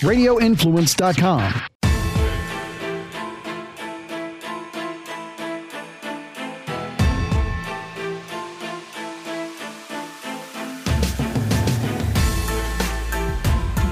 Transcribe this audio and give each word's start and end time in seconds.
radioinfluence.com. 0.00 1.62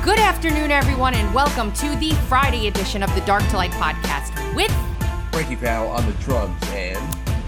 Good 0.04 0.18
afternoon, 0.18 0.70
everyone, 0.70 1.14
and 1.14 1.34
welcome 1.34 1.72
to 1.72 1.96
the 1.96 2.10
Friday 2.28 2.66
edition 2.66 3.02
of 3.02 3.12
the 3.14 3.22
Dark 3.22 3.46
to 3.48 3.56
Light 3.56 3.70
podcast 3.72 4.54
with 4.54 4.70
Frankie 5.32 5.56
Powell 5.56 5.88
on 5.88 6.04
the 6.04 6.12
drums 6.18 6.62
and 6.72 6.98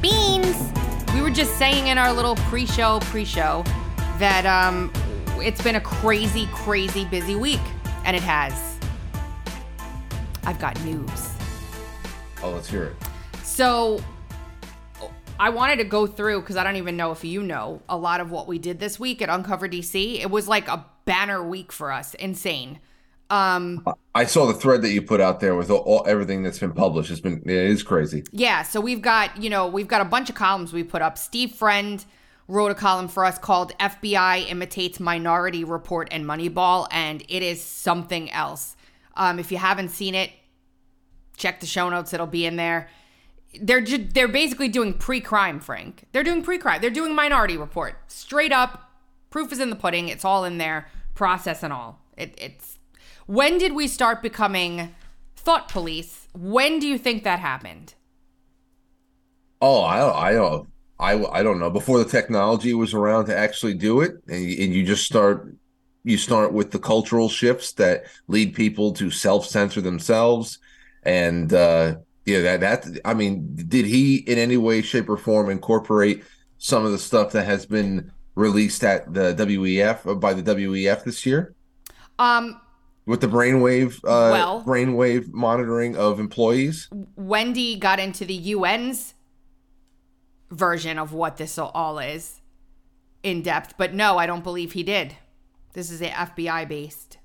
Beanz. 0.02 1.14
We 1.14 1.20
were 1.20 1.30
just 1.30 1.59
saying 1.59 1.88
in 1.88 1.98
our 1.98 2.11
little 2.11 2.36
pre-show, 2.36 3.00
pre-show, 3.02 3.64
that 4.18 4.46
um, 4.46 4.91
it's 5.41 5.62
been 5.62 5.77
a 5.77 5.80
crazy, 5.80 6.48
crazy 6.52 7.04
busy 7.04 7.36
week, 7.36 7.61
and 8.07 8.16
it 8.16 8.23
has. 8.23 8.79
I've 10.44 10.58
got 10.61 10.82
news. 10.85 11.30
oh, 12.43 12.53
let's 12.53 12.71
hear 12.71 12.85
it. 12.85 12.96
So 13.43 14.00
I 15.39 15.50
wanted 15.50 15.76
to 15.79 15.85
go 15.85 16.07
through 16.07 16.40
because 16.40 16.57
I 16.57 16.64
don't 16.64 16.77
even 16.77 16.96
know 16.96 17.11
if 17.11 17.25
you 17.25 17.43
know 17.43 17.82
a 17.89 17.96
lot 17.96 18.21
of 18.21 18.30
what 18.30 18.46
we 18.46 18.58
did 18.58 18.79
this 18.79 18.99
week 18.99 19.21
at 19.21 19.29
Uncover 19.29 19.68
DC. 19.68 20.21
It 20.21 20.30
was 20.30 20.46
like 20.46 20.68
a 20.68 20.86
banner 21.04 21.43
week 21.43 21.72
for 21.72 21.93
us. 21.93 22.14
Insane. 22.14 22.79
Um, 23.29 23.85
I 24.14 24.25
saw 24.25 24.46
the 24.46 24.54
thread 24.54 24.82
that 24.82 24.91
you 24.91 25.02
put 25.02 25.21
out 25.21 25.41
there 25.41 25.57
with 25.57 25.68
all, 25.68 25.80
all 25.80 26.04
everything 26.07 26.44
that's 26.44 26.61
been 26.61 26.72
published. 26.72 27.11
It's 27.11 27.21
been 27.21 27.43
it 27.44 27.50
is 27.50 27.82
crazy. 27.82 28.22
yeah, 28.30 28.63
so 28.63 28.80
we've 28.80 29.02
got, 29.02 29.43
you 29.43 29.50
know, 29.50 29.66
we've 29.66 29.88
got 29.88 30.00
a 30.00 30.04
bunch 30.04 30.30
of 30.30 30.36
columns 30.36 30.72
we 30.72 30.85
put 30.85 31.02
up. 31.02 31.18
Steve 31.18 31.50
Friend 31.50 32.05
wrote 32.48 32.70
a 32.70 32.75
column 32.75 33.09
for 33.09 33.25
us 33.25 33.39
called 33.39 33.77
FBI 33.78 34.48
imitates 34.50 35.00
Minority 35.00 35.64
Report 35.64 36.09
and 36.11 36.25
Moneyball, 36.25 36.86
and 36.91 37.22
it 37.28 37.42
is 37.42 37.61
something 37.61 38.31
else. 38.31 38.77
Um, 39.17 39.39
if 39.39 39.50
you 39.50 39.59
haven't 39.59 39.91
seen 39.91 40.14
it, 40.14 40.31
check 41.36 41.61
the 41.61 41.67
show 41.67 41.89
notes, 41.89 42.12
it'll 42.12 42.27
be 42.27 42.47
in 42.47 42.56
there. 42.56 42.88
They're 43.61 43.80
ju- 43.80 44.06
they're 44.12 44.28
basically 44.28 44.69
doing 44.69 44.94
pre-crime, 44.94 45.61
Frank. 45.61 46.05
They're 46.12 46.22
doing 46.22 46.42
pre-crime. 46.42 46.80
They're 46.80 46.91
doing 46.91 47.14
Minority 47.14 47.56
Report. 47.56 47.97
Straight 48.08 48.53
up, 48.53 48.91
proof 49.31 49.50
is 49.50 49.58
in 49.58 49.70
the 49.70 49.77
pudding. 49.77 50.08
It's 50.08 50.25
all 50.25 50.44
in 50.44 50.58
there, 50.58 50.88
process 51.14 51.62
and 51.62 51.72
all. 51.72 52.00
It, 52.16 52.34
it's 52.38 52.78
when 53.27 53.58
did 53.58 53.72
we 53.72 53.88
start 53.88 54.22
becoming 54.22 54.94
thought 55.34 55.69
police? 55.69 56.28
When 56.34 56.78
do 56.78 56.86
you 56.86 56.98
think 56.98 57.25
that 57.25 57.41
happened? 57.41 57.94
Oh, 59.60 59.81
I 59.81 60.28
I 60.28 60.33
don't 60.33 60.69
I 60.98 61.12
I 61.27 61.42
don't 61.42 61.58
know. 61.58 61.70
Before 61.70 61.98
the 61.98 62.11
technology 62.11 62.72
was 62.75 62.94
around 62.94 63.27
to 63.27 63.36
actually 63.36 63.75
do 63.75 64.00
it, 64.00 64.16
and 64.28 64.42
you, 64.42 64.64
and 64.64 64.75
you 64.75 64.84
just 64.84 65.05
start 65.05 65.55
you 66.05 66.16
start 66.16 66.53
with 66.53 66.70
the 66.70 66.78
cultural 66.78 67.28
shifts 67.28 67.72
that 67.72 68.05
lead 68.28 68.55
people 68.55 68.92
to 68.92 69.11
self 69.11 69.47
censor 69.47 69.80
themselves, 69.80 70.58
and 71.03 71.53
uh, 71.53 71.97
yeah, 72.25 72.41
that 72.41 72.61
that 72.61 73.00
I 73.05 73.14
mean, 73.14 73.55
did 73.69 73.84
he 73.86 74.16
in 74.16 74.38
any 74.38 74.56
way, 74.56 74.83
shape, 74.83 75.08
or 75.08 75.16
form 75.16 75.50
incorporate 75.50 76.25
some 76.58 76.84
of 76.84 76.92
the 76.92 76.98
stuff 76.98 77.33
that 77.33 77.44
has 77.44 77.66
been 77.66 78.10
released 78.34 78.84
at 78.84 79.12
the 79.12 79.34
WEF 79.34 80.06
uh, 80.06 80.14
by 80.14 80.33
the 80.33 80.42
WEF 80.42 81.05
this 81.05 81.27
year? 81.27 81.55
Um, 82.19 82.60
with 83.05 83.20
the 83.20 83.28
brainwave 83.28 83.97
uh 84.05 84.33
Well- 84.33 84.64
brainwave 84.66 85.33
monitoring 85.33 85.97
of 85.97 86.19
employees 86.19 86.88
Wendy 87.14 87.77
got 87.77 88.00
into 88.00 88.25
the 88.25 88.53
UN's 88.53 89.14
version 90.50 90.98
of 90.98 91.12
what 91.12 91.36
this 91.36 91.58
all 91.58 91.98
is 91.98 92.41
in 93.22 93.42
depth, 93.42 93.75
but 93.77 93.94
no, 93.94 94.19
I 94.19 94.27
don't 94.27 94.44
believe 94.44 94.72
he 94.72 94.83
did. 94.83 95.14
This 95.72 95.91
is 95.91 96.00
a 96.00 96.08
FBI 96.11 96.69
based. 96.69 97.19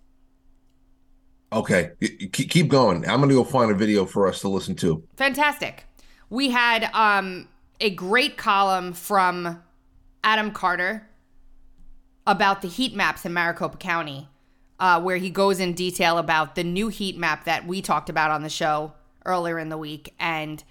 okay 1.54 1.92
keep 2.32 2.70
going 2.70 3.06
i'm 3.10 3.20
gonna 3.20 3.34
go 3.34 3.44
find 3.44 3.72
a 3.72 3.74
video 3.76 4.06
for 4.06 4.26
us 4.26 4.40
to 4.40 4.48
listen 4.48 4.74
to 4.76 5.04
Fantastic. 5.18 5.86
We 6.30 6.50
had 6.50 6.90
um, 6.94 7.50
a 7.82 7.90
great 7.90 8.38
column 8.38 8.94
from 8.94 9.62
Adam 10.24 10.52
Carter 10.52 11.10
about 12.26 12.62
the 12.62 12.70
heat 12.70 12.96
maps 12.96 13.26
in 13.26 13.34
Maricopa 13.34 13.76
County, 13.76 14.30
uh, 14.80 15.02
where 15.02 15.18
he 15.18 15.30
goes 15.30 15.60
in 15.60 15.74
detail 15.74 16.18
about 16.18 16.56
the 16.56 16.64
new 16.64 16.88
heat 16.88 17.18
map 17.18 17.44
that 17.44 17.68
we 17.68 17.82
talked 17.82 18.10
about 18.10 18.32
on 18.32 18.44
the 18.44 18.50
show 18.50 18.94
earlier 19.26 19.60
in 19.60 19.68
the 19.68 19.78
week. 19.78 20.14
And 20.20 20.64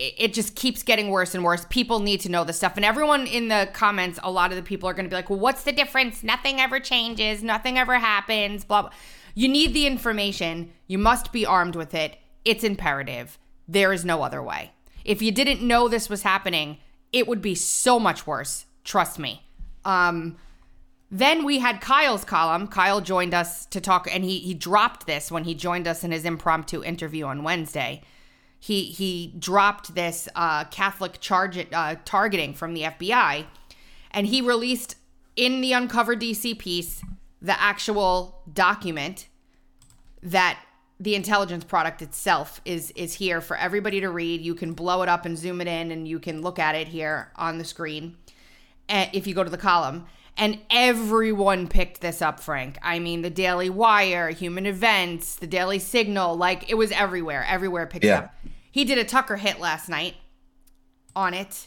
it 0.00 0.32
just 0.32 0.54
keeps 0.54 0.82
getting 0.82 1.10
worse 1.10 1.34
and 1.34 1.44
worse. 1.44 1.66
People 1.68 2.00
need 2.00 2.20
to 2.20 2.30
know 2.30 2.42
this 2.42 2.56
stuff. 2.56 2.76
And 2.76 2.84
everyone 2.84 3.26
in 3.26 3.48
the 3.48 3.68
comments, 3.74 4.18
a 4.22 4.30
lot 4.30 4.50
of 4.50 4.56
the 4.56 4.62
people 4.62 4.88
are 4.88 4.94
going 4.94 5.04
to 5.04 5.10
be 5.10 5.16
like, 5.16 5.28
well, 5.28 5.38
what's 5.38 5.64
the 5.64 5.72
difference? 5.72 6.22
Nothing 6.22 6.58
ever 6.58 6.80
changes. 6.80 7.42
Nothing 7.42 7.78
ever 7.78 7.98
happens. 7.98 8.64
Blah, 8.64 8.82
blah. 8.82 8.90
You 9.34 9.48
need 9.48 9.74
the 9.74 9.86
information. 9.86 10.72
You 10.86 10.98
must 10.98 11.32
be 11.32 11.44
armed 11.44 11.76
with 11.76 11.94
it. 11.94 12.16
It's 12.44 12.64
imperative. 12.64 13.38
There 13.68 13.92
is 13.92 14.04
no 14.04 14.22
other 14.22 14.42
way. 14.42 14.72
If 15.04 15.20
you 15.20 15.32
didn't 15.32 15.66
know 15.66 15.86
this 15.86 16.08
was 16.08 16.22
happening, 16.22 16.78
it 17.12 17.28
would 17.28 17.42
be 17.42 17.54
so 17.54 18.00
much 18.00 18.26
worse. 18.26 18.64
Trust 18.84 19.18
me. 19.18 19.44
Um, 19.84 20.36
then 21.10 21.44
we 21.44 21.58
had 21.58 21.80
Kyle's 21.80 22.24
column. 22.24 22.68
Kyle 22.68 23.00
joined 23.00 23.34
us 23.34 23.66
to 23.66 23.80
talk, 23.80 24.08
and 24.12 24.24
he 24.24 24.38
he 24.38 24.54
dropped 24.54 25.06
this 25.06 25.30
when 25.30 25.44
he 25.44 25.54
joined 25.54 25.88
us 25.88 26.04
in 26.04 26.12
his 26.12 26.24
impromptu 26.24 26.82
interview 26.84 27.24
on 27.24 27.42
Wednesday. 27.42 28.02
He 28.62 28.84
he 28.84 29.34
dropped 29.38 29.94
this 29.94 30.28
uh, 30.36 30.64
Catholic 30.64 31.18
charge 31.20 31.66
uh, 31.72 31.96
targeting 32.04 32.52
from 32.54 32.74
the 32.74 32.82
FBI, 32.82 33.46
and 34.10 34.26
he 34.26 34.42
released 34.42 34.96
in 35.34 35.60
the 35.62 35.72
Uncover 35.72 36.14
DC 36.14 36.58
piece 36.58 37.02
the 37.40 37.58
actual 37.58 38.42
document 38.52 39.28
that 40.22 40.60
the 40.98 41.14
intelligence 41.14 41.64
product 41.64 42.02
itself 42.02 42.60
is 42.66 42.90
is 42.90 43.14
here 43.14 43.40
for 43.40 43.56
everybody 43.56 44.00
to 44.00 44.10
read. 44.10 44.42
You 44.42 44.54
can 44.54 44.74
blow 44.74 45.00
it 45.00 45.08
up 45.08 45.24
and 45.24 45.38
zoom 45.38 45.62
it 45.62 45.66
in, 45.66 45.90
and 45.90 46.06
you 46.06 46.18
can 46.20 46.42
look 46.42 46.58
at 46.58 46.74
it 46.74 46.88
here 46.88 47.32
on 47.36 47.56
the 47.56 47.64
screen 47.64 48.16
eh, 48.90 49.08
if 49.14 49.26
you 49.26 49.34
go 49.34 49.42
to 49.42 49.50
the 49.50 49.56
column. 49.58 50.04
And 50.36 50.58
everyone 50.70 51.66
picked 51.66 52.00
this 52.00 52.22
up, 52.22 52.40
Frank. 52.40 52.78
I 52.82 52.98
mean, 52.98 53.20
the 53.22 53.30
Daily 53.30 53.68
Wire, 53.68 54.30
Human 54.30 54.64
Events, 54.64 55.34
the 55.34 55.46
Daily 55.46 55.78
Signal, 55.78 56.36
like 56.36 56.70
it 56.70 56.76
was 56.76 56.92
everywhere. 56.92 57.44
Everywhere 57.46 57.86
picked 57.86 58.04
Yeah. 58.04 58.18
up. 58.18 58.34
He 58.70 58.84
did 58.84 58.98
a 58.98 59.04
Tucker 59.04 59.36
hit 59.36 59.58
last 59.58 59.88
night 59.88 60.14
on 61.14 61.34
it. 61.34 61.66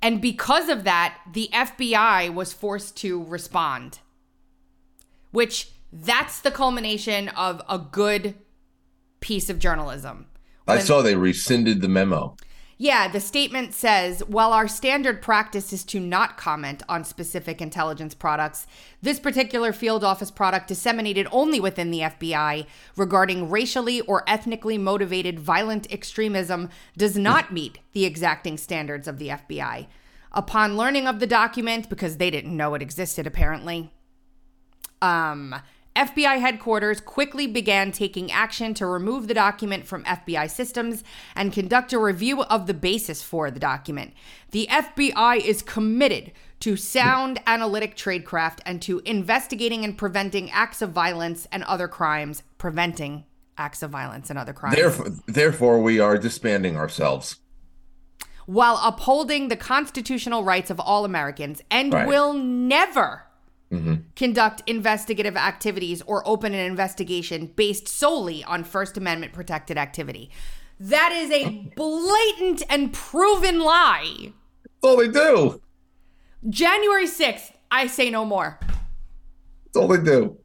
And 0.00 0.20
because 0.20 0.68
of 0.68 0.84
that, 0.84 1.18
the 1.32 1.48
FBI 1.52 2.34
was 2.34 2.52
forced 2.52 2.96
to 2.98 3.22
respond, 3.22 4.00
which 5.30 5.70
that's 5.92 6.40
the 6.40 6.50
culmination 6.50 7.28
of 7.30 7.62
a 7.68 7.78
good 7.78 8.34
piece 9.20 9.48
of 9.48 9.60
journalism. 9.60 10.26
i 10.66 10.78
saw 10.78 11.02
they 11.02 11.14
rescinded 11.14 11.80
the 11.80 11.88
memo 11.88 12.36
yeah, 12.78 13.08
the 13.08 13.20
statement 13.20 13.74
says 13.74 14.24
while 14.26 14.52
our 14.52 14.66
standard 14.66 15.22
practice 15.22 15.72
is 15.72 15.84
to 15.84 16.00
not 16.00 16.36
comment 16.36 16.82
on 16.88 17.04
specific 17.04 17.60
intelligence 17.60 18.14
products, 18.14 18.66
this 19.00 19.20
particular 19.20 19.72
field 19.72 20.02
office 20.02 20.30
product 20.30 20.68
disseminated 20.68 21.26
only 21.30 21.60
within 21.60 21.90
the 21.90 22.00
FBI 22.00 22.66
regarding 22.96 23.50
racially 23.50 24.00
or 24.02 24.24
ethnically 24.26 24.78
motivated 24.78 25.38
violent 25.38 25.90
extremism 25.92 26.68
does 26.96 27.16
not 27.16 27.52
meet 27.52 27.78
the 27.92 28.04
exacting 28.04 28.56
standards 28.56 29.06
of 29.06 29.18
the 29.18 29.28
FBI. 29.28 29.86
Upon 30.32 30.76
learning 30.76 31.06
of 31.06 31.20
the 31.20 31.26
document, 31.26 31.90
because 31.90 32.16
they 32.16 32.30
didn't 32.30 32.56
know 32.56 32.74
it 32.74 32.80
existed 32.80 33.26
apparently, 33.26 33.90
um, 35.02 35.54
FBI 35.94 36.40
headquarters 36.40 37.00
quickly 37.00 37.46
began 37.46 37.92
taking 37.92 38.32
action 38.32 38.72
to 38.74 38.86
remove 38.86 39.28
the 39.28 39.34
document 39.34 39.86
from 39.86 40.04
FBI 40.04 40.50
systems 40.50 41.04
and 41.36 41.52
conduct 41.52 41.92
a 41.92 41.98
review 41.98 42.42
of 42.44 42.66
the 42.66 42.74
basis 42.74 43.22
for 43.22 43.50
the 43.50 43.60
document. 43.60 44.14
The 44.52 44.66
FBI 44.70 45.38
is 45.44 45.60
committed 45.62 46.32
to 46.60 46.76
sound 46.76 47.40
analytic 47.46 47.96
tradecraft 47.96 48.60
and 48.64 48.80
to 48.82 49.02
investigating 49.04 49.84
and 49.84 49.98
preventing 49.98 50.50
acts 50.50 50.80
of 50.80 50.90
violence 50.90 51.46
and 51.52 51.62
other 51.64 51.88
crimes, 51.88 52.42
preventing 52.56 53.24
acts 53.58 53.82
of 53.82 53.90
violence 53.90 54.30
and 54.30 54.38
other 54.38 54.54
crimes. 54.54 54.74
therefore 54.76 55.10
therefore 55.26 55.82
we 55.82 56.00
are 56.00 56.16
disbanding 56.16 56.74
ourselves 56.74 57.36
while 58.46 58.80
upholding 58.82 59.48
the 59.48 59.56
constitutional 59.56 60.42
rights 60.42 60.70
of 60.70 60.80
all 60.80 61.04
Americans 61.04 61.60
and 61.70 61.92
Right. 61.92 62.06
will 62.08 62.32
never 62.32 63.24
conduct 64.16 64.62
investigative 64.66 65.36
activities 65.36 66.02
or 66.02 66.26
open 66.28 66.52
an 66.52 66.60
investigation 66.60 67.46
based 67.46 67.88
solely 67.88 68.44
on 68.44 68.64
First 68.64 68.96
Amendment 68.96 69.32
protected 69.32 69.78
activity. 69.78 70.30
That 70.78 71.12
is 71.12 71.30
a 71.30 71.70
blatant 71.76 72.62
and 72.68 72.92
proven 72.92 73.60
lie. 73.60 74.32
that's 74.64 74.82
all 74.82 74.96
they 74.96 75.08
do 75.08 75.60
January 76.48 77.06
6th, 77.06 77.52
I 77.70 77.86
say 77.86 78.10
no 78.10 78.24
more. 78.24 78.58
that's 78.60 79.76
all 79.76 79.88
they 79.88 80.02
do 80.02 80.38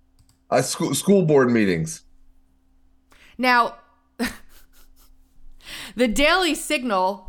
uh, 0.49 0.61
school, 0.61 0.93
school 0.93 1.25
board 1.25 1.51
meetings 1.51 2.03
Now, 3.37 3.77
the 5.95 6.07
Daily 6.07 6.55
Signal, 6.55 7.27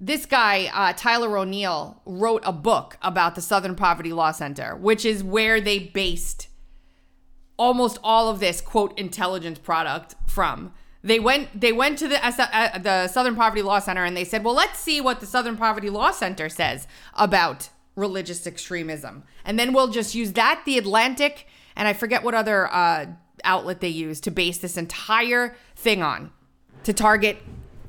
this 0.00 0.26
guy, 0.26 0.70
uh, 0.72 0.92
Tyler 0.96 1.36
O'Neill, 1.36 2.00
wrote 2.04 2.42
a 2.44 2.52
book 2.52 2.96
about 3.02 3.34
the 3.34 3.40
Southern 3.40 3.74
Poverty 3.74 4.12
Law 4.12 4.30
Center, 4.30 4.76
which 4.76 5.04
is 5.04 5.24
where 5.24 5.60
they 5.60 5.78
based 5.78 6.48
almost 7.56 7.98
all 8.04 8.28
of 8.28 8.38
this 8.38 8.60
quote 8.60 8.96
intelligence 8.98 9.58
product 9.58 10.14
from. 10.26 10.72
They 11.02 11.18
went 11.18 11.60
they 11.60 11.72
went 11.72 11.98
to 11.98 12.08
the 12.08 12.24
uh, 12.24 12.78
the 12.78 13.08
Southern 13.08 13.36
Poverty 13.36 13.62
Law 13.62 13.78
Center 13.78 14.04
and 14.04 14.16
they 14.16 14.24
said, 14.24 14.44
"Well, 14.44 14.54
let's 14.54 14.78
see 14.78 15.00
what 15.00 15.20
the 15.20 15.26
Southern 15.26 15.56
Poverty 15.56 15.90
Law 15.90 16.10
Center 16.10 16.48
says 16.48 16.86
about 17.14 17.70
religious 17.96 18.46
extremism." 18.46 19.24
And 19.44 19.58
then 19.58 19.72
we'll 19.72 19.88
just 19.88 20.14
use 20.14 20.32
that 20.32 20.62
the 20.64 20.78
Atlantic 20.78 21.46
and 21.76 21.86
I 21.86 21.92
forget 21.92 22.24
what 22.24 22.34
other 22.34 22.66
uh, 22.72 23.06
outlet 23.44 23.80
they 23.80 23.88
use 23.88 24.20
to 24.22 24.30
base 24.30 24.58
this 24.58 24.76
entire 24.76 25.56
thing 25.76 26.02
on 26.02 26.32
to 26.82 26.92
target 26.92 27.38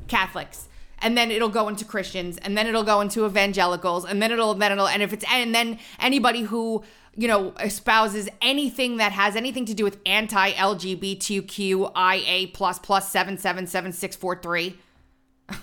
Catholics. 0.07 0.68
And 1.01 1.17
then 1.17 1.31
it'll 1.31 1.49
go 1.49 1.67
into 1.67 1.85
Christians, 1.85 2.37
and 2.37 2.57
then 2.57 2.67
it'll 2.67 2.83
go 2.83 3.01
into 3.01 3.25
evangelicals, 3.25 4.05
and 4.05 4.21
then 4.21 4.31
it'll, 4.31 4.53
then 4.53 4.71
it'll, 4.71 4.87
and 4.87 5.01
if 5.01 5.13
it's, 5.13 5.25
and 5.31 5.55
then 5.55 5.79
anybody 5.99 6.41
who 6.41 6.83
you 7.19 7.27
know, 7.27 7.53
espouses 7.57 8.29
anything 8.41 8.97
that 8.97 9.11
has 9.11 9.35
anything 9.35 9.65
to 9.65 9.73
do 9.73 9.83
with 9.83 9.99
anti 10.05 10.51
LGBTQIA 10.51 12.53
plus 12.53 12.79
plus 12.79 13.11
seven 13.11 13.37
seven 13.37 13.67
seven 13.67 13.91
six 13.91 14.15
four 14.15 14.41
three. 14.41 14.77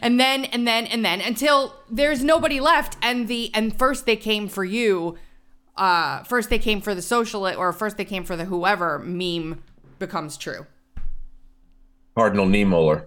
and 0.00 0.18
then 0.18 0.46
and 0.46 0.66
then 0.66 0.86
and 0.86 1.04
then 1.04 1.20
until 1.20 1.74
there's 1.90 2.24
nobody 2.24 2.60
left 2.60 2.96
and 3.02 3.28
the 3.28 3.50
and 3.52 3.78
first 3.78 4.06
they 4.06 4.16
came 4.16 4.48
for 4.48 4.64
you 4.64 5.18
uh 5.76 6.22
first 6.22 6.48
they 6.48 6.58
came 6.58 6.80
for 6.80 6.94
the 6.94 7.02
social 7.02 7.46
or 7.46 7.72
first 7.72 7.96
they 7.96 8.04
came 8.04 8.24
for 8.24 8.36
the 8.36 8.46
whoever 8.46 8.98
meme 9.00 9.62
becomes 9.98 10.36
true 10.36 10.66
cardinal 12.14 12.46
Niemöller 12.46 13.06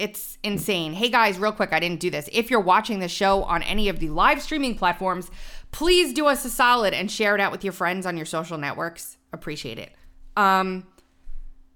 it's 0.00 0.38
insane. 0.42 0.94
Hey 0.94 1.10
guys, 1.10 1.38
real 1.38 1.52
quick, 1.52 1.74
I 1.74 1.78
didn't 1.78 2.00
do 2.00 2.10
this. 2.10 2.28
If 2.32 2.50
you're 2.50 2.58
watching 2.58 3.00
the 3.00 3.08
show 3.08 3.42
on 3.44 3.62
any 3.62 3.90
of 3.90 3.98
the 4.00 4.08
live 4.08 4.40
streaming 4.40 4.74
platforms, 4.74 5.30
please 5.72 6.14
do 6.14 6.26
us 6.26 6.42
a 6.46 6.50
solid 6.50 6.94
and 6.94 7.10
share 7.10 7.34
it 7.34 7.40
out 7.40 7.52
with 7.52 7.62
your 7.62 7.74
friends 7.74 8.06
on 8.06 8.16
your 8.16 8.24
social 8.24 8.56
networks. 8.56 9.18
Appreciate 9.32 9.78
it. 9.78 9.92
Um 10.36 10.86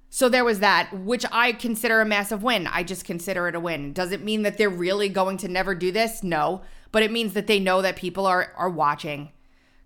so 0.08 0.28
there 0.28 0.44
was 0.44 0.60
that, 0.60 0.90
which 0.92 1.26
I 1.32 1.52
consider 1.52 2.00
a 2.00 2.06
massive 2.06 2.42
win. 2.42 2.68
I 2.68 2.82
just 2.84 3.04
consider 3.04 3.48
it 3.48 3.56
a 3.56 3.60
win. 3.60 3.92
Does 3.92 4.12
it 4.12 4.22
mean 4.22 4.42
that 4.42 4.56
they're 4.56 4.70
really 4.70 5.08
going 5.08 5.38
to 5.38 5.48
never 5.48 5.74
do 5.74 5.90
this? 5.90 6.22
No, 6.22 6.62
but 6.92 7.02
it 7.02 7.10
means 7.10 7.34
that 7.34 7.48
they 7.48 7.60
know 7.60 7.82
that 7.82 7.96
people 7.96 8.24
are 8.24 8.52
are 8.56 8.70
watching. 8.70 9.32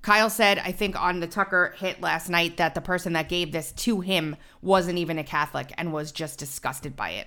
Kyle 0.03 0.31
said, 0.31 0.59
I 0.59 0.71
think 0.71 1.01
on 1.01 1.19
the 1.19 1.27
Tucker 1.27 1.75
hit 1.77 2.01
last 2.01 2.29
night 2.29 2.59
that 2.59 2.77
the 2.77 2.81
person 2.81 3.15
that 3.15 3.29
gave 3.29 3.51
this 3.51 3.73
to 3.73 4.01
him 4.01 4.37
wasn't 4.63 4.99
even 4.99 5.19
a 5.19 5.25
Catholic 5.25 5.73
and 5.77 5.93
was 5.93 6.13
just 6.13 6.39
disgusted 6.39 6.95
by 6.95 7.11
it. 7.11 7.27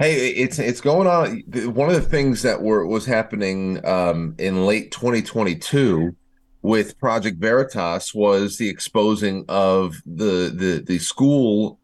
Hey, 0.00 0.28
it's 0.28 0.58
it's 0.58 0.80
going 0.80 1.06
on. 1.06 1.42
One 1.74 1.90
of 1.90 1.94
the 1.94 2.08
things 2.08 2.40
that 2.40 2.62
were 2.62 2.86
was 2.86 3.04
happening 3.04 3.84
um, 3.86 4.34
in 4.38 4.64
late 4.64 4.92
2022 4.92 6.16
with 6.62 6.98
Project 6.98 7.38
Veritas 7.38 8.14
was 8.14 8.56
the 8.56 8.66
exposing 8.66 9.44
of 9.46 10.00
the 10.06 10.54
the 10.56 10.82
the 10.86 10.98
school 10.98 11.78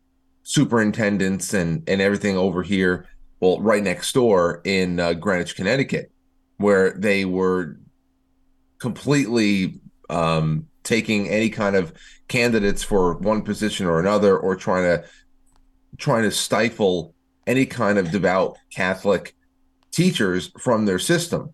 superintendents 0.45 1.53
and 1.53 1.87
and 1.87 2.01
everything 2.01 2.39
over 2.39 2.63
here, 2.63 3.07
well, 3.41 3.61
right 3.61 3.83
next 3.83 4.15
door 4.15 4.63
in 4.65 4.99
uh, 4.99 5.13
Greenwich, 5.13 5.55
Connecticut, 5.55 6.11
where 6.57 6.93
they 6.93 7.27
were 7.27 7.77
completely 8.79 9.79
um, 10.09 10.67
taking 10.85 11.29
any 11.29 11.51
kind 11.51 11.77
of 11.77 11.93
candidates 12.29 12.83
for 12.83 13.19
one 13.19 13.43
position 13.43 13.85
or 13.85 14.01
another, 14.01 14.39
or 14.39 14.57
trying 14.57 14.85
to 14.85 15.07
trying 15.99 16.23
to 16.23 16.31
stifle 16.31 17.15
any 17.47 17.67
kind 17.67 17.99
of 17.99 18.11
devout 18.11 18.57
Catholic 18.71 19.35
teachers 19.91 20.51
from 20.59 20.85
their 20.85 20.99
system. 20.99 21.53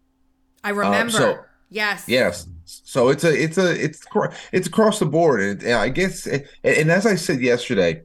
I 0.65 0.71
remember. 0.71 1.17
Uh, 1.17 1.21
so, 1.21 1.39
yes. 1.71 2.05
Yes. 2.09 2.47
So 2.65 3.09
it's 3.09 3.25
a 3.25 3.43
it's 3.43 3.59
a 3.59 3.85
it's 3.85 4.05
it's 4.53 4.67
across 4.67 4.99
the 4.99 5.06
board, 5.06 5.41
and, 5.41 5.62
and 5.62 5.75
I 5.75 5.89
guess 5.89 6.27
and, 6.27 6.44
and, 6.65 6.91
as 6.91 7.06
I 7.06 7.17
said 7.17 7.41
yesterday 7.41 8.03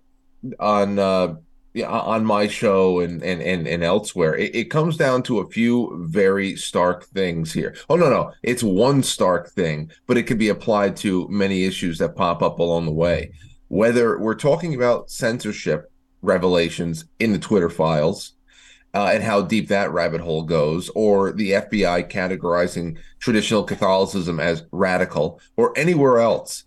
on 0.60 1.00
uh, 1.00 1.36
on 1.86 2.26
my 2.26 2.48
show 2.48 3.00
and 3.00 3.24
and 3.24 3.42
and, 3.42 3.68
and 3.68 3.84
elsewhere, 3.84 4.36
it, 4.36 4.56
it 4.56 4.66
comes 4.66 4.98
down 4.98 5.24
to 5.24 5.40
a 5.40 5.50
few 5.50 6.06
very 6.10 6.56
stark 6.56 7.06
things 7.06 7.54
here. 7.54 7.76
Oh 7.90 7.96
no, 7.96 8.10
no, 8.10 8.34
it's 8.44 8.64
one 8.64 9.04
stark 9.04 9.52
thing, 9.52 9.92
but 10.06 10.18
it 10.18 10.24
can 10.24 10.38
be 10.38 10.50
applied 10.50 10.98
to 10.98 11.28
many 11.30 11.64
issues 11.64 11.98
that 12.00 12.16
pop 12.16 12.42
up 12.42 12.60
along 12.60 12.86
the 12.86 12.92
way. 12.92 13.32
Whether 13.70 14.18
we're 14.20 14.36
talking 14.36 14.76
about 14.76 15.12
censorship 15.12 15.92
revelations 16.22 17.06
in 17.20 17.32
the 17.32 17.40
Twitter 17.40 17.70
files 17.70 18.34
uh, 18.94 19.12
and 19.14 19.24
how 19.24 19.42
deep 19.42 19.68
that 19.68 19.92
rabbit 19.92 20.22
hole 20.22 20.44
goes, 20.44 20.90
or 20.96 21.32
the 21.32 21.52
FBI 21.52 22.10
categorizing 22.10 22.98
traditional 23.20 23.64
Catholicism 23.64 24.40
as 24.40 24.64
radical, 24.72 25.40
or 25.56 25.78
anywhere 25.78 26.20
else. 26.20 26.64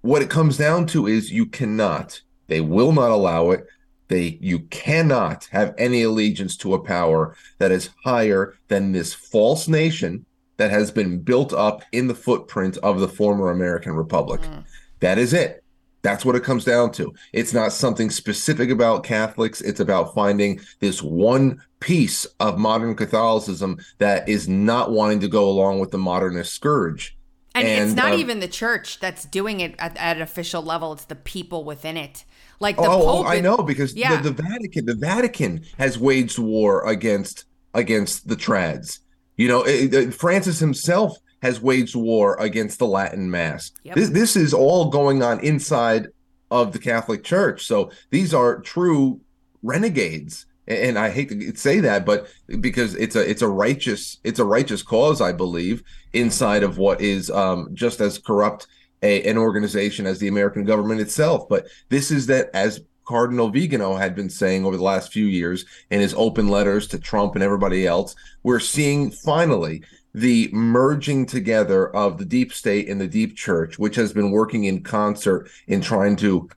What 0.00 0.22
it 0.22 0.30
comes 0.30 0.56
down 0.56 0.86
to 0.88 1.06
is 1.06 1.32
you 1.32 1.46
cannot, 1.46 2.22
they 2.46 2.60
will 2.60 2.92
not 2.92 3.10
allow 3.10 3.50
it. 3.50 3.66
They, 4.06 4.38
you 4.40 4.60
cannot 4.60 5.46
have 5.50 5.74
any 5.76 6.02
allegiance 6.02 6.56
to 6.58 6.72
a 6.72 6.82
power 6.82 7.36
that 7.58 7.70
is 7.70 7.90
higher 8.02 8.56
than 8.68 8.92
this 8.92 9.12
false 9.12 9.68
nation 9.68 10.24
that 10.56 10.70
has 10.70 10.90
been 10.90 11.20
built 11.20 11.52
up 11.52 11.82
in 11.92 12.08
the 12.08 12.14
footprint 12.14 12.78
of 12.78 13.00
the 13.00 13.08
former 13.08 13.50
American 13.50 13.92
Republic. 13.92 14.40
Mm. 14.40 14.64
That 15.00 15.18
is 15.18 15.34
it. 15.34 15.62
That's 16.08 16.24
what 16.24 16.36
it 16.36 16.42
comes 16.42 16.64
down 16.64 16.92
to. 16.92 17.12
It's 17.34 17.52
not 17.52 17.70
something 17.70 18.08
specific 18.08 18.70
about 18.70 19.04
Catholics. 19.04 19.60
It's 19.60 19.78
about 19.78 20.14
finding 20.14 20.58
this 20.80 21.02
one 21.02 21.60
piece 21.80 22.24
of 22.40 22.58
modern 22.58 22.94
Catholicism 22.94 23.78
that 23.98 24.26
is 24.26 24.48
not 24.48 24.90
wanting 24.90 25.20
to 25.20 25.28
go 25.28 25.46
along 25.46 25.80
with 25.80 25.90
the 25.90 25.98
modernist 25.98 26.54
scourge. 26.54 27.14
And, 27.54 27.68
and 27.68 27.84
it's 27.84 27.94
not 27.94 28.14
um, 28.14 28.20
even 28.20 28.40
the 28.40 28.48
church 28.48 29.00
that's 29.00 29.26
doing 29.26 29.60
it 29.60 29.74
at, 29.78 29.98
at, 29.98 30.16
an 30.16 30.22
official 30.22 30.62
level. 30.62 30.94
It's 30.94 31.04
the 31.04 31.14
people 31.14 31.62
within 31.64 31.98
it. 31.98 32.24
Like 32.58 32.76
the 32.76 32.84
oh, 32.84 33.04
Pope, 33.04 33.26
oh 33.26 33.28
I 33.28 33.40
know 33.40 33.58
because 33.58 33.94
yeah. 33.94 34.18
the, 34.22 34.30
the 34.30 34.42
Vatican, 34.42 34.86
the 34.86 34.94
Vatican 34.94 35.62
has 35.76 35.98
waged 35.98 36.38
war 36.38 36.88
against 36.88 37.44
against 37.74 38.28
the 38.28 38.36
trads. 38.36 39.00
You 39.36 39.48
know, 39.48 39.62
it, 39.62 39.92
it, 39.92 40.14
Francis 40.14 40.58
himself 40.58 41.18
has 41.42 41.60
waged 41.60 41.94
war 41.94 42.36
against 42.40 42.78
the 42.78 42.86
Latin 42.86 43.30
Mass. 43.30 43.72
Yep. 43.84 43.94
This, 43.94 44.08
this 44.10 44.36
is 44.36 44.54
all 44.54 44.90
going 44.90 45.22
on 45.22 45.40
inside 45.40 46.08
of 46.50 46.72
the 46.72 46.78
Catholic 46.78 47.24
Church. 47.24 47.66
So 47.66 47.90
these 48.10 48.34
are 48.34 48.60
true 48.60 49.20
renegades. 49.62 50.46
And 50.66 50.98
I 50.98 51.08
hate 51.08 51.30
to 51.30 51.56
say 51.56 51.80
that, 51.80 52.04
but 52.04 52.28
because 52.60 52.94
it's 52.96 53.16
a 53.16 53.28
it's 53.28 53.40
a 53.40 53.48
righteous 53.48 54.18
it's 54.22 54.38
a 54.38 54.44
righteous 54.44 54.82
cause, 54.82 55.22
I 55.22 55.32
believe, 55.32 55.82
inside 56.12 56.62
of 56.62 56.76
what 56.76 57.00
is 57.00 57.30
um, 57.30 57.70
just 57.72 58.02
as 58.02 58.18
corrupt 58.18 58.66
a, 59.02 59.22
an 59.22 59.38
organization 59.38 60.06
as 60.06 60.18
the 60.18 60.28
American 60.28 60.64
government 60.64 61.00
itself. 61.00 61.48
But 61.48 61.68
this 61.88 62.10
is 62.10 62.26
that 62.26 62.50
as 62.52 62.82
Cardinal 63.06 63.48
Vigano 63.48 63.94
had 63.96 64.14
been 64.14 64.28
saying 64.28 64.66
over 64.66 64.76
the 64.76 64.82
last 64.82 65.10
few 65.10 65.24
years 65.24 65.64
in 65.90 66.00
his 66.00 66.12
open 66.18 66.48
letters 66.48 66.86
to 66.88 66.98
Trump 66.98 67.34
and 67.34 67.42
everybody 67.42 67.86
else, 67.86 68.14
we're 68.42 68.60
seeing 68.60 69.10
finally 69.10 69.82
the 70.14 70.48
merging 70.52 71.26
together 71.26 71.94
of 71.94 72.18
the 72.18 72.24
deep 72.24 72.52
state 72.52 72.88
and 72.88 73.00
the 73.00 73.06
deep 73.06 73.36
church, 73.36 73.78
which 73.78 73.96
has 73.96 74.12
been 74.12 74.30
working 74.30 74.64
in 74.64 74.82
concert 74.82 75.50
in 75.66 75.80
trying 75.80 76.16
to 76.16 76.48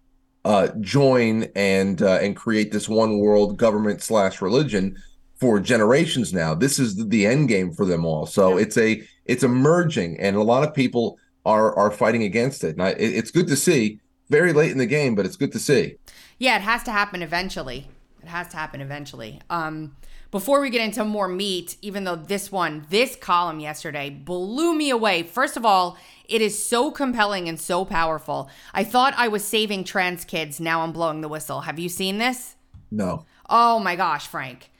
uh, 0.45 0.69
join 0.79 1.43
and 1.55 2.01
uh, 2.01 2.19
and 2.21 2.35
create 2.35 2.71
this 2.71 2.89
one 2.89 3.19
world 3.19 3.57
government 3.57 4.01
slash 4.01 4.41
religion 4.41 4.97
for 5.39 5.59
generations 5.59 6.33
now. 6.33 6.53
This 6.53 6.79
is 6.79 7.07
the 7.07 7.25
end 7.25 7.47
game 7.47 7.71
for 7.71 7.85
them 7.85 8.05
all. 8.05 8.25
So 8.25 8.57
yeah. 8.57 8.63
it's 8.63 8.77
a 8.77 9.03
it's 9.25 9.43
a 9.43 9.47
merging, 9.47 10.19
and 10.19 10.35
a 10.35 10.43
lot 10.43 10.63
of 10.63 10.73
people 10.73 11.19
are 11.45 11.75
are 11.75 11.91
fighting 11.91 12.23
against 12.23 12.63
it. 12.63 12.75
And 12.75 12.83
I, 12.83 12.89
it, 12.91 13.13
it's 13.13 13.31
good 13.31 13.47
to 13.47 13.55
see. 13.55 13.99
Very 14.29 14.53
late 14.53 14.71
in 14.71 14.77
the 14.77 14.85
game, 14.85 15.13
but 15.13 15.25
it's 15.25 15.35
good 15.35 15.51
to 15.51 15.59
see. 15.59 15.95
Yeah, 16.39 16.55
it 16.55 16.61
has 16.61 16.83
to 16.83 16.91
happen 16.91 17.21
eventually. 17.21 17.89
It 18.23 18.29
has 18.29 18.47
to 18.49 18.57
happen 18.57 18.79
eventually. 18.79 19.41
Um, 19.49 19.95
before 20.31 20.61
we 20.61 20.69
get 20.69 20.81
into 20.81 21.03
more 21.03 21.27
meat, 21.27 21.75
even 21.81 22.05
though 22.05 22.15
this 22.15 22.51
one, 22.51 22.85
this 22.89 23.15
column 23.15 23.59
yesterday 23.59 24.09
blew 24.09 24.73
me 24.73 24.89
away. 24.89 25.23
First 25.23 25.57
of 25.57 25.65
all, 25.65 25.97
it 26.27 26.41
is 26.41 26.63
so 26.63 26.89
compelling 26.89 27.49
and 27.49 27.59
so 27.59 27.83
powerful. 27.83 28.49
I 28.73 28.85
thought 28.85 29.13
I 29.17 29.27
was 29.27 29.43
saving 29.43 29.83
trans 29.83 30.23
kids. 30.23 30.59
Now 30.59 30.81
I'm 30.81 30.93
blowing 30.93 31.19
the 31.19 31.27
whistle. 31.27 31.61
Have 31.61 31.77
you 31.77 31.89
seen 31.89 32.17
this? 32.17 32.55
No. 32.89 33.25
Oh 33.49 33.79
my 33.79 33.97
gosh, 33.97 34.25
Frank. 34.25 34.70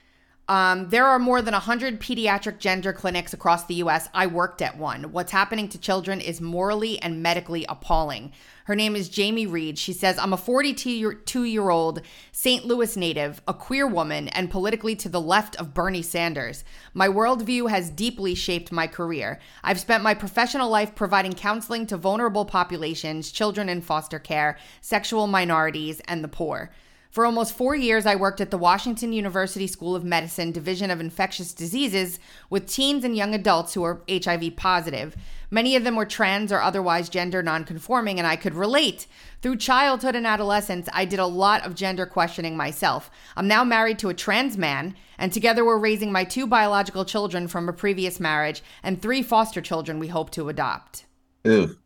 Um, 0.51 0.89
there 0.89 1.05
are 1.05 1.17
more 1.17 1.41
than 1.41 1.53
100 1.53 2.01
pediatric 2.01 2.59
gender 2.59 2.91
clinics 2.91 3.31
across 3.31 3.63
the 3.63 3.75
US. 3.75 4.09
I 4.13 4.27
worked 4.27 4.61
at 4.61 4.77
one. 4.77 5.13
What's 5.13 5.31
happening 5.31 5.69
to 5.69 5.77
children 5.77 6.19
is 6.19 6.41
morally 6.41 7.01
and 7.01 7.23
medically 7.23 7.65
appalling. 7.69 8.33
Her 8.65 8.75
name 8.75 8.97
is 8.97 9.07
Jamie 9.07 9.45
Reed. 9.45 9.79
She 9.79 9.93
says, 9.93 10.17
I'm 10.17 10.33
a 10.33 10.37
42 10.37 11.43
year 11.45 11.69
old 11.69 12.01
St. 12.33 12.65
Louis 12.65 12.97
native, 12.97 13.41
a 13.47 13.53
queer 13.53 13.87
woman, 13.87 14.27
and 14.27 14.51
politically 14.51 14.93
to 14.97 15.07
the 15.07 15.21
left 15.21 15.55
of 15.55 15.73
Bernie 15.73 16.01
Sanders. 16.01 16.65
My 16.93 17.07
worldview 17.07 17.69
has 17.69 17.89
deeply 17.89 18.35
shaped 18.35 18.73
my 18.73 18.87
career. 18.87 19.39
I've 19.63 19.79
spent 19.79 20.03
my 20.03 20.13
professional 20.13 20.69
life 20.69 20.95
providing 20.95 21.31
counseling 21.31 21.87
to 21.87 21.95
vulnerable 21.95 22.43
populations, 22.43 23.31
children 23.31 23.69
in 23.69 23.79
foster 23.79 24.19
care, 24.19 24.57
sexual 24.81 25.27
minorities, 25.27 26.01
and 26.09 26.21
the 26.21 26.27
poor. 26.27 26.71
For 27.11 27.25
almost 27.25 27.57
four 27.57 27.75
years, 27.75 28.05
I 28.05 28.15
worked 28.15 28.39
at 28.39 28.51
the 28.51 28.57
Washington 28.57 29.11
University 29.11 29.67
School 29.67 29.97
of 29.97 30.05
Medicine 30.05 30.53
Division 30.53 30.89
of 30.89 31.01
Infectious 31.01 31.53
Diseases 31.53 32.19
with 32.49 32.71
teens 32.71 33.03
and 33.03 33.17
young 33.17 33.35
adults 33.35 33.73
who 33.73 33.83
are 33.83 34.01
HIV 34.09 34.55
positive. 34.55 35.17
Many 35.49 35.75
of 35.75 35.83
them 35.83 35.97
were 35.97 36.05
trans 36.05 36.53
or 36.53 36.61
otherwise 36.61 37.09
gender 37.09 37.43
nonconforming, 37.43 38.17
and 38.17 38.25
I 38.25 38.37
could 38.37 38.55
relate. 38.55 39.07
Through 39.41 39.57
childhood 39.57 40.15
and 40.15 40.25
adolescence, 40.25 40.87
I 40.93 41.03
did 41.03 41.19
a 41.19 41.25
lot 41.25 41.65
of 41.65 41.75
gender 41.75 42.05
questioning 42.05 42.55
myself. 42.55 43.11
I'm 43.35 43.47
now 43.49 43.65
married 43.65 43.99
to 43.99 44.09
a 44.09 44.13
trans 44.13 44.57
man, 44.57 44.95
and 45.17 45.33
together 45.33 45.65
we're 45.65 45.77
raising 45.77 46.13
my 46.13 46.23
two 46.23 46.47
biological 46.47 47.03
children 47.03 47.49
from 47.49 47.67
a 47.67 47.73
previous 47.73 48.21
marriage 48.21 48.63
and 48.83 49.01
three 49.01 49.21
foster 49.21 49.59
children 49.59 49.99
we 49.99 50.07
hope 50.07 50.29
to 50.31 50.47
adopt. 50.47 51.05
Ew. 51.43 51.77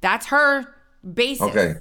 That's 0.00 0.26
her 0.28 0.64
basis. 1.04 1.42
Okay. 1.42 1.74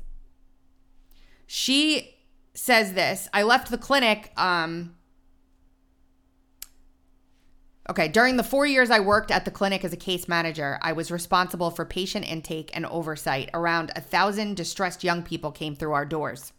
She 1.47 2.14
says 2.55 2.93
this 2.93 3.29
I 3.33 3.43
left 3.43 3.69
the 3.69 3.77
clinic. 3.77 4.31
Um, 4.37 4.95
okay, 7.89 8.07
during 8.07 8.37
the 8.37 8.43
four 8.43 8.65
years 8.65 8.89
I 8.89 8.99
worked 8.99 9.29
at 9.29 9.45
the 9.45 9.51
clinic 9.51 9.83
as 9.83 9.93
a 9.93 9.97
case 9.97 10.27
manager, 10.27 10.79
I 10.81 10.93
was 10.93 11.11
responsible 11.11 11.69
for 11.69 11.85
patient 11.85 12.29
intake 12.29 12.71
and 12.73 12.85
oversight. 12.87 13.49
Around 13.53 13.91
a 13.95 14.01
thousand 14.01 14.55
distressed 14.55 15.03
young 15.03 15.21
people 15.21 15.51
came 15.51 15.75
through 15.75 15.93
our 15.93 16.05
doors. 16.05 16.51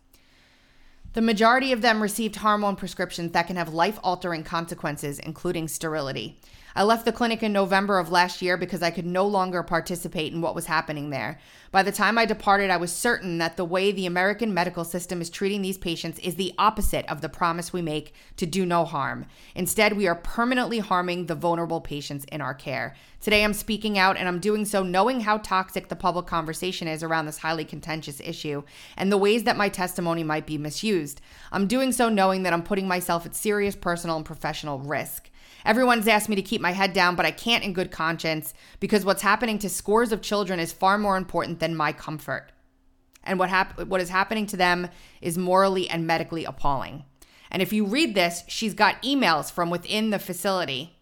The 1.15 1.23
majority 1.23 1.73
of 1.73 1.81
them 1.81 2.03
received 2.03 2.37
hormone 2.37 2.77
prescriptions 2.77 3.33
that 3.33 3.47
can 3.47 3.57
have 3.57 3.73
life 3.73 3.99
altering 4.05 4.45
consequences, 4.45 5.19
including 5.19 5.67
sterility. 5.67 6.39
I 6.77 6.83
left 6.83 7.07
the 7.07 7.13
clinic 7.13 7.43
in 7.43 7.55
November 7.55 7.99
of 7.99 8.11
last 8.11 8.43
year 8.43 8.59
because 8.59 8.83
I 8.83 8.91
could 8.91 9.07
no 9.07 9.27
longer 9.27 9.63
participate 9.63 10.35
in 10.35 10.43
what 10.43 10.55
was 10.55 10.67
happening 10.67 11.09
there. 11.09 11.39
By 11.73 11.83
the 11.83 11.91
time 11.91 12.19
I 12.19 12.27
departed, 12.27 12.69
I 12.69 12.77
was 12.77 12.93
certain 12.93 13.39
that 13.39 13.57
the 13.57 13.65
way 13.65 13.93
the 13.93 14.05
American 14.05 14.53
medical 14.53 14.85
system 14.85 15.23
is 15.23 15.31
treating 15.31 15.63
these 15.63 15.79
patients 15.79 16.19
is 16.19 16.35
the 16.35 16.53
opposite 16.59 17.07
of 17.11 17.23
the 17.23 17.31
promise 17.31 17.73
we 17.73 17.81
make 17.81 18.13
to 18.37 18.45
do 18.45 18.67
no 18.67 18.85
harm. 18.85 19.25
Instead, 19.55 19.97
we 19.97 20.07
are 20.07 20.17
permanently 20.17 20.81
harming 20.81 21.27
the 21.27 21.35
vulnerable 21.35 21.81
patients 21.81 22.27
in 22.31 22.43
our 22.43 22.53
care. 22.53 22.95
Today, 23.23 23.43
I'm 23.43 23.55
speaking 23.55 23.99
out, 23.99 24.19
and 24.19 24.29
I'm 24.29 24.39
doing 24.39 24.67
so 24.67 24.83
knowing 24.83 25.21
how 25.21 25.39
toxic 25.39 25.89
the 25.89 25.97
public 25.97 26.27
conversation 26.27 26.89
is 26.89 27.03
around 27.03 27.25
this 27.25 27.39
highly 27.39 27.65
contentious 27.65 28.21
issue 28.21 28.63
and 28.99 29.11
the 29.11 29.17
ways 29.17 29.45
that 29.45 29.57
my 29.57 29.71
testimony 29.71 30.23
might 30.23 30.45
be 30.45 30.59
misused. 30.59 31.23
I'm 31.51 31.69
doing 31.69 31.91
so 31.93 32.11
knowing 32.11 32.43
that 32.43 32.53
I'm 32.53 32.63
putting 32.63 32.87
myself 32.87 33.25
at 33.25 33.35
serious 33.35 33.75
personal 33.75 34.17
and 34.17 34.27
professional 34.27 34.79
risk. 34.79 35.26
Everyone's 35.67 36.07
asked 36.07 36.29
me 36.29 36.37
to 36.37 36.43
keep 36.43 36.61
my 36.61 36.71
head 36.71 36.93
down, 36.93 37.17
but 37.17 37.27
I 37.27 37.33
can't 37.33 37.65
in 37.65 37.73
good 37.73 37.91
conscience 37.91 38.55
because 38.79 39.05
what's 39.05 39.23
happening 39.23 39.59
to 39.59 39.69
scores 39.69 40.13
of 40.13 40.23
children 40.23 40.61
is 40.61 40.73
far 40.73 40.97
more 40.97 41.17
important 41.17 41.59
than 41.59 41.75
my 41.75 41.93
comfort. 41.93 42.53
And 43.25 43.39
what 43.41 43.51
hap- 43.51 43.81
what 43.87 44.01
is 44.01 44.09
happening 44.09 44.47
to 44.47 44.57
them 44.57 44.89
is 45.21 45.37
morally 45.37 45.91
and 45.91 46.07
medically 46.07 46.45
appalling. 46.45 47.05
And 47.51 47.61
if 47.61 47.73
you 47.73 47.85
read 47.85 48.15
this, 48.15 48.45
she's 48.47 48.75
got 48.75 49.03
emails 49.03 49.51
from 49.51 49.69
within 49.69 50.11
the 50.11 50.21
facility 50.21 50.97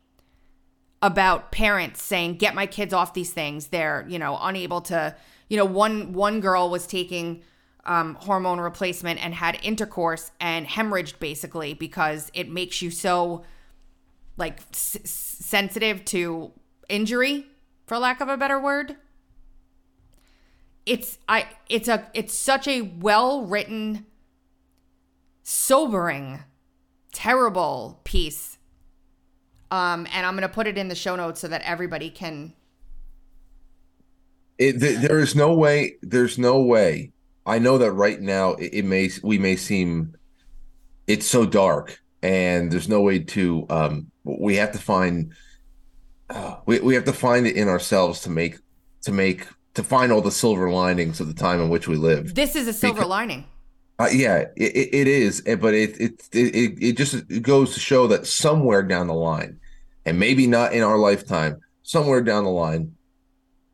about 1.03 1.53
parents 1.53 2.03
saying, 2.03 2.37
"Get 2.37 2.55
my 2.55 2.65
kids 2.65 2.95
off 2.95 3.13
these 3.13 3.35
things." 3.35 3.67
They're, 3.67 4.07
you 4.09 4.19
know, 4.19 4.39
unable 4.41 4.81
to, 4.83 5.15
you 5.49 5.59
know, 5.59 5.67
one 5.67 6.15
one 6.15 6.41
girl 6.41 6.71
was 6.71 6.87
taking 6.87 7.43
um, 7.85 8.15
hormone 8.15 8.61
replacement 8.61 9.23
and 9.23 9.35
had 9.35 9.59
intercourse 9.63 10.31
and 10.41 10.67
hemorrhaged 10.67 11.19
basically 11.19 11.75
because 11.75 12.31
it 12.33 12.49
makes 12.49 12.81
you 12.81 12.91
so 12.91 13.45
like 14.37 14.61
s- 14.73 14.99
sensitive 15.05 16.05
to 16.07 16.53
injury 16.89 17.47
for 17.87 17.99
lack 17.99 18.21
of 18.21 18.29
a 18.29 18.37
better 18.37 18.61
word. 18.61 18.97
It's 20.87 21.19
i 21.29 21.47
it's 21.69 21.89
a 21.89 22.07
it's 22.13 22.35
such 22.35 22.69
a 22.69 22.83
well 22.83 23.47
written 23.47 24.07
sobering 25.43 26.41
terrible 27.13 28.01
piece. 28.05 28.59
Um 29.71 30.07
and 30.13 30.27
i'm 30.27 30.35
going 30.35 30.43
to 30.43 30.55
put 30.55 30.67
it 30.67 30.77
in 30.77 30.89
the 30.89 30.95
show 30.95 31.17
notes 31.17 31.41
so 31.41 31.49
that 31.49 31.63
everybody 31.63 32.11
can 32.11 32.53
it, 34.59 34.81
th- 34.81 35.01
there 35.01 35.19
is 35.19 35.35
no 35.35 35.55
way 35.55 35.97
there's 36.03 36.39
no 36.39 36.61
way. 36.61 37.13
I 37.47 37.59
know 37.59 37.79
that 37.79 37.93
right 37.93 38.21
now 38.21 38.53
it, 38.53 38.75
it 38.75 38.85
may 38.85 39.11
we 39.23 39.39
may 39.39 39.57
seem 39.57 40.17
it's 41.07 41.27
so 41.27 41.47
dark 41.47 42.01
and 42.25 42.73
there's 42.73 42.89
no 42.89 43.03
way 43.03 43.19
to 43.19 43.67
um 43.69 44.11
we 44.25 44.57
have 44.57 44.73
to 44.73 44.79
find 44.79 45.33
uh, 46.31 46.57
we, 46.65 46.81
we 46.81 46.95
have 46.95 47.05
to 47.05 47.13
find 47.13 47.47
it 47.47 47.55
in 47.55 47.69
ourselves 47.69 48.21
to 48.23 48.31
make 48.31 48.57
to 49.03 49.13
make 49.13 49.47
to 49.75 49.83
find 49.83 50.11
all 50.11 50.23
the 50.23 50.31
silver 50.31 50.71
linings 50.71 51.21
of 51.21 51.27
the 51.29 51.35
time 51.35 51.61
in 51.61 51.69
which 51.69 51.87
we 51.87 51.97
live. 51.97 52.35
This 52.35 52.57
is 52.57 52.67
a 52.67 52.73
silver 52.73 52.97
Because- 52.97 53.09
lining. 53.11 53.45
Uh, 53.97 54.09
yeah 54.13 54.39
it, 54.57 54.89
it 54.93 55.07
is 55.07 55.41
but 55.61 55.73
it 55.73 56.01
it, 56.01 56.29
it 56.33 56.77
it 56.83 56.97
just 56.97 57.15
it 57.15 57.43
goes 57.45 57.75
to 57.75 57.79
show 57.79 58.09
that 58.09 58.27
somewhere 58.27 58.83
down 58.83 59.07
the 59.07 59.15
line 59.15 59.57
and 60.05 60.19
maybe 60.19 60.49
not 60.49 60.73
in 60.73 60.83
our 60.83 60.99
lifetime 60.99 61.61
somewhere 61.85 62.21
down 62.21 62.43
the 62.43 62.51
line 62.51 62.93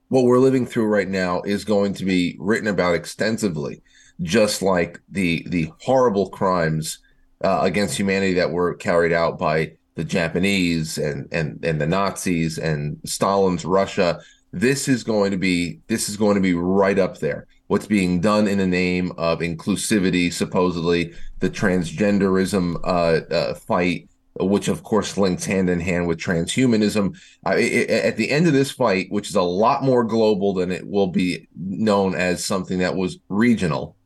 what 0.08 0.24
we're 0.24 0.38
living 0.38 0.66
through 0.66 0.84
right 0.84 1.08
now 1.08 1.40
is 1.46 1.64
going 1.64 1.94
to 1.94 2.04
be 2.04 2.36
written 2.38 2.68
about 2.68 2.94
extensively 2.94 3.80
just 4.20 4.60
like 4.60 5.00
the 5.08 5.42
the 5.48 5.72
horrible 5.80 6.28
crimes 6.28 6.98
uh, 7.44 7.60
against 7.62 7.96
humanity 7.98 8.34
that 8.34 8.50
were 8.50 8.74
carried 8.74 9.12
out 9.12 9.38
by 9.38 9.72
the 9.96 10.04
Japanese 10.04 10.98
and 10.98 11.28
and 11.32 11.62
and 11.64 11.80
the 11.80 11.86
Nazis 11.86 12.58
and 12.58 12.98
Stalin's 13.04 13.64
Russia. 13.64 14.20
This 14.52 14.88
is 14.88 15.04
going 15.04 15.30
to 15.30 15.36
be 15.38 15.80
this 15.88 16.08
is 16.08 16.16
going 16.16 16.34
to 16.34 16.40
be 16.40 16.54
right 16.54 16.98
up 16.98 17.18
there. 17.18 17.46
What's 17.68 17.86
being 17.86 18.20
done 18.20 18.48
in 18.48 18.58
the 18.58 18.66
name 18.66 19.12
of 19.16 19.38
inclusivity, 19.40 20.32
supposedly 20.32 21.12
the 21.38 21.48
transgenderism 21.50 22.76
uh, 22.82 23.32
uh, 23.32 23.54
fight, 23.54 24.08
which 24.40 24.68
of 24.68 24.82
course 24.82 25.16
links 25.16 25.44
hand 25.44 25.70
in 25.70 25.78
hand 25.80 26.08
with 26.08 26.18
transhumanism. 26.18 27.16
It, 27.46 27.90
it- 27.90 27.90
at 27.90 28.16
the 28.16 28.30
end 28.30 28.46
of 28.48 28.52
this 28.52 28.70
fight, 28.72 29.06
which 29.10 29.28
is 29.28 29.36
a 29.36 29.42
lot 29.42 29.84
more 29.84 30.02
global 30.04 30.52
than 30.54 30.72
it 30.72 30.86
will 30.86 31.06
be 31.08 31.48
known 31.56 32.14
as 32.14 32.44
something 32.44 32.78
that 32.78 32.96
was 32.96 33.18
regional, 33.28 33.96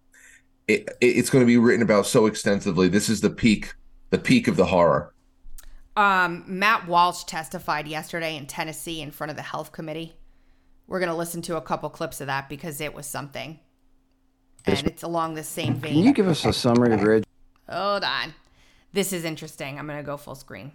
it, 0.69 0.89
it- 1.01 1.07
it's 1.17 1.31
going 1.31 1.43
to 1.43 1.47
be 1.47 1.57
written 1.59 1.83
about 1.83 2.07
so 2.07 2.27
extensively. 2.27 2.89
This 2.89 3.09
is 3.09 3.21
the 3.21 3.31
peak, 3.31 3.75
the 4.11 4.19
peak 4.19 4.49
of 4.49 4.57
the 4.57 4.67
horror. 4.67 5.13
um 5.97 6.43
matt 6.47 6.89
walsh 6.89 7.23
testified 7.25 7.87
yesterday 7.87 8.37
in 8.37 8.47
tennessee 8.47 9.01
in 9.01 9.11
front 9.13 9.31
of 9.31 9.37
the 9.37 9.43
health 9.43 9.71
committee 9.71 10.13
we're 10.89 10.99
going 10.99 11.09
to 11.11 11.17
listen 11.17 11.41
to 11.41 11.57
a 11.57 11.61
couple 11.61 11.89
clips 11.89 12.21
of 12.21 12.27
that 12.27 12.49
because 12.49 12.81
it 12.81 12.93
was 12.93 13.07
something 13.07 13.61
and 14.67 14.87
it's 14.89 15.03
along 15.05 15.35
the 15.35 15.43
same 15.45 15.75
vein. 15.77 15.93
Can 15.95 16.03
you 16.05 16.13
give 16.13 16.27
us 16.27 16.45
a 16.45 16.53
summary 16.53 16.93
of 16.95 17.01
your 17.01 17.23
hold 17.71 18.03
on 18.03 18.35
this 18.93 19.13
is 19.13 19.25
interesting 19.25 19.79
i'm 19.79 19.87
going 19.87 19.99
to 19.99 20.03
go 20.05 20.17
full 20.17 20.35
screen 20.35 20.73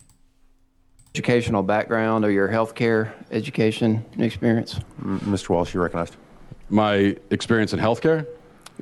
educational 1.14 1.64
background 1.64 2.24
or 2.24 2.32
your 2.32 2.48
healthcare 2.48 3.12
education 3.32 4.06
experience? 4.20 4.80
Mr. 5.02 5.50
Walsh, 5.50 5.74
you 5.74 5.82
recognized. 5.82 6.16
my 6.70 7.16
experience 7.32 7.74
in 7.74 7.80
healthcare. 7.80 8.26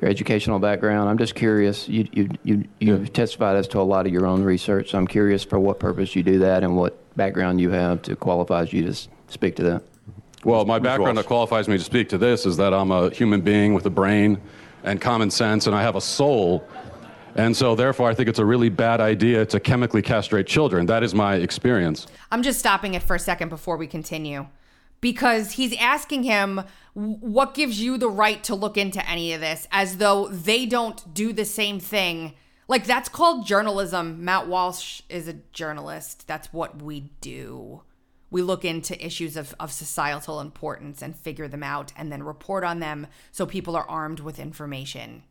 Your 0.00 0.10
educational 0.10 0.58
background. 0.58 1.08
I'm 1.08 1.18
just 1.18 1.34
curious. 1.34 1.88
You 1.88 2.08
you 2.12 2.28
you 2.44 2.64
you've 2.78 3.12
testified 3.12 3.56
as 3.56 3.66
to 3.68 3.80
a 3.80 3.82
lot 3.82 4.06
of 4.06 4.12
your 4.12 4.26
own 4.26 4.44
research. 4.44 4.90
So 4.90 4.98
I'm 4.98 5.06
curious 5.06 5.42
for 5.42 5.58
what 5.58 5.80
purpose 5.80 6.14
you 6.14 6.22
do 6.22 6.38
that 6.38 6.62
and 6.62 6.76
what 6.76 6.96
background 7.16 7.60
you 7.60 7.70
have 7.70 8.02
to 8.02 8.14
qualify 8.14 8.62
you 8.62 8.84
to 8.84 8.94
speak 9.28 9.56
to 9.56 9.62
that. 9.64 9.82
Well, 10.44 10.64
my 10.64 10.78
background 10.78 11.18
that 11.18 11.26
qualifies 11.26 11.68
me 11.68 11.76
to 11.78 11.84
speak 11.84 12.08
to 12.10 12.18
this 12.18 12.46
is 12.46 12.56
that 12.58 12.72
I'm 12.72 12.92
a 12.92 13.10
human 13.10 13.40
being 13.40 13.74
with 13.74 13.86
a 13.86 13.90
brain 13.90 14.40
and 14.84 15.00
common 15.00 15.30
sense, 15.30 15.66
and 15.66 15.74
I 15.74 15.82
have 15.82 15.96
a 15.96 16.00
soul. 16.00 16.66
And 17.34 17.56
so, 17.56 17.74
therefore, 17.74 18.08
I 18.08 18.14
think 18.14 18.28
it's 18.28 18.38
a 18.38 18.44
really 18.44 18.68
bad 18.68 19.00
idea 19.00 19.44
to 19.46 19.60
chemically 19.60 20.02
castrate 20.02 20.46
children. 20.46 20.86
That 20.86 21.02
is 21.02 21.14
my 21.14 21.34
experience. 21.34 22.06
I'm 22.30 22.42
just 22.42 22.58
stopping 22.58 22.94
it 22.94 23.02
for 23.02 23.16
a 23.16 23.18
second 23.18 23.48
before 23.48 23.76
we 23.76 23.86
continue 23.86 24.46
because 25.00 25.52
he's 25.52 25.76
asking 25.76 26.24
him 26.24 26.62
what 26.98 27.54
gives 27.54 27.80
you 27.80 27.96
the 27.96 28.08
right 28.08 28.42
to 28.44 28.56
look 28.56 28.76
into 28.76 29.08
any 29.08 29.32
of 29.32 29.40
this 29.40 29.68
as 29.70 29.98
though 29.98 30.26
they 30.26 30.66
don't 30.66 31.14
do 31.14 31.32
the 31.32 31.44
same 31.44 31.78
thing. 31.78 32.34
Like 32.66 32.86
that's 32.86 33.08
called 33.08 33.46
journalism. 33.46 34.24
Matt 34.24 34.48
Walsh 34.48 35.02
is 35.08 35.28
a 35.28 35.34
journalist. 35.52 36.26
That's 36.26 36.52
what 36.52 36.82
we 36.82 37.12
do. 37.20 37.82
We 38.30 38.42
look 38.42 38.64
into 38.64 39.04
issues 39.04 39.36
of, 39.36 39.54
of 39.60 39.72
societal 39.72 40.40
importance 40.40 41.00
and 41.00 41.16
figure 41.16 41.46
them 41.46 41.62
out 41.62 41.92
and 41.96 42.10
then 42.10 42.24
report 42.24 42.64
on 42.64 42.80
them 42.80 43.06
so 43.30 43.46
people 43.46 43.76
are 43.76 43.88
armed 43.88 44.20
with 44.20 44.40
information. 44.40 45.22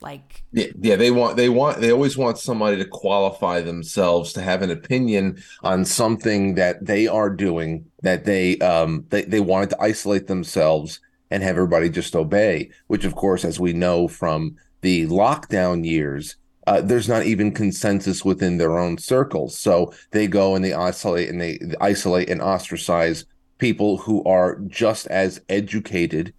Like 0.00 0.42
Yeah, 0.52 0.66
yeah, 0.80 0.96
they 0.96 1.10
want 1.10 1.36
they 1.36 1.48
want 1.48 1.80
they 1.80 1.90
always 1.90 2.16
want 2.16 2.38
somebody 2.38 2.76
to 2.76 2.84
qualify 2.84 3.60
themselves 3.60 4.32
to 4.34 4.42
have 4.42 4.62
an 4.62 4.70
opinion 4.70 5.42
on 5.62 5.84
something 5.84 6.54
that 6.56 6.84
they 6.84 7.06
are 7.08 7.30
doing 7.30 7.86
that 8.02 8.24
they 8.24 8.58
um 8.58 9.06
they, 9.08 9.22
they 9.22 9.40
wanted 9.40 9.70
to 9.70 9.80
isolate 9.80 10.26
themselves 10.26 11.00
and 11.30 11.42
have 11.42 11.56
everybody 11.56 11.88
just 11.88 12.14
obey, 12.14 12.70
which 12.86 13.04
of 13.04 13.14
course, 13.14 13.44
as 13.44 13.58
we 13.58 13.72
know 13.72 14.08
from 14.08 14.56
the 14.82 15.06
lockdown 15.06 15.84
years, 15.84 16.36
uh, 16.66 16.80
there's 16.80 17.08
not 17.08 17.24
even 17.24 17.52
consensus 17.52 18.24
within 18.24 18.58
their 18.58 18.78
own 18.78 18.98
circles. 18.98 19.58
So 19.58 19.92
they 20.10 20.26
go 20.26 20.54
and 20.54 20.64
they 20.64 20.72
isolate 20.72 21.28
and 21.28 21.40
they 21.40 21.58
isolate 21.80 22.28
and 22.28 22.40
ostracize 22.40 23.24
people 23.58 23.96
who 23.98 24.22
are 24.24 24.58
just 24.66 25.06
as 25.06 25.40
educated 25.48 26.34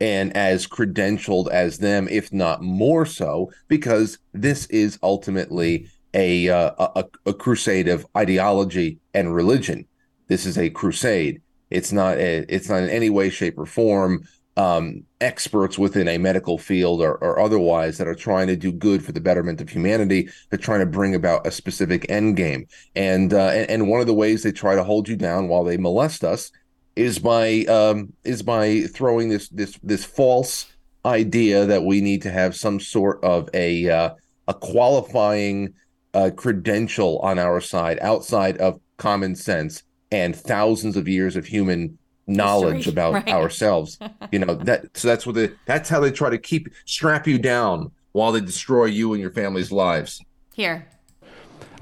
and 0.00 0.36
as 0.36 0.66
credentialed 0.66 1.50
as 1.50 1.78
them, 1.78 2.08
if 2.10 2.32
not 2.32 2.62
more 2.62 3.06
so, 3.06 3.50
because 3.68 4.18
this 4.32 4.66
is 4.66 4.98
ultimately 5.02 5.88
a, 6.12 6.48
uh, 6.48 6.88
a, 6.96 7.04
a 7.26 7.34
crusade 7.34 7.88
of 7.88 8.06
ideology 8.16 8.98
and 9.14 9.34
religion. 9.34 9.86
This 10.28 10.46
is 10.46 10.58
a 10.58 10.70
crusade. 10.70 11.42
It's 11.70 11.92
not 11.92 12.18
a, 12.18 12.44
it's 12.48 12.68
not 12.68 12.82
in 12.82 12.90
any 12.90 13.10
way, 13.10 13.30
shape, 13.30 13.58
or 13.58 13.66
form 13.66 14.24
um, 14.56 15.02
experts 15.20 15.78
within 15.78 16.06
a 16.06 16.18
medical 16.18 16.58
field 16.58 17.00
or, 17.00 17.16
or 17.16 17.40
otherwise 17.40 17.98
that 17.98 18.06
are 18.06 18.14
trying 18.14 18.46
to 18.46 18.56
do 18.56 18.70
good 18.70 19.04
for 19.04 19.12
the 19.12 19.20
betterment 19.20 19.60
of 19.60 19.68
humanity. 19.68 20.28
They're 20.50 20.58
trying 20.58 20.80
to 20.80 20.86
bring 20.86 21.14
about 21.14 21.46
a 21.46 21.50
specific 21.50 22.06
end 22.08 22.36
game, 22.36 22.66
and 22.94 23.32
uh, 23.32 23.48
and, 23.48 23.70
and 23.70 23.88
one 23.88 24.00
of 24.00 24.06
the 24.06 24.14
ways 24.14 24.42
they 24.42 24.52
try 24.52 24.74
to 24.74 24.84
hold 24.84 25.08
you 25.08 25.16
down 25.16 25.48
while 25.48 25.64
they 25.64 25.76
molest 25.76 26.22
us 26.22 26.52
is 26.96 27.18
by 27.18 27.60
um, 27.64 28.12
is 28.24 28.42
by 28.42 28.82
throwing 28.82 29.28
this 29.28 29.48
this 29.48 29.78
this 29.82 30.04
false 30.04 30.66
idea 31.04 31.66
that 31.66 31.84
we 31.84 32.00
need 32.00 32.22
to 32.22 32.30
have 32.30 32.56
some 32.56 32.80
sort 32.80 33.22
of 33.22 33.48
a 33.54 33.88
uh, 33.88 34.10
a 34.48 34.54
qualifying 34.54 35.74
uh, 36.14 36.30
credential 36.36 37.18
on 37.20 37.38
our 37.38 37.60
side 37.60 37.98
outside 38.00 38.56
of 38.58 38.80
common 38.96 39.34
sense 39.34 39.82
and 40.12 40.36
thousands 40.36 40.96
of 40.96 41.08
years 41.08 41.36
of 41.36 41.44
human 41.44 41.98
knowledge 42.26 42.84
History, 42.84 42.92
about 42.92 43.14
right. 43.26 43.28
ourselves. 43.28 43.98
You 44.30 44.40
know 44.40 44.54
that 44.54 44.96
so 44.96 45.08
that's 45.08 45.26
what 45.26 45.34
they 45.34 45.50
that's 45.66 45.88
how 45.88 46.00
they 46.00 46.10
try 46.10 46.30
to 46.30 46.38
keep 46.38 46.68
strap 46.84 47.26
you 47.26 47.38
down 47.38 47.90
while 48.12 48.30
they 48.30 48.40
destroy 48.40 48.84
you 48.86 49.12
and 49.12 49.20
your 49.20 49.32
family's 49.32 49.72
lives. 49.72 50.22
Here. 50.54 50.86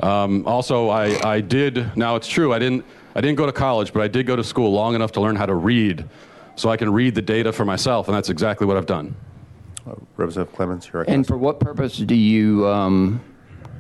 Um, 0.03 0.47
also, 0.47 0.89
I, 0.89 1.35
I 1.35 1.41
did. 1.43 1.95
Now 1.97 2.17
it's 2.17 2.27
true. 2.29 2.55
I 2.55 2.59
didn't. 2.59 2.85
I 3.15 3.21
didn't 3.21 3.37
go 3.37 3.47
to 3.47 3.53
college, 3.53 3.93
but 3.93 4.03
I 4.03 4.09
did 4.09 4.27
go 4.27 4.37
to 4.37 4.45
school 4.45 4.73
long 4.73 4.95
enough 4.95 5.13
to 5.13 5.21
learn 5.21 5.37
how 5.37 5.47
to 5.47 5.55
read, 5.55 6.09
so 6.57 6.71
I 6.71 6.77
can 6.77 6.93
read 6.93 7.15
the 7.15 7.23
data 7.23 7.53
for 7.53 7.65
myself, 7.65 8.09
and 8.09 8.17
that's 8.17 8.29
exactly 8.31 8.67
what 8.67 8.77
I've 8.77 8.87
done. 8.87 9.15
Representative 10.17 10.55
Clemmons, 10.57 10.93
you're 10.93 11.03
And 11.03 11.27
for 11.27 11.37
what 11.37 11.59
purpose 11.59 11.97
do 11.97 12.15
you 12.15 12.67
um, 12.69 13.21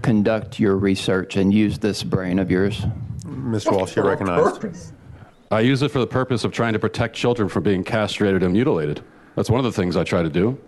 conduct 0.03 0.59
your 0.59 0.77
research 0.77 1.37
and 1.37 1.55
use 1.55 1.79
this 1.79 2.03
brain 2.03 2.39
of 2.39 2.51
yours? 2.51 2.81
Mr. 3.25 3.73
Walsh, 3.73 3.95
you're 3.95 4.05
recognized. 4.05 4.61
Purpose. 4.61 4.93
I 5.51 5.61
use 5.61 5.83
it 5.83 5.91
for 5.91 5.99
the 5.99 6.07
purpose 6.07 6.45
of 6.45 6.53
trying 6.53 6.73
to 6.73 6.79
protect 6.79 7.15
children 7.15 7.49
from 7.49 7.63
being 7.63 7.85
castrated 7.85 8.43
and 8.43 8.53
mutilated. 8.53 9.05
That's 9.37 9.51
one 9.51 9.59
of 9.61 9.65
the 9.65 9.73
things 9.73 9.97
I 9.97 10.05
try 10.05 10.23
to 10.23 10.31
do. 10.31 10.59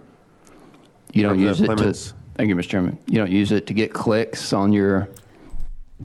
You 1.12 1.23
don't 1.23 1.38
use 1.38 1.61
it 1.61 1.68
Representative 1.68 2.09
to. 2.09 2.14
Thank 2.37 2.49
you, 2.49 2.56
Mr. 2.56 2.68
Chairman. 2.68 2.99
You 3.06 3.18
don't 3.18 3.30
use 3.30 3.52
it 3.52 3.66
to 3.68 3.75
get 3.75 3.92
clicks 3.92 4.52
on 4.52 4.73
your. 4.73 5.09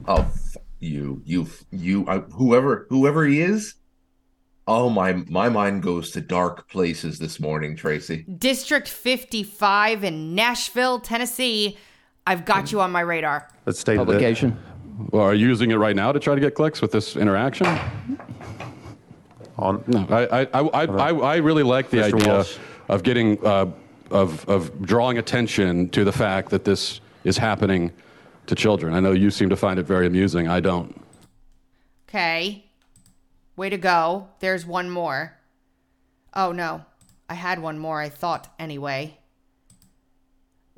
Oh, 0.06 0.22
f- 0.22 0.49
you, 0.80 1.22
you, 1.24 1.46
you, 1.70 2.06
I, 2.08 2.18
whoever, 2.18 2.86
whoever 2.88 3.24
he 3.26 3.40
is. 3.40 3.74
Oh 4.66 4.88
my, 4.88 5.12
my 5.28 5.48
mind 5.48 5.82
goes 5.82 6.10
to 6.12 6.20
dark 6.20 6.68
places 6.68 7.18
this 7.18 7.40
morning, 7.40 7.76
Tracy. 7.76 8.24
District 8.38 8.88
55 8.88 10.04
in 10.04 10.34
Nashville, 10.34 11.00
Tennessee. 11.00 11.76
I've 12.26 12.44
got 12.44 12.70
you 12.70 12.80
on 12.80 12.92
my 12.92 13.00
radar. 13.00 13.48
Let's 13.66 13.80
state 13.80 13.96
that. 13.96 14.06
Publication. 14.06 14.58
Well, 15.10 15.22
are 15.22 15.34
you 15.34 15.48
using 15.48 15.70
it 15.70 15.76
right 15.76 15.96
now 15.96 16.12
to 16.12 16.20
try 16.20 16.34
to 16.34 16.40
get 16.40 16.54
clicks 16.54 16.80
with 16.80 16.92
this 16.92 17.16
interaction? 17.16 17.66
On, 19.58 19.82
No, 19.86 20.06
I, 20.08 20.42
I, 20.42 20.46
I, 20.52 20.84
I, 20.84 21.12
I 21.12 21.36
really 21.36 21.62
like 21.62 21.90
the 21.90 21.98
Mr. 21.98 22.14
idea 22.14 22.34
Walsh. 22.34 22.56
of 22.88 23.02
getting, 23.02 23.44
uh, 23.44 23.66
of, 24.10 24.48
of 24.48 24.82
drawing 24.82 25.18
attention 25.18 25.88
to 25.90 26.04
the 26.04 26.12
fact 26.12 26.50
that 26.50 26.64
this 26.64 27.00
is 27.24 27.36
happening 27.36 27.92
to 28.50 28.56
children. 28.56 28.94
I 28.94 29.00
know 29.00 29.12
you 29.12 29.30
seem 29.30 29.48
to 29.48 29.56
find 29.56 29.78
it 29.78 29.84
very 29.84 30.06
amusing. 30.06 30.48
I 30.48 30.60
don't. 30.60 31.00
Okay. 32.08 32.64
Way 33.56 33.70
to 33.70 33.78
go. 33.78 34.28
There's 34.40 34.66
one 34.66 34.90
more. 34.90 35.36
Oh, 36.34 36.52
no. 36.52 36.84
I 37.28 37.34
had 37.34 37.60
one 37.60 37.78
more, 37.78 38.00
I 38.00 38.08
thought, 38.08 38.52
anyway. 38.58 39.16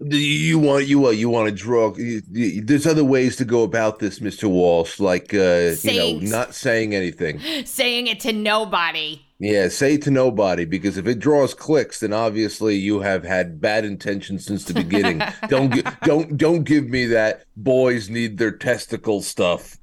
Do 0.07 0.19
you 0.19 0.59
want 0.59 0.87
you 0.87 1.07
uh, 1.07 1.11
you 1.11 1.29
want 1.29 1.49
to 1.49 1.55
draw? 1.55 1.95
You, 1.97 2.23
you, 2.33 2.61
there's 2.61 2.89
other 2.89 3.05
ways 3.05 3.37
to 3.37 3.45
go 3.45 3.63
about 3.63 4.01
this, 4.01 4.21
Mister 4.21 4.49
Walsh. 4.49 4.99
Like 4.99 5.33
uh, 5.33 5.75
you 5.81 6.21
know, 6.25 6.39
not 6.39 6.57
saying 6.57 6.93
anything. 6.93 7.39
Saying 7.67 8.09
it 8.09 8.19
to 8.21 8.33
nobody. 8.33 9.23
Yeah, 9.43 9.67
say 9.71 9.97
to 9.97 10.11
nobody 10.13 10.65
because 10.65 10.97
if 10.99 11.09
it 11.09 11.19
draws 11.19 11.53
clicks, 11.53 11.99
then 11.99 12.13
obviously 12.13 12.77
you 12.77 13.01
have 13.01 13.25
had 13.25 13.61
bad 13.61 13.85
intentions 13.85 14.47
since 14.47 14.65
the 14.65 14.73
beginning. 14.73 15.21
don't 15.49 15.75
gi- 15.75 15.83
don't 16.05 16.37
don't 16.37 16.63
give 16.63 16.89
me 16.89 17.07
that 17.07 17.43
boys 17.57 18.09
need 18.09 18.39
their 18.39 18.53
testicle 18.53 19.21
stuff. 19.21 19.79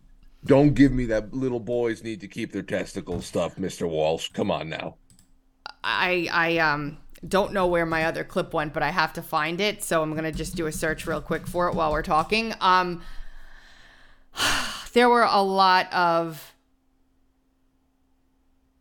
Don't 0.45 0.75
give 0.75 0.93
me 0.93 1.07
that 1.07 1.33
little 1.33 1.59
boys 1.59 2.05
need 2.05 2.21
to 2.21 2.27
keep 2.29 2.53
their 2.53 2.61
testicle 2.61 3.21
stuff, 3.21 3.59
Mister 3.59 3.85
Walsh. 3.85 4.29
Come 4.29 4.49
on 4.49 4.69
now. 4.69 4.95
I 5.83 6.29
I 6.31 6.57
um 6.59 6.97
don't 7.27 7.51
know 7.51 7.67
where 7.67 7.85
my 7.85 8.05
other 8.05 8.23
clip 8.23 8.53
went, 8.53 8.73
but 8.73 8.81
I 8.81 8.91
have 8.91 9.11
to 9.15 9.21
find 9.21 9.59
it, 9.59 9.83
so 9.83 10.01
I'm 10.01 10.15
gonna 10.15 10.31
just 10.31 10.55
do 10.55 10.67
a 10.67 10.71
search 10.71 11.05
real 11.05 11.19
quick 11.19 11.45
for 11.45 11.67
it 11.67 11.75
while 11.75 11.91
we're 11.91 12.01
talking. 12.01 12.53
Um, 12.61 13.01
there 14.93 15.09
were 15.09 15.27
a 15.29 15.41
lot 15.41 15.91
of 15.91 16.48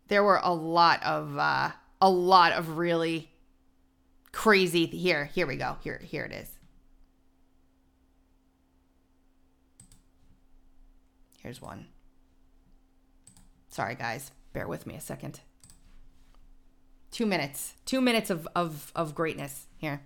there 0.08 0.24
were 0.24 0.40
a 0.42 0.52
lot 0.52 1.02
of 1.02 1.38
uh, 1.38 1.70
a 2.00 2.10
lot 2.10 2.52
of 2.52 2.78
really 2.78 3.30
crazy. 4.32 4.86
Here, 4.86 5.26
here 5.26 5.46
we 5.46 5.56
go. 5.56 5.76
Here, 5.82 6.00
here 6.02 6.24
it 6.24 6.32
is. 6.32 6.48
Here's 11.42 11.62
one. 11.62 11.86
Sorry, 13.70 13.94
guys. 13.94 14.32
Bear 14.52 14.66
with 14.66 14.86
me 14.86 14.96
a 14.96 15.00
second. 15.00 15.40
Two 17.10 17.26
minutes. 17.26 17.74
Two 17.86 18.00
minutes 18.00 18.28
of, 18.28 18.48
of, 18.54 18.92
of 18.94 19.14
greatness 19.14 19.66
here. 19.76 20.02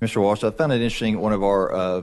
Mr. 0.00 0.22
Walsh, 0.22 0.44
I 0.44 0.50
found 0.50 0.72
it 0.72 0.76
interesting. 0.76 1.18
One 1.20 1.32
of 1.32 1.42
our 1.42 1.72
uh, 1.72 2.02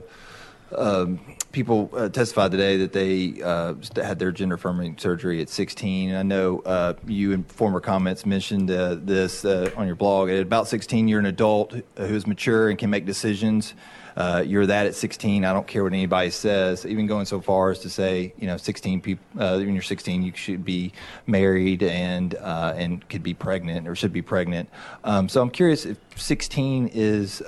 um, 0.74 1.20
people 1.52 1.90
uh, 1.94 2.08
testified 2.08 2.50
today 2.50 2.76
that 2.76 2.92
they 2.92 3.40
uh, 3.42 3.74
had 3.96 4.18
their 4.18 4.32
gender 4.32 4.56
affirming 4.56 4.98
surgery 4.98 5.40
at 5.40 5.48
16. 5.48 6.14
I 6.14 6.22
know 6.22 6.60
uh, 6.60 6.94
you 7.06 7.32
in 7.32 7.44
former 7.44 7.80
comments 7.80 8.26
mentioned 8.26 8.70
uh, 8.70 8.96
this 8.96 9.44
uh, 9.44 9.70
on 9.76 9.86
your 9.86 9.96
blog. 9.96 10.28
At 10.28 10.42
about 10.42 10.68
16, 10.68 11.08
you're 11.08 11.20
an 11.20 11.26
adult 11.26 11.72
who 11.72 12.14
is 12.14 12.26
mature 12.26 12.68
and 12.68 12.78
can 12.78 12.90
make 12.90 13.06
decisions. 13.06 13.74
Uh, 14.16 14.42
you're 14.46 14.66
that 14.66 14.86
at 14.86 14.94
16. 14.94 15.44
I 15.44 15.52
don't 15.52 15.66
care 15.66 15.84
what 15.84 15.92
anybody 15.92 16.30
says. 16.30 16.86
Even 16.86 17.06
going 17.06 17.26
so 17.26 17.40
far 17.40 17.70
as 17.70 17.80
to 17.80 17.90
say, 17.90 18.32
you 18.38 18.46
know, 18.46 18.56
16 18.56 19.00
people. 19.02 19.24
When 19.34 19.74
you're 19.74 19.82
16, 19.82 20.22
you 20.22 20.32
should 20.34 20.64
be 20.64 20.92
married 21.26 21.82
and 21.82 22.34
and 22.34 23.06
could 23.08 23.22
be 23.22 23.34
pregnant 23.34 23.86
or 23.86 23.94
should 23.94 24.14
be 24.14 24.22
pregnant. 24.22 24.70
Um, 25.04 25.28
so 25.28 25.42
I'm 25.42 25.50
curious 25.50 25.84
if 25.84 25.98
16 26.16 26.88
is 26.94 27.42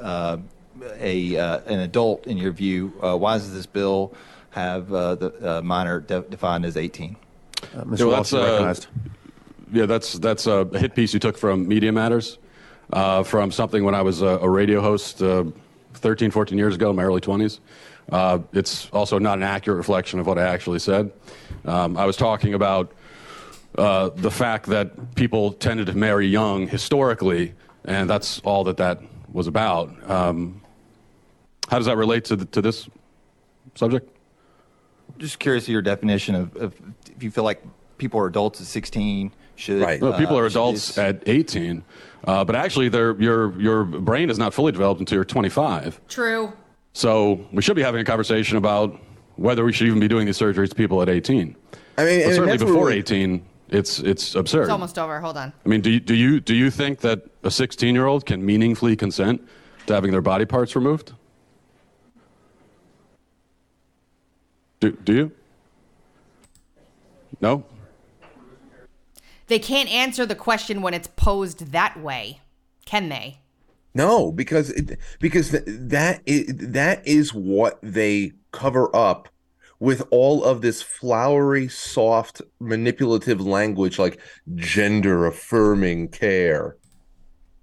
a 0.99 1.37
uh, 1.37 1.61
an 1.67 1.81
adult 1.81 2.27
in 2.27 2.37
your 2.37 2.53
view. 2.53 2.93
Uh, 3.03 3.17
why 3.17 3.35
does 3.39 3.53
this 3.53 3.67
bill 3.67 4.15
have 4.51 4.93
uh, 4.93 5.15
the 5.15 5.59
uh, 5.59 5.63
minor 5.63 6.01
de- 6.01 6.23
defined 6.23 6.65
as 6.65 6.77
18? 6.77 7.17
uh, 7.63 7.85
Mr. 7.85 7.99
Yeah, 7.99 8.07
Walsh, 8.07 8.17
that's, 8.17 8.33
uh, 8.33 8.39
recognized. 8.39 8.87
Yeah, 9.73 9.87
that's 9.87 10.15
that's 10.15 10.47
a 10.47 10.65
hit 10.79 10.95
piece 10.95 11.13
you 11.13 11.21
took 11.21 11.37
from 11.37 11.69
Media 11.69 11.93
Matters, 11.93 12.39
uh, 12.93 13.23
from 13.23 13.51
something 13.53 13.85
when 13.85 13.95
I 13.95 14.03
was 14.03 14.23
a, 14.23 14.39
a 14.39 14.49
radio 14.49 14.81
host 14.81 15.23
uh, 15.23 15.45
13, 15.95 16.31
14 16.31 16.57
years 16.57 16.75
ago, 16.75 16.91
in 16.91 16.97
my 16.97 17.05
early 17.05 17.21
20s. 17.21 17.61
Uh, 18.11 18.39
it's 18.53 18.89
also 18.91 19.19
not 19.19 19.37
an 19.37 19.45
accurate 19.45 19.77
reflection 19.77 20.19
of 20.19 20.27
what 20.27 20.39
I 20.39 20.43
actually 20.43 20.79
said. 20.79 21.13
Um, 21.67 21.97
I 21.99 22.07
was 22.07 22.17
talking 22.17 22.55
about 22.55 22.93
uh, 23.77 24.09
the 24.17 24.31
fact 24.31 24.67
that 24.67 25.15
people 25.15 25.53
tended 25.53 25.87
to 25.89 25.97
marry 25.97 26.27
young 26.27 26.67
historically, 26.67 27.55
and 27.85 28.09
that's 28.09 28.41
all 28.41 28.65
that 28.65 28.79
that 28.79 29.03
was 29.31 29.47
about. 29.47 30.11
Um, 30.11 30.63
how 31.69 31.79
does 31.79 31.87
that 31.87 31.97
relate 31.97 32.25
to, 32.27 32.37
the, 32.37 32.45
to 32.47 32.61
this 32.63 32.89
subject? 33.75 34.11
Just 35.19 35.39
curious 35.39 35.65
of 35.65 35.71
your 35.71 35.83
definition 35.83 36.35
of, 36.35 36.57
of 36.57 36.75
if 37.15 37.23
you 37.23 37.31
feel 37.31 37.45
like 37.45 37.63
people 37.99 38.21
are 38.21 38.27
adults 38.27 38.61
at 38.61 38.67
16 38.67 39.33
should 39.57 39.83
Right. 39.83 40.01
No, 40.01 40.13
people 40.13 40.37
uh, 40.37 40.41
are 40.41 40.47
adults 40.47 40.89
this- 40.89 40.99
at 40.99 41.23
18, 41.27 41.83
uh, 42.27 42.45
but 42.45 42.55
actually, 42.57 42.89
they're, 42.89 43.21
your 43.21 43.59
your 43.61 43.85
brain 43.85 44.31
is 44.31 44.39
not 44.39 44.53
fully 44.55 44.73
developed 44.73 45.01
until 45.01 45.17
you're 45.17 45.25
25. 45.25 46.01
True. 46.09 46.53
So 46.93 47.45
we 47.53 47.63
should 47.63 47.77
be 47.77 47.83
having 47.83 48.01
a 48.01 48.05
conversation 48.05 48.57
about 48.57 48.99
whether 49.37 49.65
we 49.65 49.73
should 49.73 49.87
even 49.87 50.01
be 50.01 50.09
doing 50.09 50.27
these 50.27 50.39
surgeries 50.39 50.69
to 50.71 50.75
people 50.75 51.01
at 51.01 51.09
18. 51.09 51.55
I 51.97 52.05
mean, 52.05 52.27
But 52.27 52.35
certainly 52.35 52.59
before 52.59 52.87
really- 52.87 52.99
18, 52.99 53.45
it's 53.69 53.99
it's 54.01 54.35
absurd. 54.35 54.63
It's 54.63 54.71
almost 54.71 54.99
over. 54.99 55.21
Hold 55.21 55.37
on. 55.37 55.53
I 55.65 55.69
mean, 55.69 55.81
do 55.81 55.91
you, 55.91 56.01
do 56.01 56.15
you 56.15 56.41
do 56.41 56.55
you 56.55 56.71
think 56.71 57.01
that 57.01 57.27
a 57.43 57.51
16 57.51 57.95
year 57.95 58.07
old 58.07 58.27
can 58.27 58.45
meaningfully 58.45 58.97
consent 58.97 59.47
to 59.87 59.95
having 59.95 60.11
their 60.11 60.23
body 60.23 60.45
parts 60.45 60.75
removed? 60.75 61.13
Do 64.81 64.93
do 64.93 65.15
you? 65.15 65.33
No. 67.41 67.65
They 69.49 69.59
can't 69.59 69.91
answer 69.91 70.27
the 70.27 70.35
question 70.35 70.83
when 70.83 70.95
it's 70.95 71.09
posed 71.09 71.73
that 71.73 72.01
way, 72.01 72.41
can 72.85 73.09
they? 73.09 73.41
No, 73.95 74.31
because 74.33 74.71
it, 74.71 74.99
because 75.21 75.51
th- 75.51 75.65
that 75.67 76.23
is, 76.27 76.47
that 76.57 77.07
is 77.07 77.35
what 77.35 77.79
they 77.83 78.33
cover 78.53 78.95
up 78.95 79.29
with 79.81 80.03
all 80.11 80.45
of 80.45 80.61
this 80.61 80.83
flowery, 80.83 81.69
soft, 81.69 82.43
manipulative 82.61 83.41
language 83.41 83.99
like 83.99 84.21
gender 84.57 85.27
affirming 85.27 86.09
care. 86.09 86.77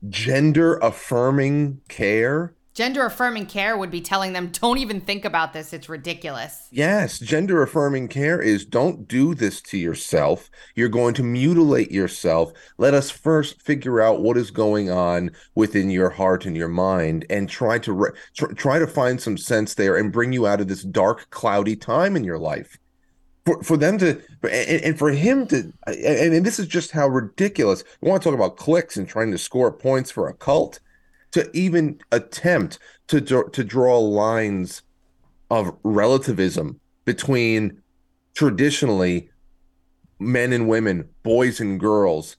gender 0.10 0.76
affirming 0.78 1.82
care. 1.90 2.56
Gender 2.76 3.06
affirming 3.06 3.46
care 3.46 3.78
would 3.78 3.90
be 3.90 4.02
telling 4.02 4.34
them, 4.34 4.50
don't 4.50 4.80
even 4.80 5.00
think 5.00 5.24
about 5.24 5.54
this. 5.54 5.72
It's 5.72 5.88
ridiculous. 5.88 6.68
Yes, 6.72 7.20
gender 7.20 7.64
affirming 7.64 8.10
care 8.10 8.42
is 8.42 8.66
don't 8.66 9.08
do 9.08 9.34
this 9.34 9.62
to 9.62 9.78
yourself. 9.78 10.50
You're 10.76 10.90
going 10.90 11.14
to 11.14 11.24
mutilate 11.24 11.90
yourself. 11.90 12.52
Let 12.78 12.94
us 12.94 13.10
first 13.10 13.62
figure 13.62 14.02
out 14.02 14.22
what 14.22 14.36
is 14.36 14.52
going 14.52 14.92
on 14.92 15.32
within 15.56 15.90
your 15.90 16.10
heart 16.10 16.46
and 16.46 16.58
your 16.58 16.68
mind 16.68 17.26
and 17.30 17.48
try 17.48 17.80
to 17.80 17.94
re- 17.94 18.12
tr- 18.36 18.52
try 18.52 18.78
to 18.78 18.88
find 18.88 19.22
some 19.22 19.38
sense 19.38 19.76
there 19.76 19.96
and 19.96 20.12
bring 20.12 20.34
you 20.34 20.46
out 20.46 20.60
of 20.60 20.68
this 20.68 20.84
dark 20.84 21.30
cloudy 21.30 21.78
time 21.78 22.18
in 22.18 22.26
your 22.26 22.40
life. 22.40 22.78
For, 23.46 23.64
for 23.64 23.78
them 23.78 23.98
to 24.00 24.22
and, 24.44 24.82
and 24.82 25.00
for 25.00 25.12
him 25.12 25.48
to 25.48 25.72
and, 25.88 26.34
and 26.34 26.46
this 26.46 26.60
is 26.60 26.68
just 26.68 26.92
how 26.92 27.08
ridiculous. 27.08 27.86
You 28.02 28.10
want 28.10 28.22
to 28.22 28.28
talk 28.30 28.36
about 28.36 28.58
clicks 28.58 28.98
and 28.98 29.08
trying 29.08 29.32
to 29.32 29.38
score 29.38 29.72
points 29.72 30.12
for 30.12 30.28
a 30.28 30.34
cult? 30.34 30.82
To 31.36 31.50
even 31.54 32.00
attempt 32.14 32.80
to 33.08 33.20
to 33.20 33.64
draw 33.64 34.00
lines 34.00 34.84
of 35.52 35.76
relativism 35.84 36.80
between 37.04 37.82
traditionally 38.36 39.30
men 40.18 40.54
and 40.54 40.70
women, 40.70 41.10
boys 41.24 41.60
and 41.60 41.78
girls 41.78 42.38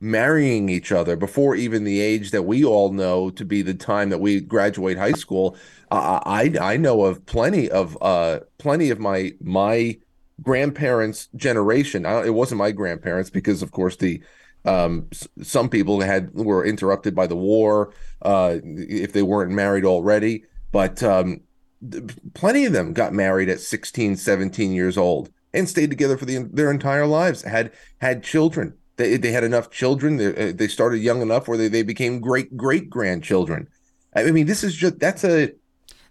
marrying 0.00 0.68
each 0.68 0.92
other 0.92 1.16
before 1.16 1.56
even 1.56 1.84
the 1.84 1.98
age 1.98 2.30
that 2.30 2.42
we 2.42 2.62
all 2.62 2.92
know 2.92 3.30
to 3.30 3.42
be 3.46 3.62
the 3.62 3.72
time 3.72 4.10
that 4.10 4.18
we 4.18 4.38
graduate 4.38 4.98
high 4.98 5.12
school. 5.12 5.56
I 5.90 6.52
I 6.60 6.76
know 6.76 7.06
of 7.06 7.24
plenty 7.24 7.70
of 7.70 7.96
uh 8.02 8.40
plenty 8.58 8.90
of 8.90 9.00
my 9.00 9.32
my 9.40 9.96
grandparents' 10.42 11.28
generation. 11.36 12.04
I, 12.04 12.26
it 12.26 12.34
wasn't 12.34 12.58
my 12.58 12.70
grandparents 12.70 13.30
because, 13.30 13.62
of 13.62 13.72
course, 13.72 13.96
the 13.96 14.22
um, 14.66 15.06
some 15.42 15.68
people 15.68 16.00
had 16.00 16.34
were 16.34 16.64
interrupted 16.64 17.14
by 17.14 17.26
the 17.26 17.36
war 17.36 17.92
uh, 18.22 18.56
if 18.62 19.12
they 19.12 19.22
weren't 19.22 19.52
married 19.52 19.84
already, 19.84 20.44
but 20.72 21.02
um, 21.02 21.40
plenty 22.34 22.64
of 22.64 22.72
them 22.72 22.92
got 22.92 23.12
married 23.12 23.48
at 23.48 23.60
16, 23.60 24.16
17 24.16 24.72
years 24.72 24.96
old 24.96 25.30
and 25.52 25.68
stayed 25.68 25.90
together 25.90 26.16
for 26.16 26.24
the, 26.24 26.48
their 26.52 26.70
entire 26.70 27.06
lives. 27.06 27.42
Had 27.42 27.72
had 28.00 28.22
children. 28.22 28.74
They, 28.96 29.16
they 29.16 29.32
had 29.32 29.44
enough 29.44 29.70
children. 29.70 30.16
They, 30.16 30.50
uh, 30.50 30.52
they 30.54 30.68
started 30.68 30.98
young 30.98 31.22
enough 31.22 31.48
where 31.48 31.58
they, 31.58 31.68
they 31.68 31.82
became 31.82 32.20
great 32.20 32.56
great 32.56 32.88
grandchildren. 32.90 33.68
I 34.14 34.30
mean, 34.30 34.46
this 34.46 34.64
is 34.64 34.74
just 34.74 34.98
that's 34.98 35.24
a. 35.24 35.52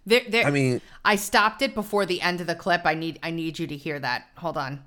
There, 0.04 0.22
there, 0.28 0.46
I 0.46 0.50
mean, 0.50 0.80
I 1.04 1.16
stopped 1.16 1.62
it 1.62 1.74
before 1.74 2.06
the 2.06 2.20
end 2.20 2.40
of 2.40 2.46
the 2.46 2.54
clip. 2.54 2.82
I 2.84 2.94
need 2.94 3.18
I 3.22 3.30
need 3.30 3.58
you 3.58 3.66
to 3.66 3.76
hear 3.76 3.98
that. 3.98 4.26
Hold 4.36 4.56
on. 4.56 4.84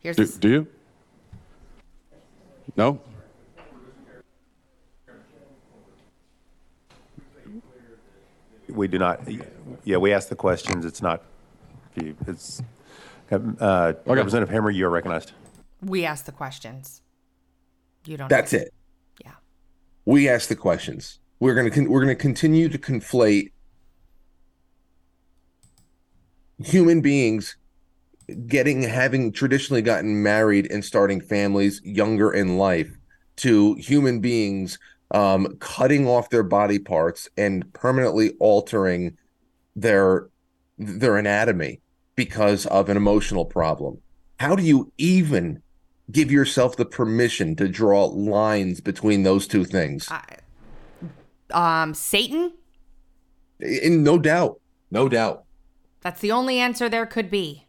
Here's 0.00 0.16
do, 0.16 0.24
this. 0.24 0.36
do 0.36 0.48
you? 0.48 0.66
No? 2.76 3.00
We 8.68 8.88
do 8.88 8.98
not, 8.98 9.20
yeah, 9.84 9.96
we 9.96 10.12
ask 10.12 10.28
the 10.28 10.36
questions. 10.36 10.84
It's 10.84 11.02
not, 11.02 11.22
it's, 11.96 12.62
uh, 13.30 13.94
Representative 14.06 14.50
Hammer, 14.50 14.70
you're 14.70 14.90
recognized. 14.90 15.32
We 15.82 16.04
ask 16.04 16.24
the 16.24 16.32
questions. 16.32 17.02
You 18.04 18.16
don't. 18.16 18.28
that's 18.28 18.52
it. 18.52 18.72
Yeah. 19.22 19.32
We 20.06 20.28
ask 20.28 20.48
the 20.48 20.56
questions. 20.56 21.18
We're 21.40 21.54
gonna 21.54 21.70
con- 21.70 21.88
we're 21.88 22.00
gonna 22.00 22.14
continue 22.14 22.68
to 22.68 22.78
conflate 22.78 23.52
human 26.58 27.00
beings 27.00 27.56
getting 28.46 28.82
having 28.82 29.30
traditionally 29.32 29.82
gotten 29.82 30.22
married 30.22 30.70
and 30.70 30.84
starting 30.84 31.20
families 31.20 31.80
younger 31.84 32.32
in 32.32 32.56
life 32.56 32.90
to 33.36 33.74
human 33.74 34.20
beings 34.20 34.78
um, 35.10 35.56
cutting 35.58 36.06
off 36.06 36.30
their 36.30 36.42
body 36.42 36.78
parts 36.78 37.28
and 37.36 37.72
permanently 37.72 38.32
altering 38.38 39.16
their 39.74 40.28
their 40.78 41.16
anatomy 41.16 41.80
because 42.14 42.66
of 42.66 42.88
an 42.88 42.96
emotional 42.96 43.44
problem. 43.44 43.98
How 44.38 44.54
do 44.54 44.62
you 44.62 44.92
even 44.98 45.62
give 46.10 46.30
yourself 46.30 46.76
the 46.76 46.84
permission 46.84 47.56
to 47.56 47.68
draw 47.68 48.04
lines 48.06 48.80
between 48.80 49.22
those 49.22 49.46
two 49.46 49.64
things? 49.64 50.08
I, 50.10 50.22
Um, 51.50 51.94
Satan. 51.94 52.52
In 53.60 54.02
no 54.02 54.18
doubt, 54.18 54.60
no 54.90 55.08
doubt. 55.08 55.44
That's 56.00 56.20
the 56.20 56.30
only 56.30 56.58
answer 56.58 56.88
there 56.88 57.06
could 57.06 57.30
be. 57.30 57.66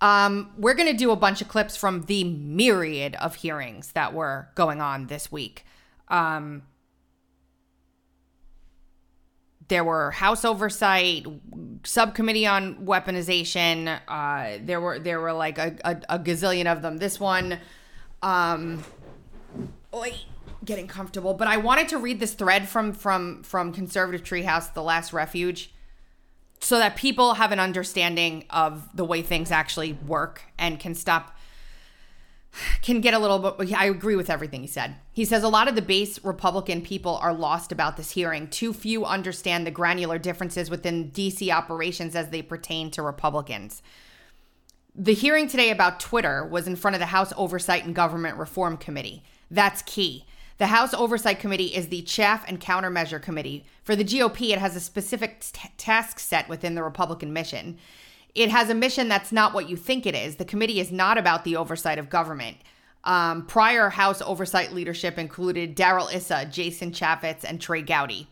Um, 0.00 0.50
we're 0.58 0.74
going 0.74 0.90
to 0.90 0.96
do 0.96 1.12
a 1.12 1.16
bunch 1.16 1.40
of 1.40 1.48
clips 1.48 1.76
from 1.76 2.02
the 2.02 2.24
myriad 2.24 3.14
of 3.16 3.36
hearings 3.36 3.92
that 3.92 4.12
were 4.12 4.48
going 4.54 4.80
on 4.80 5.06
this 5.06 5.30
week. 5.30 5.64
Um, 6.08 6.62
there 9.68 9.84
were 9.84 10.10
House 10.10 10.44
oversight, 10.44 11.26
subcommittee 11.84 12.46
on 12.46 12.86
weaponization. 12.86 13.98
Uh, 14.06 14.58
there 14.62 14.80
were 14.80 14.98
there 14.98 15.20
were 15.20 15.32
like 15.32 15.58
a, 15.58 15.76
a, 15.84 15.96
a 16.10 16.18
gazillion 16.18 16.70
of 16.70 16.82
them. 16.82 16.98
This 16.98 17.18
one, 17.18 17.58
um, 18.22 18.84
getting 20.64 20.86
comfortable. 20.86 21.34
But 21.34 21.48
I 21.48 21.56
wanted 21.56 21.88
to 21.88 21.98
read 21.98 22.20
this 22.20 22.34
thread 22.34 22.68
from 22.68 22.92
from 22.92 23.42
from 23.42 23.72
Conservative 23.72 24.22
Treehouse, 24.22 24.72
the 24.74 24.82
Last 24.82 25.12
Refuge 25.12 25.74
so 26.64 26.78
that 26.78 26.96
people 26.96 27.34
have 27.34 27.52
an 27.52 27.60
understanding 27.60 28.42
of 28.48 28.88
the 28.96 29.04
way 29.04 29.20
things 29.20 29.50
actually 29.50 29.92
work 29.92 30.44
and 30.58 30.80
can 30.80 30.94
stop 30.94 31.33
can 32.82 33.00
get 33.00 33.14
a 33.14 33.18
little 33.18 33.38
bit 33.38 33.72
I 33.74 33.86
agree 33.86 34.16
with 34.16 34.30
everything 34.30 34.62
he 34.62 34.66
said. 34.66 34.96
He 35.12 35.24
says 35.24 35.42
a 35.42 35.48
lot 35.48 35.68
of 35.68 35.74
the 35.74 35.82
base 35.82 36.22
Republican 36.24 36.82
people 36.82 37.16
are 37.16 37.34
lost 37.34 37.72
about 37.72 37.96
this 37.96 38.12
hearing. 38.12 38.48
Too 38.48 38.72
few 38.72 39.04
understand 39.04 39.66
the 39.66 39.70
granular 39.70 40.18
differences 40.18 40.70
within 40.70 41.10
DC 41.10 41.50
operations 41.50 42.14
as 42.14 42.30
they 42.30 42.42
pertain 42.42 42.90
to 42.92 43.02
Republicans. 43.02 43.82
The 44.94 45.14
hearing 45.14 45.48
today 45.48 45.70
about 45.70 45.98
Twitter 45.98 46.46
was 46.46 46.68
in 46.68 46.76
front 46.76 46.94
of 46.94 47.00
the 47.00 47.06
House 47.06 47.32
Oversight 47.36 47.84
and 47.84 47.94
Government 47.94 48.38
Reform 48.38 48.76
Committee. 48.76 49.24
That's 49.50 49.82
key. 49.82 50.24
The 50.58 50.68
House 50.68 50.94
Oversight 50.94 51.40
Committee 51.40 51.74
is 51.74 51.88
the 51.88 52.02
chaff 52.02 52.44
and 52.46 52.60
countermeasure 52.60 53.20
committee. 53.20 53.66
For 53.82 53.96
the 53.96 54.04
GOP, 54.04 54.52
it 54.52 54.58
has 54.60 54.76
a 54.76 54.80
specific 54.80 55.40
t- 55.40 55.68
task 55.76 56.20
set 56.20 56.48
within 56.48 56.76
the 56.76 56.84
Republican 56.84 57.32
mission. 57.32 57.78
It 58.34 58.50
has 58.50 58.68
a 58.68 58.74
mission 58.74 59.08
that's 59.08 59.32
not 59.32 59.54
what 59.54 59.68
you 59.68 59.76
think 59.76 60.06
it 60.06 60.14
is. 60.14 60.36
The 60.36 60.44
committee 60.44 60.80
is 60.80 60.90
not 60.90 61.18
about 61.18 61.44
the 61.44 61.56
oversight 61.56 61.98
of 61.98 62.10
government. 62.10 62.56
Um, 63.04 63.46
prior 63.46 63.90
House 63.90 64.22
oversight 64.22 64.72
leadership 64.72 65.18
included 65.18 65.74
Darrell 65.74 66.08
Issa, 66.08 66.46
Jason 66.50 66.90
Chaffetz, 66.90 67.44
and 67.44 67.60
Trey 67.60 67.82
Gowdy. 67.82 68.28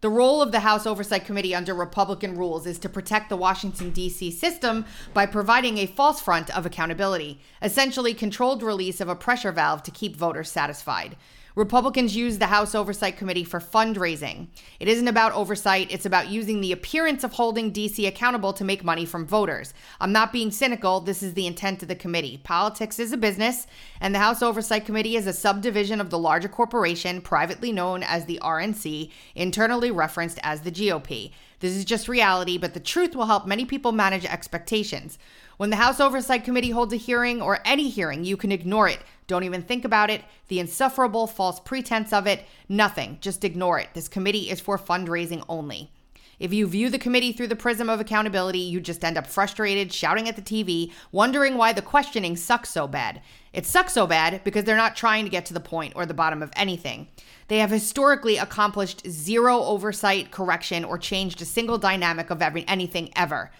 The 0.00 0.10
role 0.10 0.40
of 0.40 0.52
the 0.52 0.60
House 0.60 0.86
Oversight 0.86 1.24
Committee 1.24 1.56
under 1.56 1.74
Republican 1.74 2.36
rules 2.36 2.66
is 2.66 2.78
to 2.80 2.88
protect 2.88 3.28
the 3.28 3.36
Washington, 3.36 3.90
D.C. 3.90 4.30
system 4.30 4.84
by 5.12 5.26
providing 5.26 5.78
a 5.78 5.86
false 5.86 6.20
front 6.20 6.56
of 6.56 6.64
accountability, 6.64 7.40
essentially, 7.62 8.14
controlled 8.14 8.62
release 8.62 9.00
of 9.00 9.08
a 9.08 9.16
pressure 9.16 9.50
valve 9.50 9.82
to 9.82 9.90
keep 9.90 10.14
voters 10.14 10.50
satisfied. 10.52 11.16
Republicans 11.58 12.14
use 12.14 12.38
the 12.38 12.46
House 12.46 12.72
Oversight 12.72 13.16
Committee 13.16 13.42
for 13.42 13.58
fundraising. 13.58 14.46
It 14.78 14.86
isn't 14.86 15.08
about 15.08 15.32
oversight, 15.32 15.90
it's 15.90 16.06
about 16.06 16.28
using 16.28 16.60
the 16.60 16.70
appearance 16.70 17.24
of 17.24 17.32
holding 17.32 17.72
DC 17.72 18.06
accountable 18.06 18.52
to 18.52 18.62
make 18.62 18.84
money 18.84 19.04
from 19.04 19.26
voters. 19.26 19.74
I'm 20.00 20.12
not 20.12 20.32
being 20.32 20.52
cynical, 20.52 21.00
this 21.00 21.20
is 21.20 21.34
the 21.34 21.48
intent 21.48 21.82
of 21.82 21.88
the 21.88 21.96
committee. 21.96 22.40
Politics 22.44 23.00
is 23.00 23.12
a 23.12 23.16
business, 23.16 23.66
and 24.00 24.14
the 24.14 24.20
House 24.20 24.40
Oversight 24.40 24.86
Committee 24.86 25.16
is 25.16 25.26
a 25.26 25.32
subdivision 25.32 26.00
of 26.00 26.10
the 26.10 26.18
larger 26.18 26.46
corporation, 26.46 27.20
privately 27.20 27.72
known 27.72 28.04
as 28.04 28.26
the 28.26 28.38
RNC, 28.40 29.10
internally 29.34 29.90
referenced 29.90 30.38
as 30.44 30.60
the 30.60 30.70
GOP. 30.70 31.32
This 31.58 31.74
is 31.74 31.84
just 31.84 32.06
reality, 32.06 32.56
but 32.56 32.72
the 32.72 32.78
truth 32.78 33.16
will 33.16 33.26
help 33.26 33.48
many 33.48 33.64
people 33.64 33.90
manage 33.90 34.24
expectations. 34.24 35.18
When 35.58 35.70
the 35.70 35.76
House 35.76 35.98
Oversight 35.98 36.44
Committee 36.44 36.70
holds 36.70 36.92
a 36.92 36.96
hearing 36.96 37.42
or 37.42 37.58
any 37.64 37.88
hearing, 37.88 38.22
you 38.22 38.36
can 38.36 38.52
ignore 38.52 38.88
it. 38.88 39.00
Don't 39.26 39.42
even 39.42 39.60
think 39.60 39.84
about 39.84 40.08
it. 40.08 40.22
The 40.46 40.60
insufferable 40.60 41.26
false 41.26 41.58
pretense 41.58 42.12
of 42.12 42.28
it, 42.28 42.46
nothing. 42.68 43.18
Just 43.20 43.42
ignore 43.42 43.80
it. 43.80 43.88
This 43.92 44.06
committee 44.06 44.50
is 44.50 44.60
for 44.60 44.78
fundraising 44.78 45.44
only. 45.48 45.90
If 46.38 46.52
you 46.52 46.68
view 46.68 46.90
the 46.90 46.98
committee 47.00 47.32
through 47.32 47.48
the 47.48 47.56
prism 47.56 47.90
of 47.90 47.98
accountability, 47.98 48.60
you 48.60 48.80
just 48.80 49.04
end 49.04 49.18
up 49.18 49.26
frustrated, 49.26 49.92
shouting 49.92 50.28
at 50.28 50.36
the 50.36 50.42
TV, 50.42 50.92
wondering 51.10 51.56
why 51.56 51.72
the 51.72 51.82
questioning 51.82 52.36
sucks 52.36 52.70
so 52.70 52.86
bad. 52.86 53.20
It 53.52 53.66
sucks 53.66 53.94
so 53.94 54.06
bad 54.06 54.44
because 54.44 54.62
they're 54.62 54.76
not 54.76 54.94
trying 54.94 55.24
to 55.24 55.30
get 55.30 55.44
to 55.46 55.54
the 55.54 55.58
point 55.58 55.94
or 55.96 56.06
the 56.06 56.14
bottom 56.14 56.40
of 56.40 56.52
anything. 56.54 57.08
They 57.48 57.58
have 57.58 57.72
historically 57.72 58.36
accomplished 58.36 59.10
zero 59.10 59.60
oversight, 59.64 60.30
correction, 60.30 60.84
or 60.84 60.98
changed 60.98 61.42
a 61.42 61.44
single 61.44 61.78
dynamic 61.78 62.30
of 62.30 62.42
every, 62.42 62.64
anything 62.68 63.10
ever. 63.16 63.50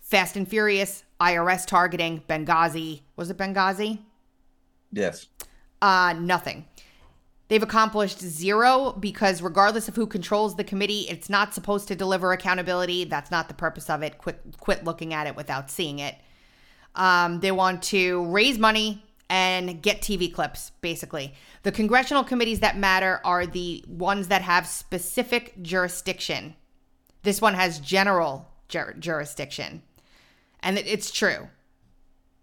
Fast 0.00 0.36
and 0.36 0.46
Furious, 0.46 1.02
IRS 1.22 1.66
targeting, 1.66 2.22
Benghazi. 2.28 3.02
Was 3.16 3.30
it 3.30 3.36
Benghazi? 3.36 4.00
Yes. 4.92 5.28
Uh, 5.80 6.14
nothing. 6.18 6.66
They've 7.48 7.62
accomplished 7.62 8.20
zero 8.20 8.96
because, 8.98 9.42
regardless 9.42 9.86
of 9.86 9.94
who 9.94 10.06
controls 10.06 10.56
the 10.56 10.64
committee, 10.64 11.06
it's 11.10 11.28
not 11.28 11.52
supposed 11.54 11.86
to 11.88 11.94
deliver 11.94 12.32
accountability. 12.32 13.04
That's 13.04 13.30
not 13.30 13.48
the 13.48 13.54
purpose 13.54 13.90
of 13.90 14.02
it. 14.02 14.18
Quit, 14.18 14.40
quit 14.58 14.84
looking 14.84 15.12
at 15.12 15.26
it 15.26 15.36
without 15.36 15.70
seeing 15.70 15.98
it. 15.98 16.16
Um, 16.94 17.40
they 17.40 17.52
want 17.52 17.82
to 17.84 18.24
raise 18.26 18.58
money 18.58 19.02
and 19.28 19.82
get 19.82 20.00
TV 20.00 20.32
clips, 20.32 20.72
basically. 20.80 21.34
The 21.62 21.72
congressional 21.72 22.24
committees 22.24 22.60
that 22.60 22.78
matter 22.78 23.20
are 23.24 23.46
the 23.46 23.84
ones 23.86 24.28
that 24.28 24.42
have 24.42 24.66
specific 24.66 25.60
jurisdiction. 25.62 26.54
This 27.22 27.40
one 27.40 27.54
has 27.54 27.78
general 27.80 28.48
jur- 28.68 28.94
jurisdiction. 28.98 29.82
And 30.62 30.78
it- 30.78 30.86
it's 30.86 31.10
true. 31.10 31.48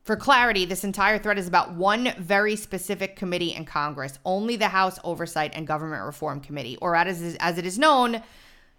For 0.04 0.16
clarity, 0.16 0.66
this 0.66 0.84
entire 0.84 1.20
thread 1.20 1.38
is 1.38 1.48
about 1.48 1.74
one 1.74 2.14
very 2.18 2.56
specific 2.56 3.16
committee 3.16 3.54
in 3.54 3.66
Congress, 3.66 4.18
only 4.26 4.56
the 4.56 4.70
House 4.70 4.98
Oversight 5.04 5.52
and 5.54 5.68
Government 5.68 6.04
Reform 6.04 6.40
Committee, 6.40 6.78
or 6.82 6.96
as, 6.96 7.38
as 7.40 7.58
it 7.60 7.66
is 7.66 7.78
known 7.78 8.22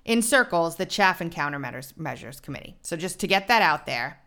in 0.05 0.23
circles, 0.23 0.77
the 0.77 0.87
Chaff 0.87 1.21
and 1.21 1.31
Countermeasures 1.33 1.97
Measures 1.97 2.41
Committee. 2.41 2.75
So 2.83 2.97
just 2.97 3.21
to 3.21 3.27
get 3.29 3.47
that 3.49 3.63
out 3.63 3.87
there. 3.87 4.19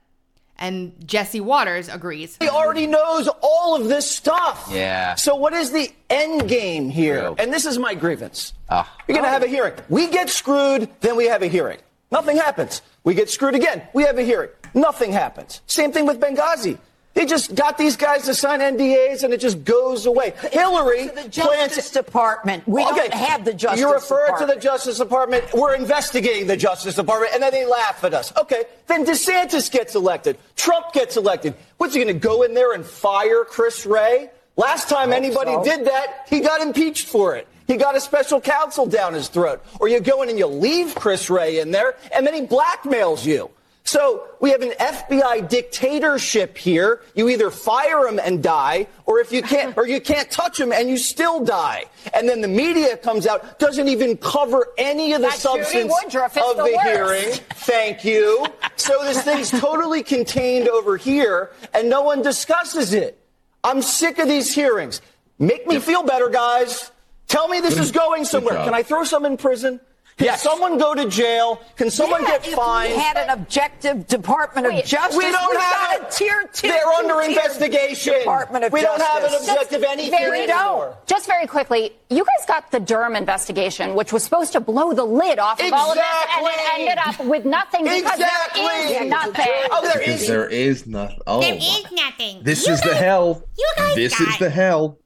And 0.56 0.93
Jesse 1.06 1.41
Watters 1.41 1.89
agrees. 1.89 2.38
He 2.39 2.47
already 2.47 2.86
knows 2.86 3.28
all 3.41 3.76
of 3.76 3.89
this 3.89 4.10
stuff. 4.10 4.69
Yeah. 4.71 5.15
So 5.15 5.36
what 5.36 5.52
is 5.52 5.71
the 5.71 5.89
end 6.12 6.47
game 6.47 6.89
here? 6.89 7.21
True. 7.21 7.36
And 7.39 7.52
this 7.52 7.65
is 7.65 7.80
my 7.80 7.95
grievance. 7.95 8.54
Ah. 8.69 8.89
You're 9.08 9.15
going 9.15 9.26
to 9.26 9.32
have 9.32 9.41
a 9.43 9.47
hearing. 9.47 9.73
We 9.89 10.08
get 10.10 10.30
screwed, 10.30 10.89
then 11.02 11.15
we 11.17 11.26
have 11.26 11.41
a 11.41 11.47
hearing. 11.47 11.80
Nothing 12.12 12.38
happens. 12.38 12.84
We 13.04 13.15
get 13.15 13.32
screwed 13.32 13.56
again. 13.56 13.82
We 13.93 14.04
have 14.04 14.19
a 14.19 14.23
hearing. 14.23 14.52
Nothing 14.73 15.12
happens. 15.12 15.62
Same 15.67 15.91
thing 15.91 16.05
with 16.05 16.19
Benghazi. 16.19 16.77
They 17.13 17.27
just 17.27 17.53
got 17.53 17.77
these 17.77 17.95
guys 17.95 18.23
to 18.23 18.33
sign 18.33 18.59
NDAs 18.59 19.23
and 19.23 19.33
it 19.33 19.39
just 19.39 19.63
goes 19.63 20.07
away. 20.07 20.33
Hillary 20.51 21.09
to 21.09 21.13
the 21.13 21.29
Justice 21.29 21.91
Department. 21.91 22.67
We 22.67 22.83
don't 22.83 23.13
have 23.13 23.45
the 23.45 23.53
Justice 23.53 23.81
Department. 23.81 24.09
You 24.09 24.15
refer 24.15 24.38
to 24.39 24.45
the 24.47 24.59
Justice 24.59 24.97
Department. 24.97 25.45
We're 25.53 25.75
investigating 25.75 26.47
the 26.47 26.57
Justice 26.57 26.95
Department, 26.95 27.33
and 27.36 27.43
then 27.43 27.51
they 27.51 27.67
laugh 27.67 28.03
at 28.03 28.15
us. 28.15 28.33
Okay, 28.41 28.63
then 28.88 29.05
DeSantis 29.05 29.71
gets 29.71 29.93
elected. 29.93 30.39
Trump 30.55 30.91
gets 30.93 31.15
elected. 31.15 31.53
What's 31.77 31.93
he 31.93 32.03
going 32.03 32.13
to 32.13 32.19
go 32.19 32.41
in 32.41 32.55
there 32.55 32.73
and 32.73 32.83
fire 32.83 33.45
Chris 33.45 33.86
Wray? 33.86 34.31
Last 34.55 34.89
time 34.89 35.13
anybody 35.13 35.51
so. 35.51 35.63
did 35.63 35.86
that, 35.86 36.27
he 36.29 36.39
got 36.39 36.62
impeached 36.62 37.07
for 37.07 37.36
it. 37.36 37.47
He 37.67 37.77
got 37.77 37.95
a 37.95 38.01
special 38.01 38.41
counsel 38.41 38.88
down 38.88 39.13
his 39.13 39.29
throat. 39.29 39.63
Or 39.79 39.88
you 39.88 39.99
go 39.99 40.23
in 40.23 40.29
and 40.29 40.38
you 40.38 40.47
leave 40.47 40.95
Chris 40.95 41.29
Wray 41.29 41.59
in 41.59 41.69
there, 41.69 41.95
and 42.12 42.25
then 42.25 42.33
he 42.33 42.41
blackmails 42.41 43.23
you. 43.23 43.51
So 43.85 44.27
we 44.39 44.49
have 44.51 44.61
an 44.61 44.71
FBI 44.71 45.49
dictatorship 45.49 46.57
here. 46.57 47.01
You 47.15 47.27
either 47.29 47.51
fire 47.51 48.07
him 48.07 48.17
and 48.17 48.41
die, 48.41 48.87
or 49.05 49.19
if 49.19 49.31
you 49.31 49.41
can't, 49.41 49.77
or 49.77 49.85
you 49.85 49.99
can't 49.99 50.31
touch 50.31 50.59
him 50.59 50.71
and 50.71 50.89
you 50.89 50.97
still 50.97 51.43
die. 51.43 51.85
And 52.13 52.27
then 52.27 52.41
the 52.41 52.47
media 52.47 52.95
comes 52.97 53.27
out, 53.27 53.59
doesn't 53.59 53.87
even 53.87 54.17
cover 54.17 54.67
any 54.77 55.13
of 55.13 55.21
the 55.21 55.27
That 55.27 55.37
substance 55.37 55.93
Woodruff 56.03 56.37
of 56.37 56.57
the 56.57 56.63
the, 56.63 56.81
hearing. 56.81 57.33
Thank 57.49 58.05
you. 58.05 58.45
So 58.77 59.03
this 59.03 59.21
thing's 59.21 59.51
totally 59.61 60.01
contained 60.01 60.69
over 60.69 60.95
here, 60.95 61.51
and 61.73 61.89
no 61.89 62.01
one 62.01 62.21
discusses 62.21 62.93
it. 62.93 63.19
I'm 63.63 63.81
sick 63.81 64.17
of 64.19 64.27
these 64.27 64.53
hearings. 64.53 65.01
Make 65.39 65.67
me 65.67 65.79
feel 65.79 66.03
better, 66.03 66.29
guys. 66.29 66.91
Tell 67.27 67.47
me 67.47 67.59
this 67.59 67.79
is 67.79 67.91
going 67.91 68.25
somewhere. 68.25 68.55
Can 68.63 68.73
I 68.73 68.83
throw 68.83 69.03
some 69.03 69.25
in 69.25 69.37
prison? 69.37 69.79
Can 70.17 70.26
Yes. 70.28 70.43
someone 70.43 70.78
go 70.78 70.93
to 70.93 71.10
jail? 71.10 71.60
Can 71.76 71.89
someone 71.89 72.21
Yeah, 72.21 72.38
get 72.38 72.47
if 72.47 72.54
fined? 72.54 72.93
We 72.93 72.99
had 72.99 73.17
an 73.17 73.30
objective 73.32 74.06
Department 74.06 74.67
of 74.67 74.86
Justice. 74.86 75.17
We 75.17 75.32
don't 75.32 75.49
We've 75.49 75.60
have 75.60 76.02
got 76.02 76.13
a 76.13 76.15
tier 76.15 76.49
two. 76.54 76.67
They're 76.67 76.88
under 76.88 77.15
two-tier 77.15 77.30
investigation. 77.30 78.19
Department 78.19 78.65
of 78.65 78.71
we 78.71 78.82
don't 78.82 79.02
have 79.02 79.23
an 79.23 79.32
Justice. 79.32 79.49
objective 79.49 79.84
anything 79.84 80.12
very 80.19 80.43
anymore. 80.43 80.95
Just 81.08 81.26
very 81.26 81.47
quickly, 81.47 81.93
you 82.12 82.23
guys 82.23 82.45
got 82.47 82.69
the 82.69 82.80
Durham 82.80 83.15
investigation, 83.15 83.95
which 83.95 84.13
was 84.13 84.23
supposed 84.23 84.52
to 84.54 84.60
blow 84.60 84.93
the 84.93 85.04
lid 85.04 85.39
off 85.39 85.60
of 85.60 85.73
all 85.73 85.89
of 85.89 85.95
this, 85.95 86.06
and 86.38 86.45
it 86.45 86.80
ended 86.80 86.97
up 87.04 87.19
with 87.26 87.45
nothing 87.45 87.84
because 87.84 88.02
Exactly. 88.13 88.62
there 88.62 89.02
is 89.04 89.10
nothing. 89.10 89.47
Oh, 89.71 89.82
there 89.82 89.93
Because 89.99 90.21
is. 90.21 90.28
there 90.28 90.47
is 90.47 90.86
nothing. 90.86 91.19
Oh, 91.26 91.41
There 91.41 91.56
my- 91.56 91.58
is 91.58 91.91
nothing. 91.91 92.39
This 92.43 92.67
You 92.67 92.73
is 92.73 92.82
the 92.82 92.93
hell. 92.93 93.41
you 93.58 93.71
guys 93.78 93.95
This 93.95 94.19
is 94.19 94.28
got- 94.28 94.39
the 94.39 94.49
hell. 94.52 94.97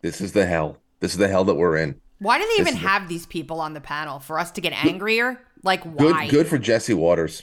This 0.00 0.22
is 0.22 0.32
the 0.32 0.46
hell. 0.46 0.78
This 1.00 1.12
is 1.12 1.18
the 1.18 1.28
hell 1.28 1.44
that 1.44 1.54
we're 1.56 1.76
in. 1.76 2.00
Why 2.20 2.38
do 2.38 2.46
they 2.46 2.60
even 2.60 2.76
have 2.76 3.08
these 3.08 3.26
people 3.26 3.60
on 3.60 3.74
the 3.74 3.80
panel? 3.80 4.20
For 4.20 4.38
us 4.38 4.50
to 4.52 4.60
get 4.60 4.72
angrier? 4.72 5.40
Like, 5.62 5.82
Good, 5.82 6.12
why? 6.12 6.28
good 6.28 6.46
for 6.46 6.58
Jesse 6.58 6.94
Watters. 6.94 7.42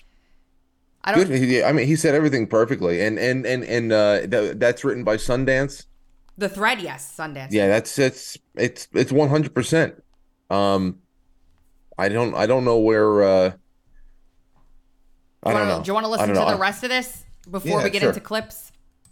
I 1.03 1.13
don't. 1.13 1.27
Good. 1.27 1.63
I 1.63 1.71
mean, 1.71 1.87
he 1.87 1.95
said 1.95 2.15
everything 2.15 2.47
perfectly, 2.47 3.01
and 3.01 3.17
and 3.17 3.45
and 3.45 3.63
and 3.63 3.91
uh, 3.93 4.27
th- 4.27 4.57
that's 4.57 4.83
written 4.83 5.03
by 5.03 5.17
Sundance. 5.17 5.85
The 6.37 6.49
thread, 6.49 6.81
yes, 6.81 7.15
Sundance. 7.17 7.49
Yeah, 7.51 7.67
that's 7.67 7.97
it's 7.97 8.37
it's 8.55 8.87
it's 8.93 9.11
one 9.11 9.29
hundred 9.29 9.53
percent. 9.55 10.03
Um, 10.49 10.99
I 11.97 12.09
don't 12.09 12.35
I 12.35 12.45
don't 12.45 12.65
know 12.65 12.77
where. 12.79 13.23
uh 13.23 13.51
I 15.43 15.53
don't 15.53 15.67
know. 15.69 15.81
Do 15.81 15.87
you 15.87 15.93
want 15.93 16.05
to 16.05 16.11
listen 16.11 16.29
to 16.29 16.33
the 16.33 16.57
rest 16.59 16.83
of 16.83 16.89
this 16.89 17.23
before 17.49 17.79
Yeah, 17.79 17.83
we 17.85 17.89
get 17.89 18.01
sure. 18.01 18.09
into 18.09 18.19
clips? 18.21 18.66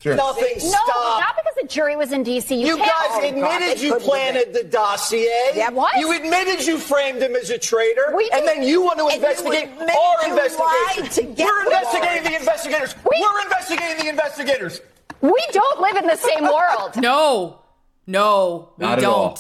Sure. 0.06 0.16
Nothing. 0.16 0.54
No, 0.58 0.70
Stop. 0.70 1.20
not 1.20 1.36
because 1.36 1.56
the 1.64 1.68
jury 1.68 1.96
was 1.96 2.12
in 2.12 2.22
D.C. 2.22 2.54
You, 2.62 2.68
You 2.68 2.78
guys 2.78 2.90
Oh, 3.10 3.28
admitted 3.28 3.70
it 3.70 3.82
you 3.82 3.96
planted 3.96 4.54
the 4.54 4.64
dossier. 4.64 5.28
Yeah, 5.56 5.72
what? 5.72 5.98
You 6.00 6.16
admitted 6.16 6.64
you 6.64 6.78
framed 6.78 7.24
him 7.24 7.36
as 7.36 7.50
a 7.50 7.58
traitor, 7.58 8.14
We 8.16 8.30
and 8.32 8.42
did. 8.46 8.48
then 8.58 8.62
you 8.68 8.84
want 8.84 9.00
to 9.00 9.06
And 9.06 9.16
investigate 9.16 9.64
admitted 9.70 9.96
our 9.96 10.28
you 10.28 10.30
investigation. 10.34 11.02
lied 11.04 11.12
to 11.14 11.24
get 11.24 11.48
We're 11.48 11.64
investigating 11.64 12.24
the 12.32 12.38
investigators. 12.38 12.96
We- 13.04 13.20
We're 13.20 13.42
investigating 13.46 14.04
the 14.04 14.10
investigators. 14.12 14.82
we 15.22 15.44
don't 15.54 15.82
live 15.82 15.96
in 15.96 16.06
the 16.06 16.18
same 16.18 16.44
world. 16.44 16.96
No, 16.98 17.62
no, 18.06 18.74
we 18.78 18.86
Not 18.86 19.00
at 19.00 19.02
don't. 19.02 19.12
all. 19.16 19.40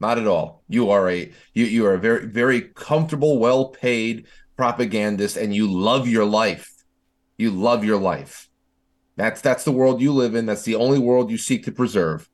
Not 0.00 0.18
at 0.18 0.26
all. 0.26 0.64
You 0.68 0.90
are 0.90 1.08
a 1.08 1.32
you 1.52 1.66
you 1.66 1.86
are 1.86 1.94
a 1.94 1.98
very 2.00 2.26
very 2.26 2.62
comfortable, 2.62 3.38
well 3.38 3.66
paid 3.66 4.26
propagandist, 4.56 5.36
and 5.36 5.54
you 5.54 5.70
love 5.70 6.08
your 6.08 6.24
life. 6.24 6.68
You 7.38 7.52
love 7.52 7.84
your 7.84 8.00
life. 8.00 8.48
That's 9.16 9.40
that's 9.40 9.64
the 9.64 9.72
world 9.72 10.00
you 10.00 10.12
live 10.12 10.34
in. 10.34 10.46
That's 10.46 10.64
the 10.64 10.74
only 10.74 10.98
world 10.98 11.30
you 11.30 11.38
seek 11.38 11.64
to 11.64 11.72
preserve. 11.72 12.28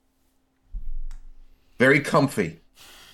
Very 1.79 2.01
comfy, 2.01 2.61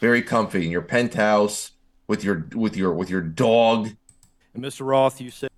very 0.00 0.22
comfy 0.22 0.64
in 0.64 0.70
your 0.70 0.83
penthouse 0.83 1.72
with 2.07 2.22
your 2.22 2.46
with 2.55 2.76
your 2.76 2.92
with 2.92 3.11
your 3.11 3.22
dog. 3.22 3.90
And 4.55 4.64
Mr. 4.64 4.87
Roth, 4.87 5.20
you 5.20 5.31
said 5.31 5.50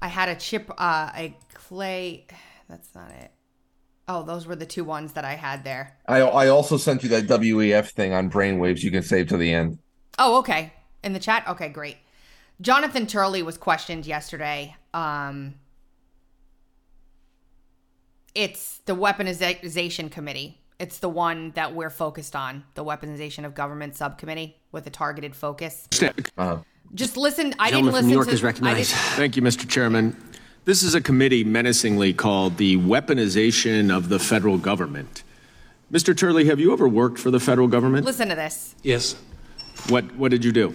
I 0.00 0.08
had 0.08 0.28
a 0.28 0.36
chip, 0.36 0.70
uh, 0.78 1.10
a 1.14 1.36
clay. 1.52 2.26
That's 2.68 2.94
not 2.94 3.10
it. 3.10 3.32
Oh, 4.08 4.22
those 4.22 4.46
were 4.46 4.56
the 4.56 4.66
two 4.66 4.84
ones 4.84 5.12
that 5.12 5.24
I 5.24 5.34
had 5.34 5.64
there. 5.64 5.96
I 6.06 6.20
I 6.20 6.48
also 6.48 6.76
sent 6.76 7.02
you 7.02 7.08
that 7.10 7.26
WEF 7.26 7.90
thing 7.90 8.12
on 8.12 8.30
brainwaves. 8.30 8.82
You 8.82 8.90
can 8.90 9.02
save 9.02 9.28
to 9.28 9.36
the 9.36 9.52
end. 9.52 9.78
Oh, 10.18 10.38
okay. 10.38 10.72
In 11.02 11.12
the 11.12 11.18
chat? 11.18 11.46
Okay, 11.48 11.68
great. 11.68 11.96
Jonathan 12.60 13.06
Turley 13.06 13.42
was 13.42 13.56
questioned 13.56 14.06
yesterday. 14.06 14.76
Um, 14.92 15.54
it's 18.34 18.78
the 18.86 18.94
weaponization 18.94 20.10
committee. 20.10 20.58
It's 20.78 20.98
the 20.98 21.08
one 21.10 21.50
that 21.52 21.74
we're 21.74 21.90
focused 21.90 22.34
on, 22.34 22.64
the 22.74 22.84
weaponization 22.84 23.44
of 23.44 23.54
government 23.54 23.96
subcommittee 23.96 24.56
with 24.72 24.86
a 24.86 24.90
targeted 24.90 25.36
focus. 25.36 25.86
Uh-huh. 26.38 26.58
Just 26.94 27.16
listen. 27.16 27.54
I 27.58 27.70
Gentleman 27.70 27.70
didn't 27.70 27.92
listen 27.94 28.08
New 28.08 28.14
York 28.14 28.28
to. 28.28 28.32
is 28.32 28.42
I 28.42 28.46
recognized. 28.46 28.90
Thank 28.92 29.36
you, 29.36 29.42
Mr. 29.42 29.68
Chairman. 29.68 30.16
This 30.64 30.82
is 30.82 30.94
a 30.94 31.00
committee 31.00 31.44
menacingly 31.44 32.12
called 32.14 32.56
the 32.56 32.76
weaponization 32.78 33.94
of 33.94 34.08
the 34.08 34.18
federal 34.18 34.56
government. 34.58 35.22
Mr. 35.92 36.16
Turley, 36.16 36.46
have 36.46 36.60
you 36.60 36.72
ever 36.72 36.88
worked 36.88 37.18
for 37.18 37.30
the 37.30 37.40
federal 37.40 37.68
government? 37.68 38.06
listen 38.06 38.28
to 38.28 38.34
this. 38.34 38.74
Yes. 38.82 39.16
What 39.88 40.14
What 40.16 40.30
did 40.30 40.44
you 40.44 40.52
do? 40.52 40.74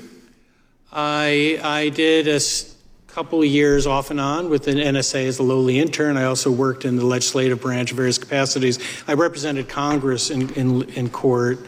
I, 0.92 1.60
I 1.64 1.90
did 1.90 2.28
a 2.28 2.36
s- 2.36 2.75
couple 3.16 3.40
of 3.40 3.48
years 3.48 3.88
off 3.88 4.12
and 4.12 4.20
on 4.20 4.50
with 4.50 4.68
an 4.68 4.76
NSA 4.76 5.26
as 5.26 5.40
a 5.40 5.44
lowly 5.44 5.80
intern. 5.80 6.18
I 6.18 6.26
also 6.26 6.52
worked 6.52 6.84
in 6.84 6.98
the 6.98 7.06
legislative 7.06 7.62
branch 7.62 7.92
in 7.92 7.96
various 7.96 8.18
capacities. 8.18 8.78
I 9.08 9.14
represented 9.14 9.70
Congress 9.70 10.30
in, 10.30 10.50
in, 10.56 10.84
in 10.90 11.10
court. 11.10 11.60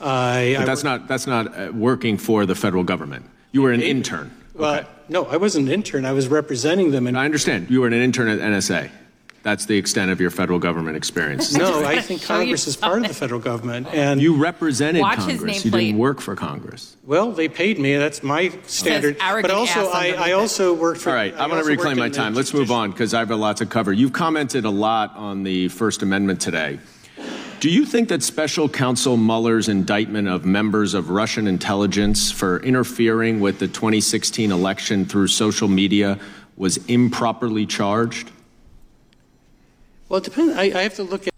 I, 0.00 0.56
But 0.58 0.66
that's 0.66 0.82
not 0.82 1.06
that's 1.06 1.28
not 1.28 1.56
uh, 1.56 1.70
working 1.72 2.18
for 2.18 2.46
the 2.46 2.56
federal 2.56 2.82
government. 2.82 3.26
You 3.52 3.62
were 3.62 3.70
an 3.70 3.80
intern. 3.80 4.32
Well, 4.54 4.88
no, 5.08 5.24
I 5.26 5.36
wasn't 5.36 5.68
an 5.68 5.72
intern. 5.72 6.04
I 6.04 6.10
was 6.10 6.26
representing 6.26 6.90
them. 6.90 7.06
And 7.06 7.16
I 7.16 7.24
understand. 7.24 7.70
You 7.70 7.80
were 7.80 7.86
an 7.86 7.92
intern 7.92 8.26
at 8.26 8.40
NSA. 8.40 8.90
That's 9.48 9.64
the 9.64 9.78
extent 9.78 10.10
of 10.10 10.20
your 10.20 10.28
federal 10.28 10.58
government 10.58 10.98
experience. 10.98 11.54
no, 11.54 11.82
I 11.82 12.02
think 12.02 12.22
Congress 12.22 12.66
is 12.66 12.76
part 12.76 13.00
of 13.00 13.08
the 13.08 13.14
federal 13.14 13.40
government. 13.40 13.86
And 13.94 14.20
You 14.20 14.36
represented 14.36 15.00
Watch 15.00 15.20
his 15.20 15.38
Congress. 15.38 15.64
You 15.64 15.70
didn't 15.70 15.96
work 15.96 16.20
for 16.20 16.36
Congress. 16.36 16.98
well, 17.06 17.32
they 17.32 17.48
paid 17.48 17.78
me. 17.78 17.96
That's 17.96 18.22
my 18.22 18.52
standard. 18.66 19.16
arrogant 19.18 19.44
But 19.44 19.50
also, 19.50 19.88
I, 19.88 20.08
underneath 20.08 20.18
I 20.20 20.28
it. 20.28 20.32
also 20.34 20.74
worked 20.74 21.00
for. 21.00 21.08
All 21.08 21.16
right, 21.16 21.32
I 21.32 21.44
I'm 21.44 21.48
going 21.48 21.60
also 21.60 21.70
to 21.70 21.76
reclaim 21.76 21.96
worked 21.96 21.98
my 21.98 22.06
in 22.06 22.12
the 22.12 22.18
time. 22.18 22.34
Let's 22.34 22.52
move 22.52 22.70
on 22.70 22.90
because 22.90 23.14
I 23.14 23.20
have 23.20 23.30
a 23.30 23.36
lot 23.36 23.56
to 23.56 23.64
cover. 23.66 23.90
You've 23.90 24.12
commented 24.12 24.66
a 24.66 24.70
lot 24.70 25.16
on 25.16 25.44
the 25.44 25.68
First 25.68 26.02
Amendment 26.02 26.42
today. 26.42 26.78
Do 27.60 27.70
you 27.70 27.86
think 27.86 28.10
that 28.10 28.22
Special 28.22 28.68
Counsel 28.68 29.16
Mueller's 29.16 29.70
indictment 29.70 30.28
of 30.28 30.44
members 30.44 30.92
of 30.92 31.08
Russian 31.08 31.46
intelligence 31.46 32.30
for 32.30 32.60
interfering 32.60 33.40
with 33.40 33.60
the 33.60 33.66
2016 33.66 34.52
election 34.52 35.06
through 35.06 35.28
social 35.28 35.68
media 35.68 36.18
was 36.58 36.76
improperly 36.86 37.64
charged? 37.64 38.30
Well, 40.08 40.18
it 40.18 40.24
depends. 40.24 40.56
I, 40.56 40.62
I 40.62 40.82
have 40.82 40.94
to 40.94 41.02
look 41.02 41.26
at. 41.26 41.34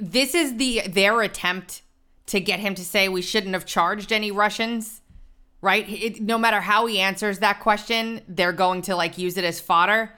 This 0.00 0.34
is 0.34 0.56
the 0.56 0.82
their 0.86 1.22
attempt 1.22 1.82
to 2.26 2.40
get 2.40 2.60
him 2.60 2.74
to 2.74 2.84
say 2.84 3.08
we 3.08 3.22
shouldn't 3.22 3.54
have 3.54 3.64
charged 3.64 4.12
any 4.12 4.30
Russians, 4.30 5.00
right? 5.60 5.88
It, 5.88 6.20
no 6.20 6.38
matter 6.38 6.60
how 6.60 6.86
he 6.86 7.00
answers 7.00 7.38
that 7.38 7.60
question, 7.60 8.20
they're 8.28 8.52
going 8.52 8.82
to 8.82 8.96
like 8.96 9.16
use 9.16 9.36
it 9.36 9.44
as 9.44 9.60
fodder. 9.60 10.12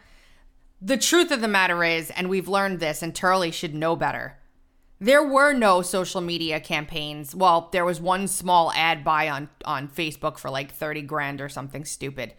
the 0.80 0.96
truth 0.96 1.30
of 1.30 1.40
the 1.40 1.48
matter 1.48 1.82
is, 1.84 2.10
and 2.10 2.28
we've 2.28 2.48
learned 2.48 2.80
this, 2.80 3.02
and 3.02 3.14
Turley 3.14 3.50
should 3.50 3.74
know 3.74 3.96
better. 3.96 4.38
There 5.00 5.22
were 5.26 5.52
no 5.52 5.82
social 5.82 6.20
media 6.20 6.60
campaigns. 6.60 7.34
Well, 7.34 7.68
there 7.72 7.84
was 7.84 8.00
one 8.00 8.26
small 8.26 8.72
ad 8.72 9.04
buy 9.04 9.28
on 9.28 9.48
on 9.64 9.88
Facebook 9.88 10.38
for 10.38 10.50
like 10.50 10.72
30 10.72 11.02
grand 11.02 11.40
or 11.40 11.48
something 11.48 11.84
stupid. 11.84 12.34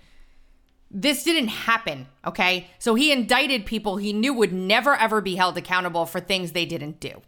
This 0.91 1.23
didn't 1.23 1.49
happen, 1.49 2.08
okay? 2.25 2.67
So 2.80 2.95
he 2.95 3.12
indicted 3.12 3.65
people 3.65 3.97
he 3.97 4.12
knew 4.12 4.34
would 4.34 4.52
never 4.54 4.95
ever 4.95 5.21
be 5.21 5.36
held 5.36 5.58
accountable 5.58 6.06
for 6.06 6.19
things 6.19 6.52
they 6.52 6.65
didn't 6.65 6.99
do. 6.99 7.21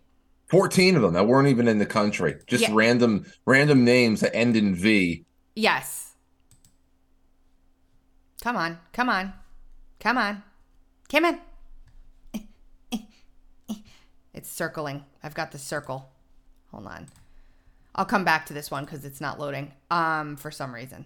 14 0.48 0.96
of 0.96 1.02
them 1.04 1.14
that 1.14 1.28
weren't 1.28 1.48
even 1.48 1.68
in 1.68 1.78
the 1.78 1.86
country. 1.86 2.38
Just 2.48 2.64
Yeah. 2.64 2.70
random 2.74 3.26
random 3.46 3.86
names 3.86 4.22
that 4.22 4.36
end 4.36 4.56
in 4.56 4.74
V. 4.76 5.26
Yes. 5.56 6.14
Come 8.42 8.58
on, 8.58 8.80
come 8.92 9.10
on, 9.10 9.34
come 10.00 10.18
on, 10.18 10.44
come 11.10 11.26
on. 11.26 11.40
It's 14.34 14.50
circling. 14.50 15.04
I've 15.22 15.34
got 15.34 15.52
the 15.52 15.58
circle. 15.58 16.10
Hold 16.72 16.88
on. 16.88 17.08
I'll 17.94 18.06
come 18.06 18.24
back 18.24 18.46
to 18.46 18.54
this 18.54 18.72
one 18.72 18.86
because 18.86 19.04
it's 19.04 19.20
not 19.20 19.40
loading. 19.40 19.74
Um, 19.92 20.38
for 20.38 20.50
some 20.52 20.74
reason. 20.74 21.06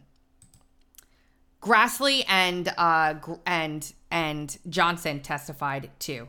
Grassley 1.65 2.23
and 2.27 2.71
uh 2.77 3.15
and 3.45 3.91
and 4.11 4.57
Johnson 4.69 5.19
testified 5.21 5.89
too, 5.99 6.27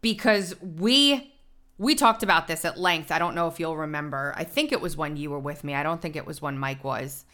because 0.00 0.54
we 0.62 1.32
we 1.78 1.96
talked 1.96 2.22
about 2.22 2.46
this 2.46 2.64
at 2.64 2.78
length. 2.78 3.10
I 3.10 3.18
don't 3.18 3.34
know 3.34 3.48
if 3.48 3.58
you'll 3.58 3.76
remember. 3.76 4.32
I 4.36 4.44
think 4.44 4.70
it 4.70 4.80
was 4.80 4.96
when 4.96 5.16
you 5.16 5.30
were 5.30 5.38
with 5.40 5.64
me. 5.64 5.74
I 5.74 5.82
don't 5.82 6.00
think 6.00 6.14
it 6.14 6.26
was 6.26 6.40
when 6.40 6.56
Mike 6.56 6.84
was. 6.84 7.24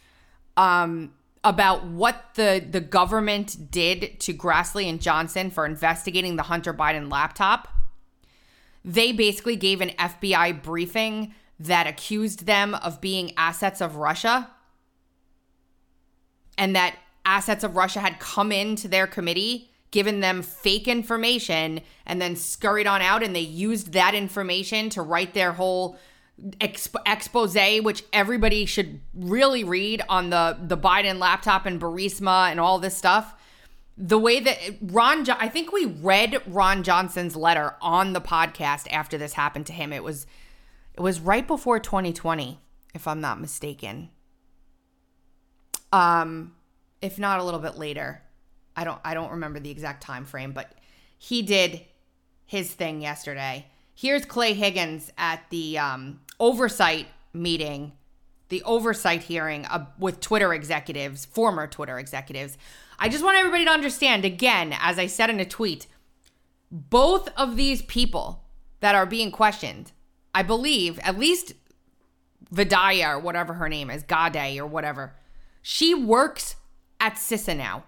Um, 0.57 1.13
about 1.43 1.85
what 1.85 2.31
the 2.33 2.65
the 2.67 2.81
government 2.81 3.71
did 3.71 4.19
to 4.21 4.33
Grassley 4.33 4.89
and 4.89 4.99
Johnson 4.99 5.51
for 5.51 5.67
investigating 5.67 6.35
the 6.35 6.43
Hunter 6.43 6.73
Biden 6.73 7.11
laptop. 7.11 7.67
They 8.83 9.11
basically 9.11 9.55
gave 9.55 9.81
an 9.81 9.89
FBI 9.89 10.63
briefing 10.63 11.35
that 11.59 11.85
accused 11.85 12.47
them 12.47 12.73
of 12.73 12.99
being 12.99 13.33
assets 13.37 13.81
of 13.81 13.97
Russia 13.97 14.49
and 16.57 16.75
that 16.75 16.95
assets 17.29 17.63
of 17.63 17.75
Russia 17.75 17.99
had 17.99 18.19
come 18.19 18.51
into 18.51 18.87
their 18.87 19.05
committee, 19.05 19.69
given 19.91 20.19
them 20.19 20.41
fake 20.41 20.87
information, 20.87 21.81
and 22.05 22.19
then 22.21 22.35
scurried 22.35 22.87
on 22.87 23.01
out. 23.01 23.21
And 23.21 23.35
they 23.35 23.41
used 23.41 23.93
that 23.93 24.15
information 24.15 24.89
to 24.91 25.01
write 25.01 25.33
their 25.33 25.53
whole 25.53 25.97
exp- 26.59 27.01
expose, 27.05 27.55
which 27.83 28.03
everybody 28.11 28.65
should 28.65 28.99
really 29.13 29.63
read 29.63 30.01
on 30.09 30.31
the, 30.31 30.57
the 30.59 30.77
Biden 30.77 31.19
laptop 31.19 31.65
and 31.65 31.79
Burisma 31.79 32.49
and 32.49 32.59
all 32.59 32.79
this 32.79 32.97
stuff. 32.97 33.35
The 33.95 34.17
way 34.17 34.39
that 34.39 34.57
Ron, 34.81 35.25
jo- 35.25 35.35
I 35.37 35.49
think 35.49 35.71
we 35.71 35.85
read 35.85 36.41
Ron 36.47 36.83
Johnson's 36.83 37.35
letter 37.35 37.75
on 37.81 38.13
the 38.13 38.21
podcast 38.21 38.87
after 38.91 39.17
this 39.17 39.33
happened 39.33 39.67
to 39.67 39.73
him. 39.73 39.93
It 39.93 40.03
was, 40.03 40.25
it 40.95 41.01
was 41.01 41.19
right 41.19 41.45
before 41.45 41.79
2020, 41.79 42.59
if 42.95 43.07
I'm 43.07 43.21
not 43.21 43.39
mistaken 43.39 44.09
um 45.91 46.53
if 47.01 47.19
not 47.19 47.39
a 47.39 47.43
little 47.43 47.59
bit 47.59 47.77
later 47.77 48.21
i 48.75 48.83
don't 48.83 48.99
i 49.03 49.13
don't 49.13 49.31
remember 49.31 49.59
the 49.59 49.69
exact 49.69 50.01
time 50.01 50.25
frame 50.25 50.51
but 50.51 50.73
he 51.17 51.41
did 51.41 51.81
his 52.45 52.71
thing 52.71 53.01
yesterday 53.01 53.65
here's 53.95 54.25
clay 54.25 54.53
higgins 54.53 55.11
at 55.17 55.41
the 55.49 55.77
um 55.77 56.19
oversight 56.39 57.07
meeting 57.33 57.91
the 58.49 58.63
oversight 58.63 59.23
hearing 59.23 59.65
uh, 59.65 59.85
with 59.97 60.19
twitter 60.19 60.53
executives 60.53 61.25
former 61.25 61.67
twitter 61.67 61.99
executives 61.99 62.57
i 62.97 63.07
just 63.09 63.23
want 63.23 63.37
everybody 63.37 63.65
to 63.65 63.71
understand 63.71 64.25
again 64.25 64.75
as 64.79 64.97
i 64.97 65.05
said 65.05 65.29
in 65.29 65.39
a 65.39 65.45
tweet 65.45 65.87
both 66.71 67.29
of 67.35 67.55
these 67.55 67.81
people 67.83 68.43
that 68.79 68.95
are 68.95 69.05
being 69.05 69.31
questioned 69.31 69.91
i 70.33 70.41
believe 70.41 70.99
at 70.99 71.17
least 71.17 71.53
Vidaya 72.53 73.15
or 73.15 73.19
whatever 73.19 73.53
her 73.53 73.69
name 73.69 73.89
is, 73.89 74.03
Gadde 74.03 74.59
or 74.59 74.65
whatever. 74.65 75.15
She 75.61 75.93
works 75.93 76.55
at 76.99 77.15
CISA 77.15 77.57
now. 77.57 77.83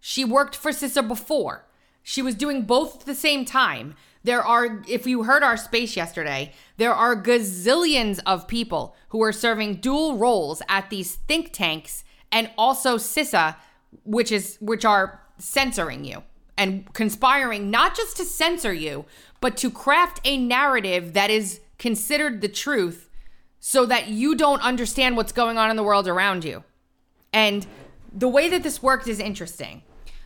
She 0.00 0.24
worked 0.24 0.54
for 0.54 0.70
CISA 0.70 1.06
before. 1.06 1.66
She 2.02 2.22
was 2.22 2.34
doing 2.34 2.62
both 2.62 3.00
at 3.00 3.06
the 3.06 3.14
same 3.14 3.44
time. 3.44 3.94
There 4.22 4.42
are, 4.42 4.82
if 4.88 5.06
you 5.06 5.24
heard 5.24 5.42
our 5.42 5.56
space 5.56 5.96
yesterday, 5.96 6.52
there 6.76 6.94
are 6.94 7.20
gazillions 7.20 8.20
of 8.26 8.48
people 8.48 8.96
who 9.08 9.22
are 9.22 9.32
serving 9.32 9.76
dual 9.76 10.16
roles 10.16 10.62
at 10.68 10.90
these 10.90 11.14
think 11.14 11.52
tanks 11.52 12.04
and 12.30 12.50
also 12.56 12.96
CISA, 12.96 13.56
which 14.04 14.30
is 14.30 14.56
which 14.60 14.84
are 14.84 15.22
censoring 15.38 16.04
you 16.04 16.22
and 16.58 16.92
conspiring 16.92 17.70
not 17.70 17.96
just 17.96 18.16
to 18.16 18.24
censor 18.24 18.72
you, 18.72 19.04
but 19.40 19.56
to 19.58 19.70
craft 19.70 20.20
a 20.24 20.38
narrative 20.38 21.12
that 21.12 21.30
is 21.30 21.60
considered 21.78 22.40
the 22.40 22.48
truth 22.48 23.10
so 23.60 23.84
that 23.86 24.08
you 24.08 24.34
don't 24.34 24.62
understand 24.62 25.16
what's 25.16 25.32
going 25.32 25.58
on 25.58 25.70
in 25.70 25.76
the 25.76 25.82
world 25.82 26.08
around 26.08 26.44
you. 26.44 26.64
And 27.32 27.66
the 28.16 28.28
way 28.28 28.48
that 28.48 28.62
this 28.62 28.82
worked 28.82 29.06
is 29.06 29.20
interesting. 29.20 29.82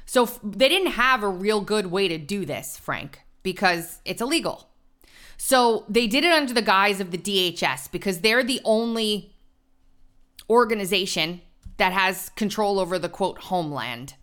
So 0.07 0.25
f- 0.25 0.41
they 0.43 0.69
didn't 0.69 0.93
have 0.93 1.23
a 1.23 1.29
real 1.29 1.61
good 1.61 1.87
way 1.87 2.09
to 2.09 2.19
do 2.19 2.47
this, 2.47 2.79
Frank, 2.79 3.21
because 3.43 4.01
it's 4.05 4.23
illegal. 4.23 4.69
So 5.37 5.85
they 5.89 6.07
did 6.07 6.25
it 6.25 6.33
under 6.33 6.53
the 6.53 6.63
guise 6.63 7.01
of 7.01 7.11
the 7.11 7.19
DHS 7.19 7.91
because 7.91 8.21
they're 8.21 8.45
the 8.45 8.61
only 8.65 9.33
organization 10.49 11.41
that 11.79 11.93
has 11.93 12.29
control 12.31 12.79
over 12.79 12.99
the 12.99 13.09
quote 13.09 13.39
homeland. 13.39 14.15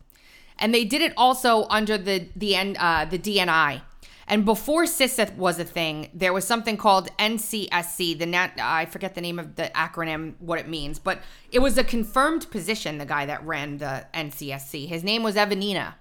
And 0.60 0.74
they 0.74 0.86
did 0.86 1.02
it 1.02 1.14
also 1.18 1.68
under 1.70 1.98
the 1.98 2.28
the 2.36 2.56
uh, 2.56 3.06
the 3.06 3.20
DNI. 3.20 3.82
And 4.30 4.44
before 4.44 4.84
CISA 4.84 5.36
was 5.38 5.58
a 5.58 5.64
thing, 5.64 6.10
there 6.14 6.34
was 6.34 6.46
something 6.46 6.76
called 6.76 7.10
NCSC. 7.18 8.20
The 8.20 8.26
nat- 8.26 8.60
I 8.62 8.86
forget 8.86 9.16
the 9.16 9.22
name 9.22 9.40
of 9.40 9.56
the 9.56 9.72
acronym, 9.74 10.34
what 10.40 10.60
it 10.60 10.68
means, 10.68 11.00
but 11.00 11.20
it 11.52 11.60
was 11.60 11.78
a 11.78 11.84
confirmed 11.84 12.52
position. 12.52 12.98
The 12.98 13.06
guy 13.06 13.26
that 13.26 13.46
ran 13.46 13.78
the 13.78 14.06
NCSC, 14.14 14.88
his 14.88 15.04
name 15.04 15.24
was 15.24 15.36
Evanina, 15.36 15.96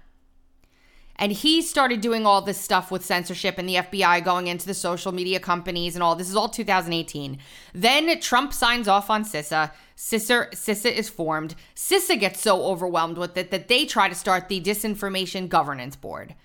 and 1.15 1.31
he 1.31 1.61
started 1.61 2.01
doing 2.01 2.25
all 2.25 2.41
this 2.41 2.59
stuff 2.59 2.91
with 2.91 3.03
censorship 3.03 3.57
and 3.57 3.67
the 3.67 3.75
FBI 3.75 4.23
going 4.23 4.47
into 4.47 4.67
the 4.67 4.73
social 4.73 5.11
media 5.11 5.39
companies 5.39 5.95
and 5.95 6.03
all. 6.03 6.15
This 6.15 6.29
is 6.29 6.35
all 6.35 6.49
2018. 6.49 7.39
Then 7.73 8.19
Trump 8.19 8.53
signs 8.53 8.87
off 8.87 9.09
on 9.09 9.23
CISA. 9.23 9.71
CISA, 9.95 10.51
CISA 10.51 10.91
is 10.91 11.09
formed. 11.09 11.55
CISA 11.75 12.19
gets 12.19 12.41
so 12.41 12.63
overwhelmed 12.65 13.17
with 13.17 13.35
it 13.37 13.51
that 13.51 13.67
they 13.67 13.85
try 13.85 14.09
to 14.09 14.15
start 14.15 14.47
the 14.47 14.61
Disinformation 14.61 15.49
Governance 15.49 15.95
Board. 15.95 16.35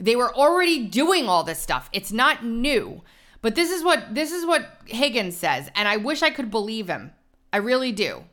They 0.00 0.16
were 0.16 0.34
already 0.34 0.86
doing 0.86 1.28
all 1.28 1.44
this 1.44 1.60
stuff. 1.60 1.88
It's 1.92 2.10
not 2.10 2.44
new. 2.44 3.02
But 3.42 3.54
this 3.54 3.70
is 3.70 3.82
what 3.82 4.14
this 4.14 4.32
is 4.32 4.44
what 4.44 4.68
Higgins 4.86 5.36
says, 5.36 5.70
and 5.74 5.88
I 5.88 5.96
wish 5.96 6.22
I 6.22 6.30
could 6.30 6.50
believe 6.50 6.88
him. 6.88 7.12
I 7.52 7.56
really 7.56 7.92
do. 7.92 8.24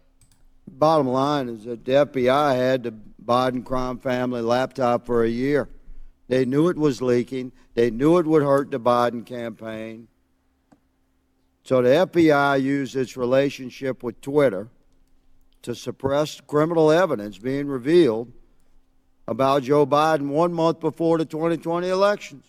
Bottom 0.68 1.08
line 1.08 1.48
is 1.50 1.64
that 1.64 1.86
the 1.86 1.92
FBI 1.94 2.56
had 2.56 2.84
the 2.84 2.94
Biden 3.24 3.64
crime 3.64 4.00
family 4.00 4.42
laptop 4.42 5.06
for 5.06 5.24
a 5.24 5.30
year. 5.30 5.70
They 6.28 6.44
knew 6.44 6.68
it 6.68 6.78
was 6.78 7.02
leaking. 7.02 7.54
They 7.74 7.90
knew 7.90 8.18
it 8.18 8.26
would 8.26 8.44
hurt 8.44 8.70
the 8.70 8.80
Biden 8.80 9.26
campaign. 9.26 10.10
So 11.64 11.82
the 11.82 11.90
FBI 11.90 12.62
used 12.62 12.96
its 12.96 13.16
relationship 13.16 14.04
with 14.04 14.20
Twitter 14.22 14.70
to 15.62 15.74
suppress 15.74 16.42
criminal 16.42 16.92
evidence 16.92 17.38
being 17.38 17.68
revealed 17.68 18.32
about 19.28 19.64
Joe 19.64 19.86
Biden 19.86 20.30
one 20.30 20.54
month 20.54 20.80
before 20.80 21.18
the 21.18 21.26
2020 21.26 21.90
elections. 21.90 22.46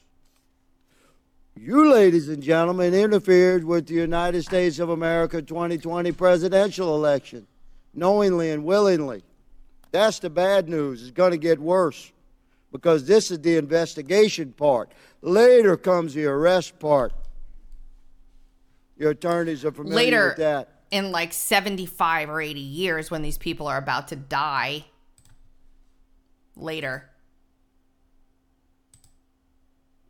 You, 1.56 1.92
ladies 1.92 2.28
and 2.28 2.40
gentlemen, 2.42 2.94
interfered 2.94 3.64
with 3.64 3.86
the 3.86 3.94
United 3.94 4.44
States 4.44 4.78
of 4.78 4.90
America 4.90 5.42
2020 5.42 6.12
presidential 6.12 6.94
election, 6.94 7.48
knowingly 7.92 8.50
and 8.50 8.64
willingly. 8.64 9.24
That's 9.90 10.20
the 10.20 10.30
bad 10.30 10.68
news. 10.68 11.02
It's 11.02 11.10
going 11.10 11.32
to 11.32 11.38
get 11.38 11.58
worse 11.58 12.12
because 12.70 13.06
this 13.06 13.32
is 13.32 13.40
the 13.40 13.56
investigation 13.56 14.52
part. 14.52 14.92
Later 15.20 15.76
comes 15.76 16.14
the 16.14 16.26
arrest 16.26 16.78
part. 16.78 17.12
Your 18.96 19.10
attorneys 19.10 19.64
are 19.64 19.72
familiar 19.72 19.96
Later 19.96 20.28
with 20.28 20.36
that. 20.36 20.68
in 20.92 21.10
like 21.10 21.32
75 21.32 22.30
or 22.30 22.40
80 22.40 22.60
years 22.60 23.10
when 23.10 23.22
these 23.22 23.38
people 23.38 23.66
are 23.66 23.78
about 23.78 24.08
to 24.08 24.16
die. 24.16 24.84
Later. 26.58 27.08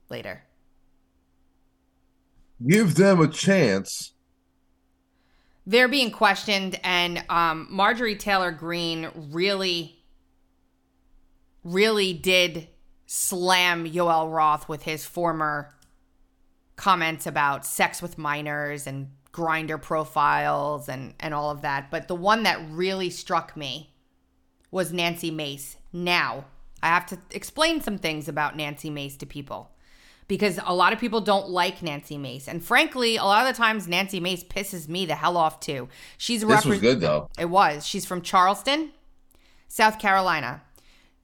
Later. 0.09 0.43
Give 2.67 2.95
them 2.95 3.21
a 3.21 3.29
chance. 3.29 4.13
they're 5.69 5.87
being 5.87 6.11
questioned 6.11 6.81
and 6.83 7.23
um, 7.29 7.69
marjorie 7.71 8.17
taylor 8.17 8.51
Greene 8.51 9.11
really 9.31 10.03
really 11.63 12.15
did 12.15 12.69
slam 13.07 13.85
yoel 13.85 14.33
roth 14.33 14.69
with 14.69 14.83
his 14.85 15.05
former 15.05 15.75
comments 16.77 17.27
about 17.27 17.67
sex 17.67 18.01
with 18.01 18.17
minors 18.17 18.87
and 18.87 19.11
Grindr 19.33 19.81
profiles 19.81 20.89
and 20.89 21.13
and 21.21 21.35
all 21.35 21.51
of 21.51 21.61
that 21.63 21.91
but 21.91 22.09
the 22.09 22.15
one 22.15 22.45
that 22.45 22.59
really 22.71 23.11
struck 23.11 23.57
me 23.57 23.93
was 24.71 24.93
nancy 24.93 25.31
mace 25.31 25.77
now 25.93 26.45
I 26.82 26.89
have 26.89 27.07
to 27.07 27.18
explain 27.30 27.80
some 27.80 27.99
things 27.99 28.28
about 28.28 28.57
Nancy 28.57 28.91
Mace 28.91 29.16
to 29.16 29.26
people 29.26 29.70
because 30.28 30.61
a 30.64 30.74
lot 30.74 30.93
of 30.93 30.99
people 30.99 31.20
don't 31.20 31.49
like 31.49 31.82
Nancy 31.82 32.18
Mace. 32.18 32.47
And 32.47 32.62
frankly, 32.62 33.16
a 33.16 33.24
lot 33.24 33.47
of 33.47 33.55
the 33.55 33.59
times 33.59 33.89
Nancy 33.89 34.20
Mace 34.20 34.45
pisses 34.45 34.89
me 34.89 35.07
the 35.07 35.14
hell 35.14 35.36
off 35.36 35.59
too. 35.59 35.89
She's 36.18 36.43
This 36.43 36.64
was 36.64 36.80
good 36.80 37.01
though. 37.01 37.30
It 37.39 37.47
was. 37.47 37.86
She's 37.86 38.07
from 38.07 38.22
Charleston, 38.22 38.93
South 39.66 39.99
Carolina. 39.99 40.62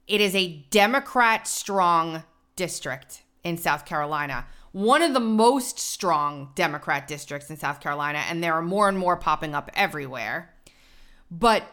It 0.07 0.21
is 0.21 0.35
a 0.35 0.65
Democrat 0.69 1.47
strong 1.47 2.23
district 2.55 3.23
in 3.43 3.57
South 3.57 3.85
Carolina. 3.85 4.45
One 4.71 5.01
of 5.01 5.13
the 5.13 5.21
most 5.21 5.79
strong 5.79 6.49
Democrat 6.53 7.07
districts 7.07 7.49
in 7.49 7.55
South 7.55 7.79
Carolina, 7.79 8.23
and 8.27 8.43
there 8.43 8.53
are 8.53 8.61
more 8.61 8.89
and 8.89 8.97
more 8.97 9.15
popping 9.15 9.55
up 9.55 9.71
everywhere. 9.73 10.53
But 11.31 11.63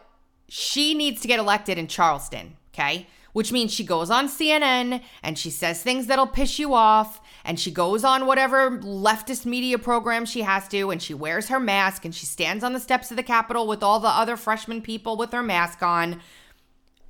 she 0.48 0.94
needs 0.94 1.20
to 1.22 1.28
get 1.28 1.40
elected 1.40 1.78
in 1.78 1.88
Charleston, 1.88 2.56
okay? 2.74 3.06
Which 3.32 3.52
means 3.52 3.72
she 3.72 3.84
goes 3.84 4.10
on 4.10 4.28
CNN 4.28 5.02
and 5.22 5.38
she 5.38 5.50
says 5.50 5.82
things 5.82 6.06
that'll 6.06 6.26
piss 6.26 6.58
you 6.58 6.74
off, 6.74 7.20
and 7.44 7.58
she 7.58 7.70
goes 7.70 8.04
on 8.04 8.26
whatever 8.26 8.78
leftist 8.78 9.46
media 9.46 9.78
program 9.78 10.26
she 10.26 10.42
has 10.42 10.68
to, 10.68 10.90
and 10.90 11.02
she 11.02 11.14
wears 11.14 11.48
her 11.48 11.58
mask 11.58 12.04
and 12.04 12.14
she 12.14 12.26
stands 12.26 12.62
on 12.62 12.72
the 12.72 12.80
steps 12.80 13.10
of 13.10 13.16
the 13.16 13.22
Capitol 13.22 13.66
with 13.66 13.82
all 13.82 14.00
the 14.00 14.08
other 14.08 14.36
freshman 14.36 14.82
people 14.82 15.16
with 15.16 15.32
her 15.32 15.42
mask 15.42 15.82
on. 15.82 16.20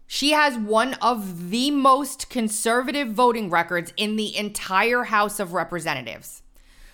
She 0.06 0.32
has 0.32 0.58
one 0.58 0.94
of 0.94 1.50
the 1.50 1.70
most 1.70 2.28
conservative 2.28 3.08
voting 3.08 3.48
records 3.48 3.94
in 3.96 4.16
the 4.16 4.36
entire 4.36 5.04
House 5.04 5.40
of 5.40 5.54
Representatives. 5.54 6.42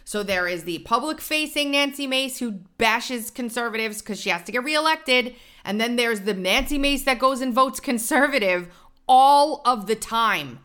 So 0.05 0.23
there 0.23 0.49
is 0.49 0.65
the 0.65 0.79
public 0.79 1.21
facing 1.21 1.73
Nancy 1.73 2.07
Mace 2.07 2.39
who 2.39 2.53
bashes 2.79 3.31
conservatives 3.31 4.01
because 4.01 4.21
she 4.21 4.31
has 4.31 4.43
to 4.45 4.53
get 4.53 4.65
reelected. 4.65 5.35
And 5.69 5.79
then 5.79 5.97
there's 5.97 6.23
the 6.23 6.33
Nancy 6.33 6.79
Mace 6.79 7.03
that 7.03 7.19
goes 7.19 7.43
and 7.43 7.53
votes 7.53 7.79
conservative 7.79 8.75
all 9.07 9.61
of 9.67 9.87
the 9.87 9.95
time. 9.95 10.61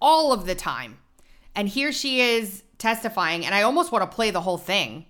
All 0.00 0.32
of 0.32 0.46
the 0.46 0.54
time. 0.54 0.96
And 1.54 1.68
here 1.68 1.92
she 1.92 2.22
is 2.22 2.62
testifying. 2.78 3.44
And 3.44 3.54
I 3.54 3.60
almost 3.60 3.92
want 3.92 4.10
to 4.10 4.14
play 4.14 4.30
the 4.30 4.40
whole 4.40 4.56
thing. 4.56 5.04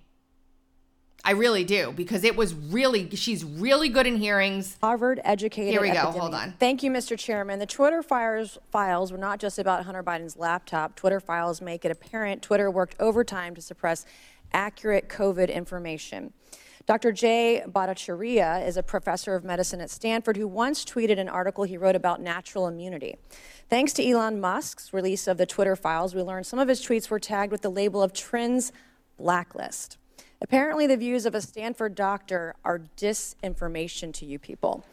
I 1.23 1.31
really 1.31 1.63
do 1.63 1.93
because 1.95 2.25
it 2.25 2.35
was 2.35 2.53
really, 2.53 3.15
she's 3.15 3.45
really 3.45 3.87
good 3.87 4.05
in 4.05 4.17
hearings. 4.17 4.77
Harvard 4.81 5.21
educated. 5.23 5.71
Here 5.71 5.81
we 5.81 5.91
go. 5.91 6.11
Hold 6.11 6.35
on. 6.35 6.55
Thank 6.59 6.83
you, 6.83 6.91
Mr. 6.91 7.17
Chairman. 7.17 7.59
The 7.59 7.65
Twitter 7.65 8.03
files, 8.03 8.57
files 8.69 9.09
were 9.09 9.17
not 9.17 9.39
just 9.39 9.57
about 9.57 9.85
Hunter 9.85 10.03
Biden's 10.03 10.35
laptop. 10.35 10.97
Twitter 10.97 11.21
files 11.21 11.61
make 11.61 11.85
it 11.85 11.91
apparent 11.91 12.41
Twitter 12.41 12.69
worked 12.69 12.95
overtime 12.99 13.55
to 13.55 13.61
suppress 13.61 14.05
accurate 14.51 15.07
COVID 15.07 15.53
information. 15.53 16.33
Dr. 16.89 17.11
Jay 17.11 17.61
Bhattacharya 17.67 18.67
is 18.67 18.75
a 18.75 18.81
professor 18.81 19.35
of 19.35 19.43
medicine 19.43 19.79
at 19.79 19.91
Stanford 19.91 20.37
who 20.37 20.47
once 20.47 20.83
tweeted 20.83 21.19
an 21.19 21.29
article 21.29 21.63
he 21.63 21.77
wrote 21.77 21.95
about 21.95 22.19
natural 22.19 22.67
immunity. 22.67 23.15
Thanks 23.69 23.93
to 23.93 24.03
Elon 24.03 24.41
Musk's 24.41 24.91
release 24.91 25.27
of 25.27 25.37
the 25.37 25.45
Twitter 25.45 25.75
files, 25.75 26.15
we 26.15 26.23
learned 26.23 26.47
some 26.47 26.57
of 26.57 26.67
his 26.67 26.83
tweets 26.83 27.11
were 27.11 27.19
tagged 27.19 27.51
with 27.51 27.61
the 27.61 27.69
label 27.69 28.01
of 28.01 28.11
Trends 28.11 28.71
Blacklist. 29.19 29.99
Apparently, 30.41 30.87
the 30.87 30.97
views 30.97 31.27
of 31.27 31.35
a 31.35 31.41
Stanford 31.41 31.93
doctor 31.93 32.55
are 32.65 32.81
disinformation 32.97 34.11
to 34.13 34.25
you 34.25 34.39
people. 34.39 34.83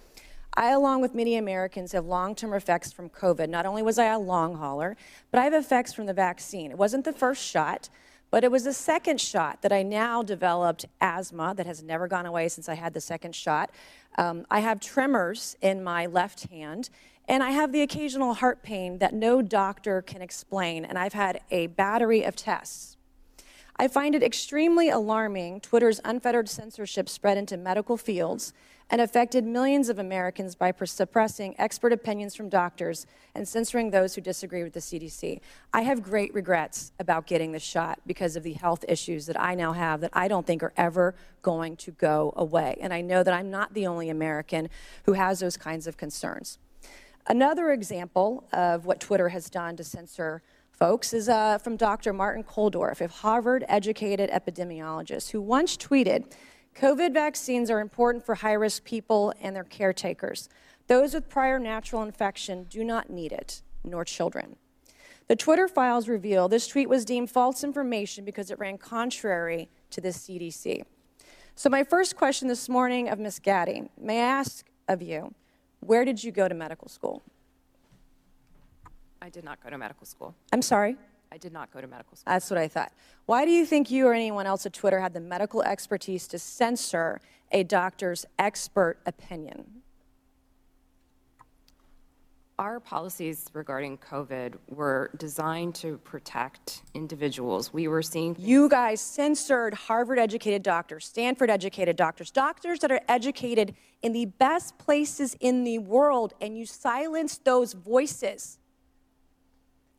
I, 0.53 0.73
along 0.73 1.01
with 1.01 1.15
many 1.15 1.35
Americans, 1.39 1.93
have 1.93 2.05
long 2.05 2.35
term 2.35 2.53
effects 2.53 2.93
from 2.93 3.09
COVID. 3.09 3.49
Not 3.49 3.65
only 3.65 3.81
was 3.81 3.99
I 3.99 4.05
a 4.13 4.19
long 4.19 4.57
hauler, 4.57 4.99
but 5.31 5.41
I 5.41 5.45
have 5.45 5.55
effects 5.55 5.95
from 5.95 6.05
the 6.05 6.13
vaccine. 6.13 6.71
It 6.71 6.77
wasn't 6.77 7.07
the 7.07 7.15
first 7.15 7.43
shot, 7.43 7.89
but 8.37 8.45
it 8.45 8.51
was 8.51 8.65
the 8.65 8.73
second 8.75 9.19
shot 9.19 9.63
that 9.63 9.73
I 9.73 9.83
now 9.83 10.23
developed 10.23 10.85
asthma 11.01 11.55
that 11.57 11.65
has 11.65 11.83
never 11.83 12.07
gone 12.07 12.27
away 12.27 12.49
since 12.49 12.69
I 12.69 12.75
had 12.75 12.93
the 12.93 13.01
second 13.01 13.35
shot. 13.35 13.71
Um, 14.19 14.45
I 14.51 14.61
have 14.61 14.79
tremors 14.79 15.57
in 15.63 15.83
my 15.83 16.05
left 16.05 16.49
hand, 16.49 16.91
and 17.27 17.43
I 17.43 17.53
have 17.53 17.73
the 17.73 17.81
occasional 17.81 18.35
heart 18.35 18.63
pain 18.63 18.99
that 18.99 19.15
no 19.15 19.41
doctor 19.41 20.03
can 20.03 20.21
explain. 20.21 20.85
And 20.85 20.99
I've 20.99 21.15
had 21.15 21.41
a 21.51 21.69
battery 21.69 22.25
of 22.25 22.37
tests. 22.37 22.99
I 23.79 23.89
find 23.89 24.15
it 24.15 24.23
extremely 24.23 24.91
alarming 24.91 25.63
Twitter's 25.63 26.03
unfettered 26.05 26.51
censorship 26.51 27.09
spread 27.09 27.39
into 27.39 27.57
medical 27.57 27.97
fields 27.97 28.53
and 28.91 29.01
affected 29.01 29.45
millions 29.45 29.89
of 29.89 29.99
Americans 29.99 30.55
by 30.55 30.73
suppressing 30.85 31.55
expert 31.59 31.93
opinions 31.93 32.37
from 32.37 32.49
doctors 32.49 33.07
and 33.35 33.47
censoring 33.47 33.91
those 33.91 34.15
who 34.15 34.21
disagree 34.21 34.63
with 34.63 34.73
the 34.73 34.81
CDC. 34.81 35.41
I 35.73 35.83
have 35.83 36.03
great 36.03 36.33
regrets 36.33 36.93
about 37.01 37.27
getting 37.27 37.53
the 37.53 37.59
shot 37.59 38.01
because 38.07 38.37
of 38.37 38.45
the 38.45 38.53
health 38.53 38.85
issues 38.87 39.27
that 39.27 39.41
I 39.41 39.55
now 39.55 39.73
have 39.73 40.01
that 40.03 40.11
I 40.13 40.29
don't 40.29 40.47
think 40.47 40.63
are 40.63 40.73
ever 40.77 41.17
going 41.43 41.77
to 41.77 41.91
go 41.93 42.33
away. 42.37 42.79
And 42.81 42.95
I 42.95 43.01
know 43.01 43.23
that 43.23 43.35
I'm 43.35 43.51
not 43.51 43.75
the 43.75 43.87
only 43.87 44.09
American 44.09 44.69
who 45.05 45.15
has 45.15 45.41
those 45.41 45.57
kinds 45.57 45.87
of 45.87 45.97
concerns. 45.97 46.59
Another 47.27 47.73
example 47.73 48.45
of 48.53 48.87
what 48.87 49.01
Twitter 49.01 49.31
has 49.31 49.51
done 49.51 49.77
to 49.77 49.85
censor 49.85 50.43
folks 50.71 51.13
is 51.13 51.29
uh, 51.29 51.59
from 51.59 51.77
Dr. 51.77 52.13
Martin 52.13 52.45
Kulldorff, 52.45 53.01
a 53.01 53.09
Harvard 53.09 53.65
educated 53.67 54.31
epidemiologist, 54.31 55.31
who 55.31 55.41
once 55.41 55.77
tweeted 55.77 56.31
COVID 56.81 57.15
vaccines 57.15 57.71
are 57.71 57.81
important 57.81 58.25
for 58.27 58.35
high 58.35 58.53
risk 58.53 58.85
people 58.85 59.33
and 59.41 59.57
their 59.57 59.65
caretakers. 59.65 60.51
Those 60.89 61.15
with 61.15 61.29
prior 61.29 61.59
natural 61.59 62.03
infection 62.03 62.65
do 62.65 62.85
not 62.85 63.09
need 63.09 63.33
it, 63.33 63.63
nor 63.83 64.05
children. 64.05 64.57
The 65.29 65.37
Twitter 65.37 65.69
files 65.69 66.07
reveal 66.07 66.49
this 66.49 66.69
tweet 66.69 66.89
was 66.89 67.07
deemed 67.07 67.31
false 67.31 67.65
information 67.65 68.27
because 68.27 68.51
it 68.51 68.59
ran 68.59 68.77
contrary 68.77 69.71
to 69.91 70.03
the 70.03 70.11
CDC. 70.11 70.85
So, 71.55 71.71
my 71.71 71.83
first 71.83 72.15
question 72.15 72.47
this 72.47 72.69
morning 72.69 73.09
of 73.09 73.19
Ms. 73.19 73.41
Gadde, 73.41 73.89
may 73.99 74.21
I 74.21 74.27
ask 74.27 74.67
of 74.87 75.01
you, 75.01 75.35
where 75.81 76.05
did 76.05 76.23
you 76.23 76.31
go 76.31 76.47
to 76.47 76.55
medical 76.55 76.89
school? 76.89 77.23
I 79.23 79.31
did 79.31 79.45
not 79.45 79.63
go 79.65 79.71
to 79.71 79.79
medical 79.79 80.07
school. 80.07 80.35
I'm 80.53 80.63
sorry? 80.63 80.97
I 81.37 81.39
did 81.39 81.53
not 81.53 81.71
go 81.71 81.83
to 81.83 81.87
medical 81.87 82.17
school. 82.17 82.33
That's 82.33 82.49
what 82.49 82.57
I 82.57 82.67
thought. 82.67 82.93
Why 83.27 83.45
do 83.45 83.51
you 83.51 83.67
think 83.67 83.91
you 83.91 84.07
or 84.07 84.15
anyone 84.15 84.47
else 84.47 84.65
at 84.65 84.73
Twitter 84.73 85.01
had 85.01 85.13
the 85.13 85.21
medical 85.21 85.63
expertise 85.63 86.27
to 86.29 86.39
censor 86.39 87.21
a 87.53 87.63
doctor's 87.63 88.25
expert 88.39 88.97
opinion? 89.05 89.83
Our 92.59 92.81
policies 92.81 93.51
regarding 93.53 93.99
COVID 93.99 94.55
were 94.69 95.11
designed 95.19 95.75
to 95.75 95.99
protect 95.99 96.81
individuals. 96.95 97.71
We 97.71 97.87
were 97.87 98.01
seeing 98.01 98.35
You 98.39 98.71
guys 98.71 99.03
censored 99.03 99.75
Harvard 99.75 100.19
educated 100.19 100.63
doctors, 100.63 101.05
Stanford 101.05 101.51
educated 101.51 101.97
doctors, 101.97 102.31
doctors 102.31 102.79
that 102.79 102.91
are 102.91 103.03
educated 103.09 103.75
in 104.01 104.15
the 104.15 104.25
best 104.25 104.79
places 104.79 105.37
in 105.41 105.65
the 105.65 105.81
world, 105.81 106.33
and 106.41 106.57
you 106.57 106.65
silenced 106.65 107.45
those 107.45 107.75
voices. 107.75 108.59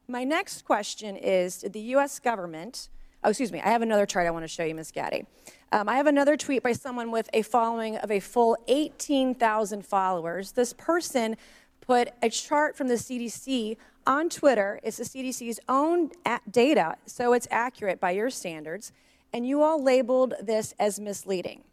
My 0.08 0.24
next 0.24 0.64
question 0.64 1.18
is 1.18 1.60
Did 1.60 1.74
the 1.74 1.82
US 1.96 2.20
government, 2.20 2.90
oh, 3.24 3.30
excuse 3.30 3.52
me, 3.52 3.60
I 3.60 3.70
have 3.70 3.82
another 3.82 4.06
chart 4.06 4.26
I 4.26 4.32
want 4.32 4.44
to 4.44 4.48
show 4.48 4.64
you, 4.64 4.74
Ms. 4.74 4.92
Gadde. 4.92 5.26
Um, 5.74 5.90
I 5.90 5.98
have 5.98 6.08
another 6.08 6.38
tweet 6.38 6.64
by 6.64 6.72
someone 6.72 7.12
with 7.12 7.30
a 7.34 7.42
following 7.42 7.98
of 7.98 8.10
a 8.10 8.22
full 8.22 8.58
18,000 8.70 9.86
followers. 9.86 10.54
This 10.54 10.72
person 10.72 11.36
put 11.82 12.10
a 12.22 12.30
chart 12.30 12.78
from 12.78 12.88
the 12.88 12.94
CDC 12.94 13.76
on 14.06 14.30
Twitter. 14.30 14.80
It's 14.82 14.98
the 14.98 15.04
CDC's 15.04 15.60
own 15.68 16.12
data, 16.50 16.96
so 17.06 17.34
it's 17.34 17.48
accurate 17.52 18.00
by 18.00 18.12
your 18.12 18.30
standards. 18.30 18.94
And 19.34 19.46
you 19.46 19.62
all 19.62 19.84
labeled 19.84 20.36
this 20.42 20.74
as 20.80 21.02
misleading. 21.02 21.66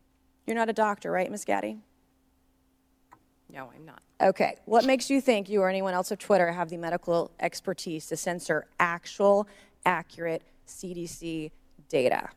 You're 0.44 0.56
not 0.56 0.68
a 0.68 0.72
doctor, 0.72 1.12
right, 1.12 1.30
Ms. 1.30 1.44
Gadde? 1.44 1.78
No, 3.48 3.70
I'm 3.72 3.86
not. 3.86 4.02
Okay. 4.20 4.56
What 4.64 4.84
makes 4.84 5.10
you 5.10 5.20
think 5.20 5.48
you 5.48 5.60
or 5.60 5.68
anyone 5.68 5.94
else 5.94 6.10
of 6.10 6.18
Twitter 6.18 6.52
have 6.52 6.68
the 6.68 6.76
medical 6.76 7.30
expertise 7.40 8.06
to 8.06 8.16
censor 8.16 8.66
actual, 8.78 9.48
accurate 9.84 10.42
CDC 10.66 11.50
data? 11.88 12.28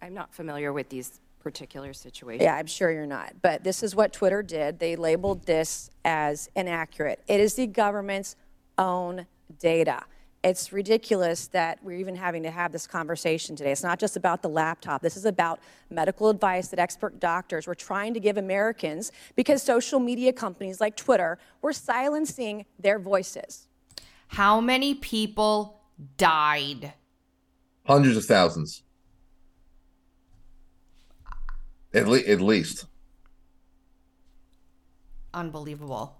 I'm 0.00 0.14
not 0.14 0.32
familiar 0.32 0.72
with 0.72 0.88
these 0.88 1.20
particular 1.40 1.92
situations. 1.92 2.44
Yeah, 2.44 2.54
I'm 2.54 2.66
sure 2.66 2.90
you're 2.90 3.06
not. 3.06 3.34
But 3.42 3.64
this 3.64 3.82
is 3.82 3.94
what 3.94 4.12
Twitter 4.12 4.42
did. 4.42 4.78
They 4.78 4.96
labeled 4.96 5.46
this 5.46 5.90
as 6.04 6.48
inaccurate. 6.54 7.22
It 7.26 7.40
is 7.40 7.54
the 7.54 7.66
government's 7.66 8.36
own 8.78 9.26
data. 9.58 10.04
It's 10.42 10.72
ridiculous 10.72 11.48
that 11.48 11.78
we're 11.84 11.98
even 11.98 12.16
having 12.16 12.42
to 12.44 12.50
have 12.50 12.72
this 12.72 12.86
conversation 12.86 13.56
today. 13.56 13.72
It's 13.72 13.82
not 13.82 13.98
just 13.98 14.16
about 14.16 14.40
the 14.40 14.48
laptop. 14.48 15.02
This 15.02 15.14
is 15.18 15.26
about 15.26 15.60
medical 15.90 16.30
advice 16.30 16.68
that 16.68 16.78
expert 16.78 17.20
doctors 17.20 17.66
were 17.66 17.74
trying 17.74 18.14
to 18.14 18.20
give 18.20 18.38
Americans 18.38 19.12
because 19.36 19.62
social 19.62 20.00
media 20.00 20.32
companies 20.32 20.80
like 20.80 20.96
Twitter 20.96 21.38
were 21.60 21.74
silencing 21.74 22.64
their 22.78 22.98
voices. 22.98 23.68
How 24.28 24.62
many 24.62 24.94
people 24.94 25.82
died? 26.16 26.94
Hundreds 27.84 28.16
of 28.16 28.24
thousands. 28.24 28.82
At, 31.92 32.08
le- 32.08 32.20
at 32.20 32.40
least. 32.40 32.86
Unbelievable. 35.34 36.16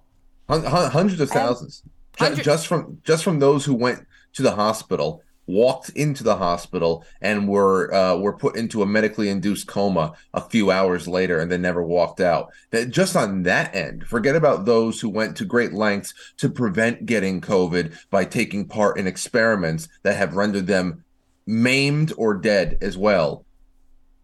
Hun- 0.46 0.64
hun- 0.64 0.90
hundreds 0.90 1.20
of 1.22 1.30
thousands. 1.30 1.80
Ju- 2.18 2.24
Hundred- 2.26 2.44
just 2.44 2.66
from 2.66 3.00
just 3.04 3.24
from 3.24 3.38
those 3.38 3.64
who 3.64 3.72
went 3.74 4.04
to 4.34 4.42
the 4.42 4.52
hospital 4.52 5.22
walked 5.50 5.90
into 5.90 6.22
the 6.22 6.36
hospital 6.36 7.04
and 7.20 7.48
were 7.48 7.92
uh, 7.92 8.16
were 8.16 8.36
put 8.36 8.56
into 8.56 8.82
a 8.82 8.86
medically 8.86 9.28
induced 9.28 9.66
coma 9.66 10.12
a 10.32 10.40
few 10.40 10.70
hours 10.70 11.08
later 11.08 11.40
and 11.40 11.50
then 11.50 11.60
never 11.60 11.82
walked 11.82 12.20
out. 12.20 12.50
That 12.70 12.90
just 12.90 13.16
on 13.16 13.42
that 13.42 13.74
end, 13.74 14.04
forget 14.06 14.36
about 14.36 14.64
those 14.64 15.00
who 15.00 15.08
went 15.08 15.36
to 15.36 15.44
great 15.44 15.72
lengths 15.72 16.14
to 16.38 16.48
prevent 16.48 17.06
getting 17.06 17.40
COVID 17.40 17.94
by 18.10 18.24
taking 18.24 18.66
part 18.66 18.98
in 18.98 19.06
experiments 19.06 19.88
that 20.02 20.16
have 20.16 20.36
rendered 20.36 20.66
them 20.66 21.04
maimed 21.46 22.12
or 22.16 22.34
dead 22.34 22.78
as 22.80 22.96
well. 22.96 23.44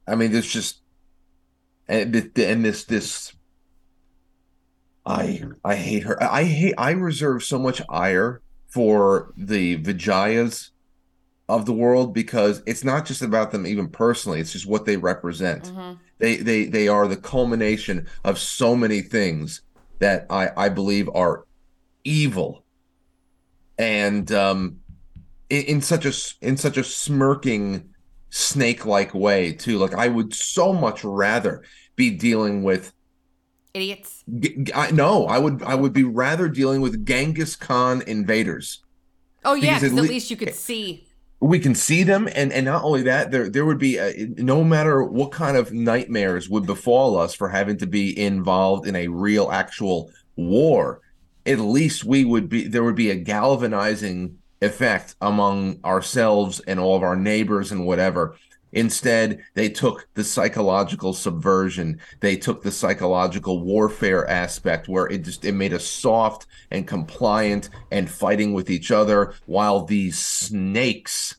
I 0.06 0.14
mean, 0.14 0.30
there's 0.30 0.50
just 0.50 0.80
and, 1.88 2.12
this 2.14 2.84
this 2.84 3.32
I 5.04 5.42
I 5.64 5.76
hate 5.76 6.04
her. 6.04 6.22
I 6.22 6.44
hate 6.44 6.74
I 6.78 6.92
reserve 6.92 7.42
so 7.42 7.58
much 7.58 7.82
ire 7.88 8.40
for 8.68 9.32
the 9.36 9.78
Vijayas 9.78 10.70
of 11.48 11.64
the 11.64 11.72
world 11.72 12.12
because 12.12 12.62
it's 12.66 12.82
not 12.82 13.06
just 13.06 13.22
about 13.22 13.52
them 13.52 13.66
even 13.66 13.88
personally 13.88 14.40
it's 14.40 14.52
just 14.52 14.66
what 14.66 14.84
they 14.84 14.96
represent. 14.96 15.64
Mm-hmm. 15.64 15.92
they 16.18 16.36
they 16.36 16.64
they 16.64 16.88
are 16.88 17.06
the 17.06 17.16
culmination 17.16 18.06
of 18.24 18.38
so 18.38 18.74
many 18.74 19.00
things 19.00 19.62
that 20.00 20.26
i 20.28 20.50
i 20.56 20.68
believe 20.68 21.08
are 21.14 21.46
evil. 22.04 22.64
And 23.78 24.30
um 24.32 24.80
in, 25.48 25.62
in 25.62 25.80
such 25.80 26.04
a 26.04 26.12
in 26.44 26.56
such 26.56 26.76
a 26.76 26.84
smirking 26.84 27.90
snake 28.30 28.84
like 28.84 29.14
way 29.14 29.52
too. 29.52 29.78
Like 29.78 29.94
i 29.94 30.08
would 30.08 30.34
so 30.34 30.72
much 30.72 31.04
rather 31.04 31.62
be 31.94 32.10
dealing 32.10 32.62
with 32.62 32.92
idiots? 33.76 34.24
I, 34.74 34.90
no 34.90 35.26
i 35.26 35.38
would 35.38 35.62
i 35.62 35.74
would 35.74 35.92
be 35.92 36.04
rather 36.04 36.48
dealing 36.48 36.80
with 36.80 37.06
genghis 37.06 37.56
khan 37.56 38.02
invaders. 38.06 38.82
Oh 39.44 39.54
yeah 39.54 39.78
because 39.78 39.92
at, 39.92 39.98
at 39.98 40.10
least 40.10 40.30
you 40.30 40.36
could 40.36 40.48
eh, 40.48 40.52
see. 40.52 41.06
we 41.40 41.58
can 41.58 41.74
see 41.74 42.02
them 42.02 42.28
and 42.34 42.52
and 42.52 42.66
not 42.66 42.82
only 42.82 43.02
that 43.02 43.30
there 43.30 43.48
there 43.48 43.64
would 43.64 43.78
be 43.78 43.98
a, 43.98 44.26
no 44.36 44.64
matter 44.64 45.04
what 45.04 45.30
kind 45.30 45.56
of 45.56 45.72
nightmares 45.72 46.48
would 46.48 46.66
befall 46.66 47.18
us 47.18 47.34
for 47.34 47.48
having 47.48 47.76
to 47.78 47.86
be 47.86 48.18
involved 48.18 48.86
in 48.86 48.96
a 48.96 49.08
real 49.08 49.50
actual 49.50 50.10
war 50.36 51.00
at 51.44 51.60
least 51.60 52.04
we 52.04 52.24
would 52.24 52.48
be 52.48 52.66
there 52.66 52.82
would 52.82 52.96
be 52.96 53.10
a 53.10 53.16
galvanizing 53.16 54.38
effect 54.62 55.14
among 55.20 55.78
ourselves 55.84 56.60
and 56.60 56.80
all 56.80 56.96
of 56.96 57.02
our 57.02 57.16
neighbors 57.16 57.70
and 57.72 57.86
whatever 57.86 58.36
Instead, 58.76 59.42
they 59.54 59.70
took 59.70 60.06
the 60.12 60.22
psychological 60.22 61.14
subversion. 61.14 61.98
They 62.20 62.36
took 62.36 62.62
the 62.62 62.70
psychological 62.70 63.62
warfare 63.62 64.28
aspect 64.28 64.86
where 64.86 65.06
it 65.06 65.24
just 65.24 65.46
it 65.46 65.52
made 65.52 65.72
us 65.72 65.86
soft 65.86 66.46
and 66.70 66.86
compliant 66.86 67.70
and 67.90 68.08
fighting 68.08 68.52
with 68.52 68.68
each 68.68 68.90
other 68.90 69.32
while 69.46 69.82
these 69.82 70.18
snakes, 70.18 71.36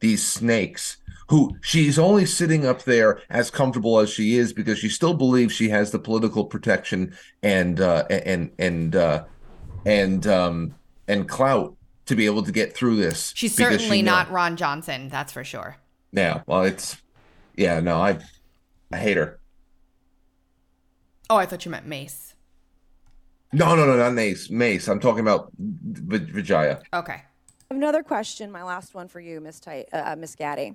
these 0.00 0.26
snakes 0.26 0.96
who 1.28 1.54
she's 1.60 1.98
only 1.98 2.24
sitting 2.24 2.64
up 2.64 2.84
there 2.84 3.20
as 3.28 3.50
comfortable 3.50 3.98
as 3.98 4.08
she 4.08 4.38
is 4.38 4.54
because 4.54 4.78
she 4.78 4.88
still 4.88 5.12
believes 5.12 5.52
she 5.54 5.68
has 5.68 5.90
the 5.90 5.98
political 5.98 6.46
protection 6.46 7.14
and 7.42 7.78
uh, 7.78 8.06
and 8.08 8.50
and 8.58 8.96
uh, 8.96 9.22
and 9.84 10.26
um, 10.26 10.74
and 11.06 11.28
clout 11.28 11.76
to 12.06 12.16
be 12.16 12.24
able 12.24 12.42
to 12.42 12.52
get 12.52 12.74
through 12.74 12.96
this. 12.96 13.34
She's 13.36 13.54
certainly 13.54 13.98
she 13.98 14.02
not 14.02 14.30
Ron 14.30 14.56
Johnson, 14.56 15.10
that's 15.10 15.30
for 15.30 15.44
sure. 15.44 15.76
Yeah, 16.12 16.42
well, 16.46 16.62
it's 16.62 17.00
yeah, 17.56 17.80
no, 17.80 18.00
I 18.00 18.18
I 18.92 18.96
hate 18.96 19.16
her. 19.16 19.38
Oh, 21.28 21.36
I 21.36 21.46
thought 21.46 21.64
you 21.64 21.70
meant 21.70 21.86
Mace. 21.86 22.34
No, 23.52 23.74
no, 23.76 23.86
no, 23.86 23.96
not 23.96 24.12
Mace. 24.14 24.50
Mace. 24.50 24.88
I'm 24.88 25.00
talking 25.00 25.20
about 25.20 25.50
v- 25.58 26.18
Vijaya. 26.18 26.80
Okay. 26.92 27.22
Another 27.70 28.02
question, 28.02 28.50
my 28.50 28.62
last 28.64 28.94
one 28.94 29.06
for 29.08 29.20
you, 29.20 29.40
Miss 29.40 29.60
Ty- 29.60 29.86
uh, 29.92 30.16
Miss 30.16 30.34
Gadde. 30.34 30.74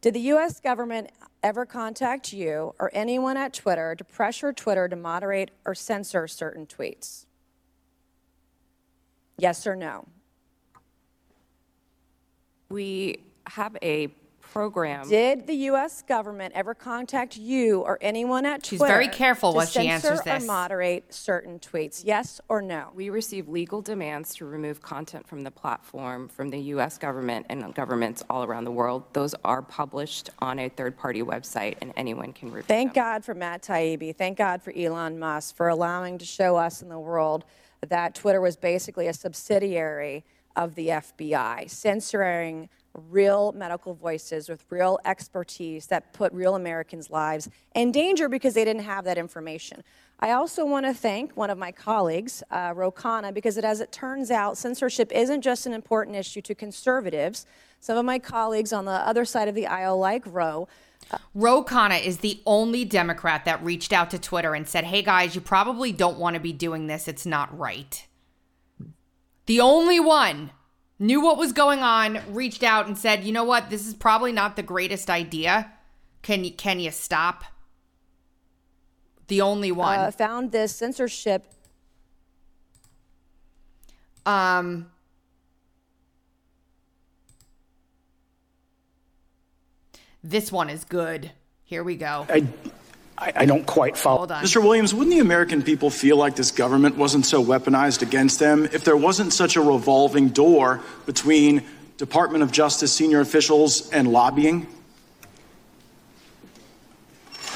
Did 0.00 0.14
the 0.14 0.20
U.S. 0.20 0.60
government 0.60 1.10
ever 1.42 1.64
contact 1.66 2.32
you 2.32 2.74
or 2.78 2.90
anyone 2.92 3.36
at 3.36 3.52
Twitter 3.54 3.94
to 3.94 4.04
pressure 4.04 4.52
Twitter 4.52 4.88
to 4.88 4.96
moderate 4.96 5.50
or 5.64 5.74
censor 5.74 6.28
certain 6.28 6.66
tweets? 6.66 7.24
Yes 9.38 9.66
or 9.66 9.74
no? 9.74 10.06
We 12.68 13.22
have 13.48 13.76
a 13.82 14.08
program. 14.58 15.08
Did 15.08 15.46
the 15.46 15.54
U.S. 15.70 16.02
government 16.02 16.52
ever 16.56 16.74
contact 16.74 17.36
you 17.36 17.80
or 17.82 17.96
anyone 18.00 18.44
at 18.44 18.66
She's 18.66 18.80
Twitter? 18.80 18.92
very 18.92 19.06
careful 19.06 19.54
what 19.54 19.68
she 19.68 19.86
answers 19.86 20.20
this. 20.22 20.42
Or 20.42 20.46
moderate 20.46 21.14
certain 21.14 21.60
tweets. 21.60 22.02
Yes 22.04 22.40
or 22.48 22.60
no? 22.60 22.88
We 22.92 23.08
receive 23.08 23.48
legal 23.48 23.82
demands 23.82 24.34
to 24.34 24.46
remove 24.46 24.82
content 24.82 25.28
from 25.28 25.42
the 25.44 25.52
platform 25.52 26.28
from 26.28 26.50
the 26.50 26.58
U.S. 26.58 26.98
government 26.98 27.46
and 27.48 27.72
governments 27.72 28.24
all 28.28 28.42
around 28.42 28.64
the 28.64 28.72
world. 28.72 29.04
Those 29.12 29.32
are 29.44 29.62
published 29.62 30.30
on 30.40 30.58
a 30.58 30.68
third-party 30.68 31.22
website, 31.22 31.76
and 31.80 31.92
anyone 31.96 32.32
can 32.32 32.48
review 32.48 32.62
them. 32.62 32.66
Thank 32.66 32.94
them. 32.94 33.04
God 33.04 33.24
for 33.24 33.34
Matt 33.34 33.62
Taibbi. 33.62 34.16
Thank 34.16 34.38
God 34.38 34.60
for 34.60 34.72
Elon 34.76 35.20
Musk 35.20 35.54
for 35.54 35.68
allowing 35.68 36.18
to 36.18 36.24
show 36.24 36.56
us 36.56 36.82
in 36.82 36.88
the 36.88 36.98
world 36.98 37.44
that 37.86 38.16
Twitter 38.16 38.40
was 38.40 38.56
basically 38.56 39.06
a 39.06 39.14
subsidiary 39.14 40.24
of 40.58 40.74
the 40.74 40.88
FBI, 40.88 41.70
censoring 41.70 42.68
real 43.10 43.52
medical 43.52 43.94
voices 43.94 44.48
with 44.48 44.64
real 44.70 44.98
expertise 45.04 45.86
that 45.86 46.12
put 46.12 46.32
real 46.32 46.56
Americans' 46.56 47.10
lives 47.10 47.48
in 47.76 47.92
danger 47.92 48.28
because 48.28 48.54
they 48.54 48.64
didn't 48.64 48.82
have 48.82 49.04
that 49.04 49.16
information. 49.16 49.84
I 50.18 50.32
also 50.32 50.66
want 50.66 50.84
to 50.84 50.92
thank 50.92 51.36
one 51.36 51.48
of 51.48 51.58
my 51.58 51.70
colleagues, 51.70 52.42
uh, 52.50 52.72
Ro 52.74 52.90
Khanna, 52.90 53.32
because 53.32 53.56
it, 53.56 53.64
as 53.64 53.80
it 53.80 53.92
turns 53.92 54.32
out, 54.32 54.58
censorship 54.58 55.12
isn't 55.12 55.42
just 55.42 55.64
an 55.64 55.72
important 55.72 56.16
issue 56.16 56.42
to 56.42 56.56
conservatives. 56.56 57.46
Some 57.78 57.96
of 57.96 58.04
my 58.04 58.18
colleagues 58.18 58.72
on 58.72 58.84
the 58.84 58.90
other 58.90 59.24
side 59.24 59.46
of 59.46 59.54
the 59.54 59.68
aisle, 59.68 59.96
like 59.96 60.24
Ro, 60.26 60.66
uh, 61.12 61.18
Ro 61.36 61.62
Khanna 61.62 62.04
is 62.04 62.18
the 62.18 62.42
only 62.44 62.84
Democrat 62.84 63.44
that 63.44 63.62
reached 63.62 63.92
out 63.92 64.10
to 64.10 64.18
Twitter 64.18 64.56
and 64.56 64.66
said, 64.66 64.82
hey 64.82 65.02
guys, 65.02 65.36
you 65.36 65.40
probably 65.40 65.92
don't 65.92 66.18
want 66.18 66.34
to 66.34 66.40
be 66.40 66.52
doing 66.52 66.88
this. 66.88 67.06
It's 67.06 67.24
not 67.24 67.56
right. 67.56 68.04
The 69.48 69.62
only 69.62 69.98
one 69.98 70.50
knew 70.98 71.22
what 71.22 71.38
was 71.38 71.54
going 71.54 71.78
on, 71.78 72.20
reached 72.34 72.62
out 72.62 72.86
and 72.86 72.98
said, 72.98 73.24
"You 73.24 73.32
know 73.32 73.44
what? 73.44 73.70
This 73.70 73.86
is 73.86 73.94
probably 73.94 74.30
not 74.30 74.56
the 74.56 74.62
greatest 74.62 75.08
idea. 75.08 75.72
Can 76.20 76.44
you 76.44 76.52
can 76.52 76.80
you 76.80 76.90
stop?" 76.90 77.44
The 79.28 79.40
only 79.40 79.72
one 79.72 79.98
uh, 79.98 80.10
found 80.10 80.52
this 80.52 80.76
censorship. 80.76 81.50
Um. 84.26 84.90
This 90.22 90.52
one 90.52 90.68
is 90.68 90.84
good. 90.84 91.32
Here 91.64 91.82
we 91.82 91.96
go. 91.96 92.26
I 92.28 92.46
I, 93.18 93.32
I 93.34 93.46
don't 93.46 93.66
quite 93.66 93.96
follow. 93.96 94.18
Hold 94.18 94.32
on. 94.32 94.44
Mr. 94.44 94.62
Williams, 94.62 94.94
wouldn't 94.94 95.14
the 95.14 95.20
American 95.20 95.62
people 95.62 95.90
feel 95.90 96.16
like 96.16 96.36
this 96.36 96.52
government 96.52 96.96
wasn't 96.96 97.26
so 97.26 97.44
weaponized 97.44 98.00
against 98.02 98.38
them 98.38 98.66
if 98.66 98.84
there 98.84 98.96
wasn't 98.96 99.32
such 99.32 99.56
a 99.56 99.60
revolving 99.60 100.28
door 100.28 100.80
between 101.04 101.64
Department 101.96 102.44
of 102.44 102.52
Justice 102.52 102.92
senior 102.92 103.20
officials 103.20 103.90
and 103.90 104.12
lobbying? 104.12 104.68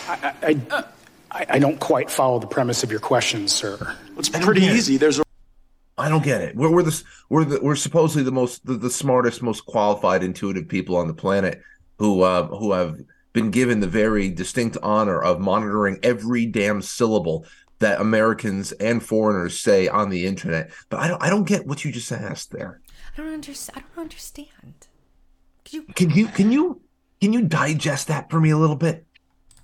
I, 0.08 0.34
I, 0.42 0.84
I, 1.30 1.46
I 1.48 1.58
don't 1.60 1.78
quite 1.78 2.10
follow 2.10 2.40
the 2.40 2.48
premise 2.48 2.82
of 2.82 2.90
your 2.90 3.00
question, 3.00 3.46
sir. 3.46 3.96
It's 4.18 4.28
pretty 4.28 4.62
easy. 4.62 4.96
There's 4.96 5.20
a 5.20 5.22
I 5.96 6.08
don't 6.08 6.24
get 6.24 6.40
it. 6.40 6.56
We're 6.56 6.70
we're 6.70 6.82
the 6.82 7.02
we're 7.28 7.44
the, 7.44 7.60
we're 7.62 7.76
supposedly 7.76 8.24
the 8.24 8.32
most 8.32 8.66
the, 8.66 8.74
the 8.74 8.90
smartest, 8.90 9.42
most 9.42 9.64
qualified, 9.66 10.24
intuitive 10.24 10.68
people 10.68 10.96
on 10.96 11.06
the 11.06 11.14
planet 11.14 11.62
who 11.98 12.22
uh, 12.22 12.46
who 12.48 12.72
have 12.72 13.00
been 13.32 13.50
given 13.50 13.80
the 13.80 13.86
very 13.86 14.30
distinct 14.30 14.76
honor 14.82 15.20
of 15.20 15.40
monitoring 15.40 15.98
every 16.02 16.46
damn 16.46 16.82
syllable 16.82 17.46
that 17.78 18.00
Americans 18.00 18.72
and 18.72 19.02
foreigners 19.02 19.58
say 19.58 19.88
on 19.88 20.08
the 20.10 20.26
internet. 20.26 20.70
But 20.88 21.00
I 21.00 21.08
don't 21.08 21.22
I 21.22 21.30
don't 21.30 21.46
get 21.46 21.66
what 21.66 21.84
you 21.84 21.92
just 21.92 22.12
asked 22.12 22.52
there. 22.52 22.80
I 23.14 23.20
don't 23.20 23.32
understand. 23.32 23.78
I 23.78 23.94
don't 23.94 24.04
understand. 24.04 24.74
Can 25.64 25.80
you 25.80 25.94
can 25.94 26.10
you 26.10 26.26
can 26.28 26.52
you 26.52 26.80
can 27.20 27.32
you 27.32 27.42
digest 27.42 28.08
that 28.08 28.30
for 28.30 28.40
me 28.40 28.50
a 28.50 28.56
little 28.56 28.76
bit? 28.76 29.04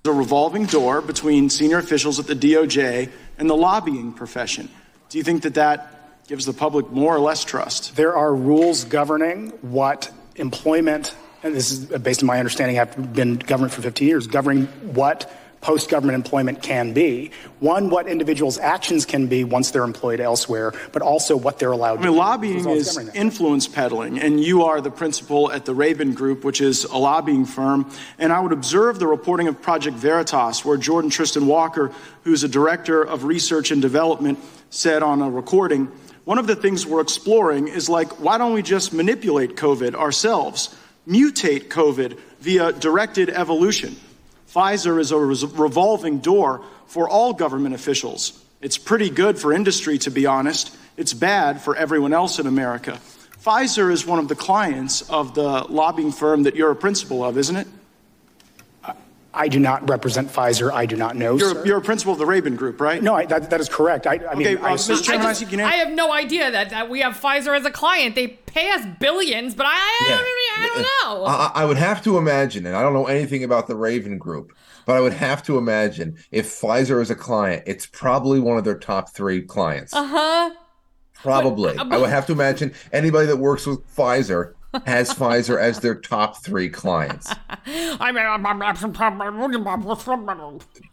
The 0.03 0.11
revolving 0.11 0.65
door 0.65 1.01
between 1.01 1.49
senior 1.49 1.77
officials 1.77 2.19
at 2.19 2.27
the 2.27 2.35
DOJ 2.35 3.09
and 3.37 3.49
the 3.49 3.55
lobbying 3.55 4.13
profession. 4.13 4.69
Do 5.09 5.17
you 5.17 5.23
think 5.23 5.43
that 5.43 5.55
that 5.55 6.27
gives 6.27 6.45
the 6.45 6.53
public 6.53 6.89
more 6.89 7.15
or 7.15 7.19
less 7.19 7.43
trust? 7.43 7.95
There 7.95 8.15
are 8.15 8.33
rules 8.33 8.85
governing 8.85 9.49
what 9.61 10.11
employment 10.35 11.15
and 11.43 11.55
this 11.55 11.71
is 11.71 11.91
uh, 11.91 11.97
based 11.97 12.21
on 12.21 12.27
my 12.27 12.39
understanding, 12.39 12.79
I've 12.79 13.13
been 13.13 13.35
government 13.35 13.73
for 13.73 13.81
15 13.81 14.07
years, 14.07 14.27
governing 14.27 14.65
what 14.93 15.31
post 15.61 15.89
government 15.89 16.15
employment 16.15 16.61
can 16.61 16.93
be. 16.93 17.31
One, 17.59 17.89
what 17.89 18.07
individuals' 18.07 18.57
actions 18.57 19.05
can 19.05 19.27
be 19.27 19.43
once 19.43 19.71
they're 19.71 19.83
employed 19.83 20.19
elsewhere, 20.19 20.73
but 20.91 21.01
also 21.01 21.35
what 21.35 21.59
they're 21.59 21.71
allowed 21.71 21.99
I 21.99 22.03
mean, 22.03 22.13
to 22.13 22.17
lobbying 22.17 22.63
do. 22.63 22.69
is 22.71 22.97
influence 23.13 23.67
peddling, 23.67 24.19
and 24.19 24.41
you 24.41 24.63
are 24.63 24.79
the 24.79 24.91
principal 24.91 25.51
at 25.51 25.65
the 25.65 25.73
Raven 25.73 26.13
Group, 26.13 26.43
which 26.43 26.61
is 26.61 26.85
a 26.85 26.97
lobbying 26.97 27.45
firm. 27.45 27.91
And 28.17 28.31
I 28.31 28.39
would 28.39 28.53
observe 28.53 28.99
the 28.99 29.07
reporting 29.07 29.47
of 29.47 29.61
Project 29.61 29.97
Veritas, 29.97 30.63
where 30.63 30.77
Jordon 30.77 31.09
Trishton 31.09 31.45
Walker, 31.45 31.91
who's 32.23 32.43
a 32.43 32.49
director 32.49 33.03
of 33.03 33.25
research 33.25 33.71
and 33.71 33.81
development, 33.81 34.39
said 34.69 35.03
on 35.03 35.21
a 35.21 35.29
recording, 35.29 35.91
One 36.23 36.37
of 36.37 36.47
the 36.47 36.55
things 36.55 36.85
we're 36.85 37.01
exploring 37.01 37.67
is 37.67 37.89
like, 37.89 38.19
why 38.19 38.37
don't 38.37 38.53
we 38.53 38.61
just 38.61 38.93
manipulate 38.93 39.55
COVID 39.55 39.95
ourselves, 39.95 40.73
mutate 41.09 41.67
COVID 41.69 42.17
via 42.39 42.71
directed 42.71 43.29
evolution? 43.29 43.95
Pfizer 44.53 44.99
is 44.99 45.11
a 45.11 45.17
revolving 45.17 46.19
door 46.19 46.63
for 46.87 47.09
all 47.09 47.33
government 47.33 47.75
officials. 47.75 48.43
It's 48.61 48.77
pretty 48.77 49.09
good 49.09 49.39
for 49.39 49.53
industry, 49.53 49.97
to 49.99 50.11
be 50.11 50.25
honest. 50.25 50.75
It's 50.97 51.13
bad 51.13 51.61
for 51.61 51.75
everyone 51.75 52.13
else 52.13 52.39
in 52.39 52.47
America. 52.47 52.99
Pfizer 53.43 53.91
is 53.91 54.05
one 54.05 54.19
of 54.19 54.27
the 54.27 54.35
clients 54.35 55.09
of 55.09 55.33
the 55.33 55.65
lobbying 55.69 56.11
firm 56.11 56.43
that 56.43 56.55
you're 56.55 56.71
a 56.71 56.75
principal 56.75 57.23
of, 57.23 57.37
isn't 57.37 57.55
it? 57.55 57.67
I 59.33 59.47
do 59.47 59.59
not 59.59 59.87
represent 59.87 60.29
Pfizer. 60.29 60.71
I 60.71 60.85
do 60.87 60.95
not 60.95 61.15
know. 61.15 61.37
You're, 61.37 61.53
sir. 61.53 61.65
you're 61.65 61.77
a 61.77 61.81
principal 61.81 62.13
of 62.13 62.19
the 62.19 62.25
Raven 62.25 62.55
Group, 62.55 62.81
right? 62.81 63.01
No, 63.01 63.13
I, 63.13 63.25
that, 63.27 63.49
that 63.51 63.59
is 63.59 63.69
correct. 63.69 64.07
I, 64.07 64.19
I 64.29 64.35
mean, 64.35 64.47
Okay, 64.47 64.57
I 64.63 64.71
uh, 64.71 64.73
assume- 64.75 64.97
Mr. 64.97 65.03
Chairman, 65.03 65.27
I 65.27 65.33
think 65.33 65.51
you 65.51 65.63
I 65.63 65.71
have 65.73 65.91
no 65.91 66.11
idea 66.11 66.49
that, 66.49 66.71
that 66.71 66.89
we 66.89 67.01
have 67.01 67.13
Pfizer 67.15 67.55
as 67.55 67.63
a 67.65 67.71
client. 67.71 68.15
They 68.15 68.27
pay 68.27 68.71
us 68.71 68.83
billions, 68.99 69.53
but 69.53 69.67
I, 69.67 69.71
I, 69.73 70.05
Yeah. 70.09 70.17
don't, 70.17 70.25
I 70.63 70.67
don't 71.07 71.19
know. 71.21 71.25
I, 71.25 71.51
I 71.55 71.65
would 71.65 71.77
have 71.77 72.03
to 72.05 72.17
imagine, 72.17 72.65
and 72.65 72.75
I 72.75 72.81
don't 72.81 72.93
know 72.93 73.05
anything 73.05 73.43
about 73.43 73.67
the 73.67 73.75
Raven 73.75 74.17
Group, 74.17 74.51
but 74.87 74.95
I 74.95 74.99
would 74.99 75.13
have 75.13 75.43
to 75.43 75.57
imagine 75.59 76.17
if 76.31 76.47
Pfizer 76.47 76.99
is 76.99 77.11
a 77.11 77.15
client, 77.15 77.63
it's 77.67 77.85
probably 77.85 78.39
one 78.39 78.57
of 78.57 78.63
their 78.63 78.77
top 78.77 79.11
three 79.13 79.43
clients. 79.43 79.93
Uh 79.93 80.05
huh. 80.07 80.51
Probably. 81.13 81.75
but- 81.75 81.91
I 81.91 81.97
would 81.97 82.09
have 82.09 82.25
to 82.27 82.31
imagine 82.31 82.73
anybody 82.91 83.27
that 83.27 83.37
works 83.37 83.67
with 83.67 83.85
Pfizer 83.95 84.53
has 84.85 85.13
Pfizer 85.13 85.59
as 85.59 85.79
their 85.79 85.95
top 85.95 86.43
three 86.43 86.69
clients. 86.69 87.33
I 87.65 88.11
mean, 88.11 88.23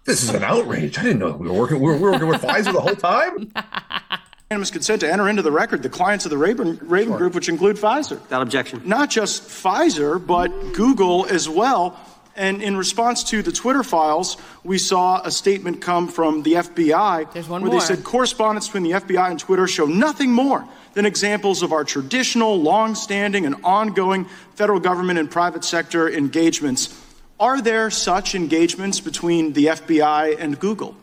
This 0.04 0.22
is 0.22 0.30
an 0.30 0.42
outrage. 0.42 0.98
I 0.98 1.02
didn't 1.02 1.18
know 1.18 1.32
we 1.32 1.48
were 1.48 1.54
working. 1.54 1.80
We 1.80 1.90
were, 1.90 1.96
we 1.96 2.00
were 2.02 2.10
working 2.12 2.28
with 2.28 2.42
Pfizer 2.42 2.72
the 2.72 2.80
whole 2.80 2.94
time. 2.94 3.52
Unanimous 4.50 4.70
consent 4.70 5.00
to 5.00 5.12
enter 5.12 5.28
into 5.28 5.42
the 5.42 5.50
record 5.50 5.82
the 5.82 5.88
clients 5.88 6.24
of 6.24 6.30
the 6.30 6.38
Raven, 6.38 6.78
Raven 6.82 7.16
Group, 7.16 7.34
which 7.34 7.48
include 7.48 7.76
Pfizer. 7.76 8.20
Without 8.20 8.42
objection. 8.42 8.80
Not 8.84 9.10
just 9.10 9.42
Pfizer, 9.42 10.24
but 10.24 10.48
Google 10.72 11.26
as 11.26 11.48
well. 11.48 11.98
And 12.36 12.62
in 12.62 12.76
response 12.76 13.24
to 13.24 13.42
the 13.42 13.50
Twitter 13.50 13.82
files, 13.82 14.36
we 14.62 14.76
saw 14.76 15.22
a 15.22 15.30
statement 15.30 15.80
come 15.80 16.06
from 16.06 16.42
the 16.42 16.52
FBI 16.54 17.48
one 17.48 17.62
where 17.62 17.70
more. 17.70 17.80
they 17.80 17.86
said 17.86 18.04
correspondence 18.04 18.68
between 18.68 18.82
the 18.82 18.92
FBI 18.92 19.30
and 19.30 19.40
Twitter 19.40 19.66
show 19.66 19.86
nothing 19.86 20.30
more 20.30 20.68
than 20.92 21.06
examples 21.06 21.62
of 21.62 21.72
our 21.72 21.84
traditional, 21.84 22.60
long-standing, 22.60 23.46
and 23.46 23.56
ongoing 23.64 24.26
federal 24.54 24.80
government 24.80 25.18
and 25.18 25.30
private 25.30 25.64
sector 25.64 26.10
engagements. 26.10 27.02
Are 27.40 27.60
there 27.60 27.90
such 27.90 28.34
engagements 28.34 29.00
between 29.00 29.52
the 29.52 29.66
FBI 29.66 30.38
and 30.38 30.58
Google? 30.58 30.96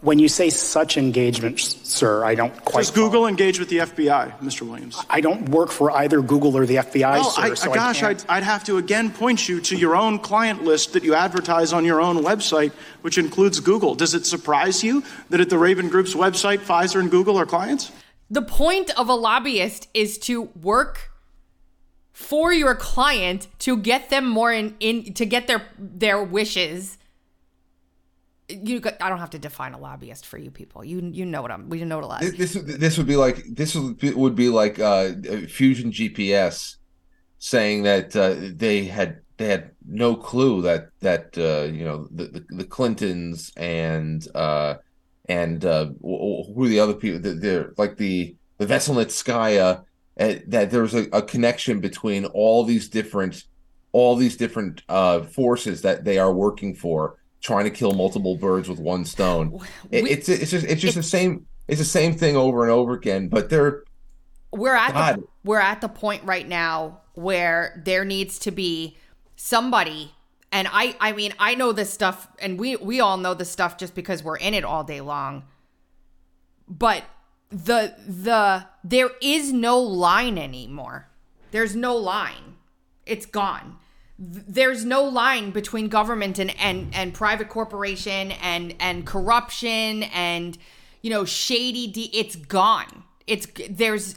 When 0.00 0.18
you 0.18 0.28
say 0.28 0.50
such 0.50 0.96
engagement, 0.96 1.60
sir, 1.60 2.24
I 2.24 2.34
don't 2.34 2.54
quite. 2.64 2.82
Does 2.82 2.90
Google 2.90 3.26
engage 3.26 3.58
with 3.58 3.68
the 3.68 3.78
FBI, 3.78 4.38
Mr. 4.40 4.62
Williams? 4.62 5.02
I 5.08 5.20
don't 5.20 5.48
work 5.48 5.70
for 5.70 5.90
either 5.90 6.20
Google 6.20 6.56
or 6.56 6.66
the 6.66 6.76
FBI, 6.76 7.18
Oh, 7.20 7.30
sir. 7.30 7.42
I, 7.42 7.54
so 7.54 7.72
gosh, 7.72 8.02
I 8.02 8.10
I'd, 8.10 8.24
I'd 8.28 8.42
have 8.42 8.64
to 8.64 8.76
again 8.78 9.10
point 9.10 9.48
you 9.48 9.60
to 9.62 9.76
your 9.76 9.96
own 9.96 10.18
client 10.18 10.64
list 10.64 10.92
that 10.94 11.04
you 11.04 11.14
advertise 11.14 11.72
on 11.72 11.84
your 11.84 12.00
own 12.00 12.18
website, 12.18 12.72
which 13.02 13.18
includes 13.18 13.60
Google. 13.60 13.94
Does 13.94 14.14
it 14.14 14.26
surprise 14.26 14.82
you 14.84 15.02
that 15.30 15.40
at 15.40 15.50
the 15.50 15.58
Raven 15.58 15.88
Group's 15.88 16.14
website, 16.14 16.58
Pfizer 16.58 17.00
and 17.00 17.10
Google 17.10 17.36
are 17.38 17.46
clients? 17.46 17.92
the 18.30 18.42
point 18.42 18.90
of 18.96 19.08
a 19.08 19.14
lobbyist 19.14 19.88
is 19.92 20.16
to 20.16 20.42
work 20.62 21.10
for 22.12 22.52
your 22.52 22.74
client 22.76 23.48
to 23.58 23.76
get 23.76 24.08
them 24.10 24.28
more 24.28 24.52
in, 24.52 24.76
in 24.78 25.12
to 25.14 25.26
get 25.26 25.46
their 25.48 25.62
their 25.78 26.22
wishes. 26.22 26.96
You, 28.50 28.80
I 29.00 29.08
don't 29.08 29.18
have 29.18 29.30
to 29.30 29.38
define 29.38 29.72
a 29.74 29.78
lobbyist 29.78 30.26
for 30.26 30.38
you 30.38 30.50
people. 30.50 30.84
You 30.84 31.00
you 31.12 31.24
know 31.24 31.42
what 31.42 31.50
I'm. 31.50 31.68
We 31.68 31.82
know 31.84 31.96
what 31.96 32.04
a 32.04 32.08
lobbyist. 32.08 32.38
This 32.38 32.52
this, 32.54 32.98
would 32.98 33.06
be 33.06 33.16
like 33.16 33.44
this 33.48 33.74
would 33.74 33.98
be, 33.98 34.12
would 34.12 34.34
be 34.34 34.48
like 34.48 34.78
uh, 34.78 35.12
Fusion 35.48 35.90
GPS 35.92 36.76
saying 37.38 37.84
that 37.84 38.14
uh, 38.16 38.34
they 38.38 38.84
had 38.84 39.20
they 39.36 39.46
had 39.46 39.70
no 39.86 40.14
clue 40.14 40.62
that 40.62 40.88
that 41.00 41.36
uh, 41.38 41.72
you 41.72 41.84
know 41.84 42.08
the, 42.10 42.24
the 42.24 42.44
the 42.50 42.64
Clintons 42.64 43.52
and 43.56 44.26
uh, 44.34 44.74
and 45.28 45.64
uh, 45.64 45.86
wh- 45.86 46.20
wh- 46.20 46.54
who 46.54 46.64
are 46.64 46.68
the 46.68 46.80
other 46.80 46.94
people 46.94 47.20
that 47.20 47.40
they're 47.40 47.72
like 47.78 47.96
the 47.96 48.36
the 48.58 48.66
Veselnitskaya 48.66 49.84
uh, 50.18 50.34
that 50.48 50.70
there's 50.70 50.94
a, 50.94 51.08
a 51.12 51.22
connection 51.22 51.80
between 51.80 52.26
all 52.26 52.64
these 52.64 52.88
different 52.88 53.44
all 53.92 54.16
these 54.16 54.36
different 54.36 54.82
uh, 54.88 55.22
forces 55.22 55.82
that 55.82 56.04
they 56.04 56.18
are 56.18 56.32
working 56.32 56.74
for 56.74 57.16
trying 57.40 57.64
to 57.64 57.70
kill 57.70 57.92
multiple 57.92 58.36
birds 58.36 58.68
with 58.68 58.78
one 58.78 59.04
stone. 59.04 59.58
It- 59.90 60.04
We- 60.04 60.10
it's 60.10 60.28
it's 60.28 60.50
just 60.50 60.66
it's 60.66 60.80
just 60.80 60.94
the 60.96 61.02
same 61.02 61.46
it's 61.68 61.78
the 61.78 61.84
same 61.84 62.14
thing 62.14 62.36
over 62.36 62.62
and 62.62 62.70
over 62.72 62.92
again 62.94 63.28
but 63.28 63.48
they're 63.48 63.84
we're 64.52 64.74
at 64.74 64.92
the, 65.16 65.24
we're 65.44 65.60
at 65.60 65.80
the 65.80 65.88
point 65.88 66.24
right 66.24 66.46
now 66.48 67.00
where 67.14 67.80
there 67.84 68.04
needs 68.04 68.38
to 68.40 68.50
be 68.50 68.96
somebody 69.36 70.12
and 70.52 70.66
I 70.72 70.96
I 71.00 71.12
mean 71.12 71.32
I 71.38 71.54
know 71.54 71.72
this 71.72 71.92
stuff 71.92 72.28
and 72.40 72.58
we 72.58 72.76
we 72.76 73.00
all 73.00 73.16
know 73.16 73.34
this 73.34 73.50
stuff 73.50 73.76
just 73.78 73.94
because 73.94 74.22
we're 74.24 74.36
in 74.36 74.52
it 74.54 74.64
all 74.64 74.82
day 74.84 75.00
long. 75.00 75.44
But 76.68 77.04
the 77.50 77.94
the 78.06 78.66
there 78.84 79.10
is 79.22 79.52
no 79.52 79.78
line 79.78 80.38
anymore. 80.38 81.08
There's 81.52 81.74
no 81.76 81.96
line. 81.96 82.56
It's 83.06 83.26
gone 83.26 83.76
there's 84.20 84.84
no 84.84 85.04
line 85.04 85.50
between 85.50 85.88
government 85.88 86.38
and 86.38 86.54
and 86.60 86.94
and 86.94 87.14
private 87.14 87.48
corporation 87.48 88.32
and 88.32 88.74
and 88.78 89.06
corruption 89.06 90.02
and 90.04 90.58
you 91.00 91.08
know 91.10 91.24
shady 91.24 91.86
de- 91.86 92.10
it's 92.12 92.36
gone 92.36 93.02
it's 93.26 93.46
there's 93.70 94.16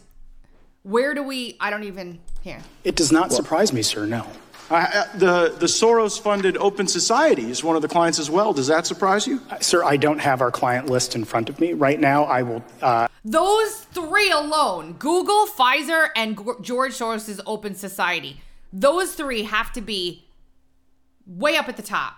where 0.84 1.14
do 1.14 1.24
we 1.24 1.56
i 1.62 1.70
don't 1.70 1.86
even 1.86 2.20
here 2.42 2.60
It 2.84 2.98
does 2.98 3.12
not 3.12 3.32
surprise 3.32 3.72
me, 3.72 3.82
sir. 3.82 4.06
No. 4.06 4.28
Uh, 4.70 5.06
the 5.18 5.56
the 5.60 5.68
Soros-funded 5.68 6.58
Open 6.58 6.88
Society 6.88 7.50
is 7.50 7.64
one 7.64 7.76
of 7.78 7.82
the 7.82 7.88
clients 7.88 8.18
as 8.20 8.30
well. 8.30 8.54
Does 8.54 8.68
that 8.68 8.86
surprise 8.88 9.26
you? 9.28 9.40
Uh, 9.50 9.60
Sir, 9.60 9.84
I 9.84 9.98
don't 9.98 10.20
have 10.20 10.42
our 10.42 10.52
client 10.52 10.88
list 10.90 11.16
in 11.16 11.24
front 11.26 11.48
of 11.50 11.60
me 11.60 11.74
right 11.74 12.00
now. 12.00 12.24
I 12.26 12.42
will. 12.44 12.64
Uh, 12.82 13.08
those 13.24 13.74
three 13.94 14.32
alone 14.32 14.94
google 15.00 15.46
pfizer 15.48 16.10
and 16.18 16.38
G- 16.38 16.44
george 16.62 16.92
soros's 16.94 17.40
open 17.46 17.76
society 17.76 18.42
those 18.74 19.14
three 19.14 19.44
have 19.44 19.72
to 19.72 19.82
be 19.82 20.26
way 21.26 21.56
up 21.56 21.70
at 21.70 21.78
the 21.78 21.84
top 21.84 22.16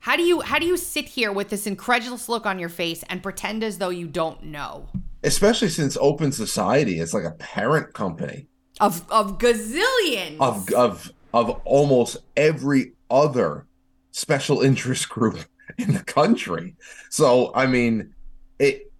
how 0.00 0.16
do 0.16 0.22
you 0.22 0.40
how 0.40 0.58
do 0.58 0.66
you 0.66 0.76
sit 0.76 1.04
here 1.04 1.30
with 1.30 1.50
this 1.50 1.66
incredulous 1.66 2.28
look 2.28 2.46
on 2.46 2.58
your 2.58 2.68
face 2.68 3.04
and 3.08 3.22
pretend 3.22 3.62
as 3.62 3.78
though 3.78 3.90
you 3.90 4.08
don't 4.08 4.42
know 4.42 4.88
especially 5.22 5.68
since 5.68 5.96
Open 6.00 6.32
Society 6.32 6.98
is 6.98 7.12
like 7.14 7.24
a 7.24 7.32
parent 7.32 7.92
company 7.92 8.46
of 8.80 9.04
of 9.10 9.38
gazillions 9.38 10.38
of 10.40 10.72
of 10.72 11.12
of 11.32 11.50
almost 11.64 12.16
every 12.36 12.92
other 13.10 13.66
special 14.12 14.62
interest 14.62 15.08
group 15.08 15.38
in 15.78 15.94
the 15.94 16.04
country. 16.04 16.74
So 17.10 17.52
I 17.54 17.66
mean, 17.66 18.14
it 18.58 18.90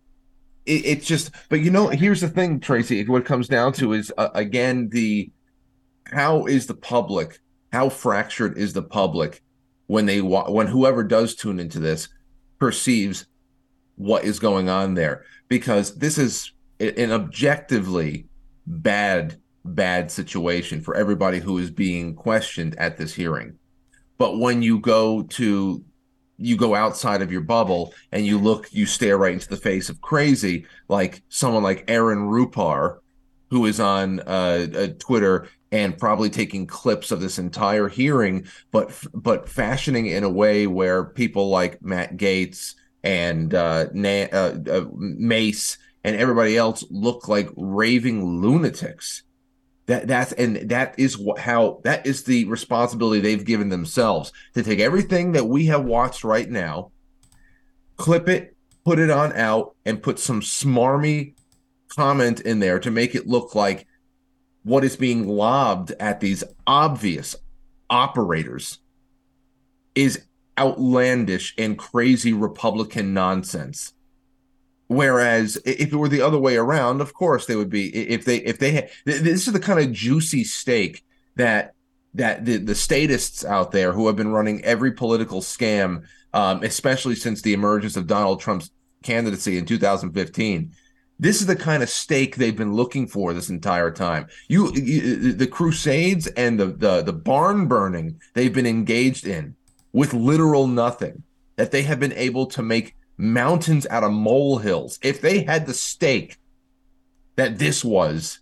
it 0.66 0.84
it's 0.84 1.06
just. 1.06 1.30
But 1.48 1.61
you 1.61 1.70
know, 1.70 1.88
here's 1.88 2.20
the 2.20 2.28
thing, 2.28 2.61
Tracy. 2.61 3.04
What 3.06 3.22
it 3.22 3.26
comes 3.26 3.48
down 3.48 3.72
to 3.74 3.92
is 3.92 4.12
uh, 4.18 4.28
again 4.34 4.88
the 4.90 5.30
how 6.11 6.46
is 6.46 6.66
the 6.66 6.74
public 6.74 7.38
how 7.72 7.88
fractured 7.88 8.58
is 8.58 8.72
the 8.72 8.82
public 8.82 9.42
when 9.86 10.06
they 10.06 10.20
when 10.20 10.66
whoever 10.66 11.02
does 11.02 11.34
tune 11.34 11.61
into 11.61 11.78
this 11.78 12.08
perceives 12.58 13.26
what 13.96 14.24
is 14.24 14.38
going 14.38 14.68
on 14.68 14.94
there? 14.94 15.24
Because 15.48 15.96
this 15.96 16.18
is 16.18 16.52
an 16.78 17.12
objectively 17.12 18.26
bad 18.66 19.36
bad 19.64 20.11
situation 20.11 20.80
for 20.80 20.96
everybody 20.96 21.38
who 21.38 21.58
is 21.58 21.70
being 21.70 22.14
questioned 22.14 22.74
at 22.78 22.96
this 22.96 23.14
hearing. 23.14 23.58
But 24.16 24.38
when 24.38 24.62
you 24.62 24.80
go 24.80 25.22
to 25.22 25.84
you 26.38 26.56
go 26.56 26.74
outside 26.74 27.20
of 27.20 27.30
your 27.30 27.42
bubble 27.42 27.92
and 28.12 28.24
you 28.24 28.38
look 28.38 28.72
you 28.72 28.86
stare 28.86 29.18
right 29.18 29.34
into 29.34 29.48
the 29.48 29.56
face 29.56 29.90
of 29.90 30.00
crazy 30.00 30.64
like 30.88 31.22
someone 31.28 31.62
like 31.62 31.84
Aaron 31.88 32.20
Rupar 32.20 32.98
who 33.50 33.66
is 33.66 33.78
on 33.78 34.20
uh, 34.20 34.66
uh, 34.74 34.86
Twitter 34.98 35.48
and 35.72 35.98
probably 35.98 36.30
taking 36.30 36.66
clips 36.66 37.10
of 37.10 37.20
this 37.20 37.38
entire 37.38 37.88
hearing, 37.88 38.46
but 38.70 38.92
but 39.14 39.48
fashioning 39.48 40.06
in 40.06 40.24
a 40.24 40.30
way 40.30 40.66
where 40.66 41.04
people 41.04 41.48
like 41.48 41.82
Matt 41.82 42.16
Gaetz 42.16 42.74
and 43.02 43.54
uh, 43.54 43.86
Na- 43.92 44.28
uh, 44.32 44.58
uh, 44.70 44.84
Mace 44.92 45.78
and 46.04 46.16
everybody 46.16 46.56
else 46.56 46.84
look 46.90 47.28
like 47.28 47.48
raving 47.56 48.24
lunatics. 48.24 49.22
That 49.86 50.06
that's 50.06 50.32
and 50.32 50.56
that 50.70 50.94
is 50.98 51.20
how 51.38 51.80
that 51.84 52.06
is 52.06 52.24
the 52.24 52.44
responsibility 52.44 53.20
they've 53.20 53.44
given 53.44 53.68
themselves 53.68 54.32
to 54.54 54.62
take 54.62 54.78
everything 54.78 55.32
that 55.32 55.46
we 55.46 55.66
have 55.66 55.84
watched 55.84 56.24
right 56.24 56.48
now, 56.48 56.92
clip 57.96 58.28
it, 58.28 58.56
put 58.84 58.98
it 58.98 59.10
on 59.10 59.32
out, 59.32 59.74
and 59.84 60.02
put 60.02 60.18
some 60.18 60.40
smarmy 60.40 61.34
comment 61.88 62.40
in 62.40 62.60
there 62.60 62.78
to 62.78 62.90
make 62.90 63.14
it 63.14 63.26
look 63.26 63.54
like 63.54 63.86
what 64.62 64.84
is 64.84 64.96
being 64.96 65.26
lobbed 65.26 65.92
at 66.00 66.20
these 66.20 66.44
obvious 66.66 67.34
operators 67.88 68.78
is 69.94 70.24
outlandish 70.58 71.54
and 71.56 71.78
crazy 71.78 72.32
Republican 72.32 73.14
nonsense. 73.14 73.94
Whereas 74.88 75.56
if 75.64 75.92
it 75.92 75.96
were 75.96 76.08
the 76.08 76.22
other 76.22 76.38
way 76.38 76.56
around, 76.56 77.00
of 77.00 77.14
course 77.14 77.46
they 77.46 77.56
would 77.56 77.70
be. 77.70 77.94
If 77.94 78.24
they 78.24 78.38
if 78.38 78.58
they 78.58 78.72
had, 78.72 78.90
this 79.04 79.46
is 79.46 79.52
the 79.52 79.61
kind 79.61 79.78
of 79.78 79.92
juicy 79.92 80.44
steak 80.44 81.04
that 81.36 81.74
that 82.14 82.44
the 82.44 82.56
the 82.56 82.74
statists 82.74 83.44
out 83.44 83.70
there 83.70 83.92
who 83.92 84.08
have 84.08 84.16
been 84.16 84.32
running 84.32 84.64
every 84.64 84.90
political 84.92 85.40
scam, 85.40 86.02
um, 86.34 86.62
especially 86.64 87.14
since 87.14 87.40
the 87.40 87.52
emergence 87.52 87.96
of 87.96 88.08
Donald 88.08 88.40
Trump's 88.40 88.70
candidacy 89.04 89.58
in 89.58 89.64
2015. 89.64 90.72
This 91.20 91.42
is 91.42 91.46
the 91.46 91.54
kind 91.54 91.82
of 91.82 91.90
stake 91.90 92.36
they've 92.36 92.56
been 92.56 92.72
looking 92.72 93.06
for 93.06 93.34
this 93.34 93.50
entire 93.50 93.90
time. 93.90 94.26
You, 94.48 94.72
you 94.74 95.34
the 95.34 95.46
crusades 95.46 96.26
and 96.28 96.58
the, 96.58 96.66
the 96.66 97.02
the 97.02 97.12
barn 97.12 97.66
burning 97.68 98.18
they've 98.32 98.52
been 98.52 98.66
engaged 98.66 99.26
in 99.26 99.54
with 99.92 100.14
literal 100.14 100.66
nothing 100.66 101.22
that 101.56 101.72
they 101.72 101.82
have 101.82 102.00
been 102.00 102.14
able 102.14 102.46
to 102.46 102.62
make 102.62 102.96
mountains 103.18 103.86
out 103.90 104.02
of 104.02 104.12
molehills. 104.12 104.98
If 105.02 105.20
they 105.20 105.42
had 105.42 105.66
the 105.66 105.74
stake 105.74 106.38
that 107.36 107.58
this 107.58 107.84
was, 107.84 108.38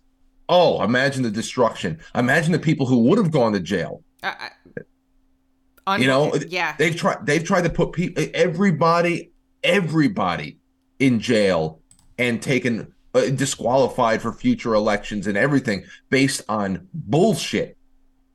oh, 0.47 0.81
imagine 0.81 1.23
the 1.23 1.31
destruction. 1.31 1.99
Imagine 2.15 2.53
the 2.53 2.59
people 2.59 2.85
who 2.85 2.99
would 3.03 3.17
have 3.17 3.31
gone 3.31 3.51
to 3.51 3.59
jail. 3.59 4.03
Uh, 4.23 5.97
you 5.97 6.07
know, 6.07 6.33
yeah, 6.47 6.75
they've 6.77 6.95
tried. 6.95 7.25
They've 7.25 7.43
tried 7.43 7.63
to 7.63 7.69
put 7.69 7.91
people, 7.91 8.23
everybody, 8.33 9.31
everybody 9.63 10.59
in 10.99 11.19
jail 11.19 11.78
and 12.19 12.41
taken 12.41 12.93
uh, 13.15 13.29
disqualified 13.29 14.21
for 14.21 14.31
future 14.31 14.75
elections 14.75 15.25
and 15.25 15.35
everything 15.35 15.83
based 16.09 16.43
on 16.47 16.87
bullshit. 16.93 17.75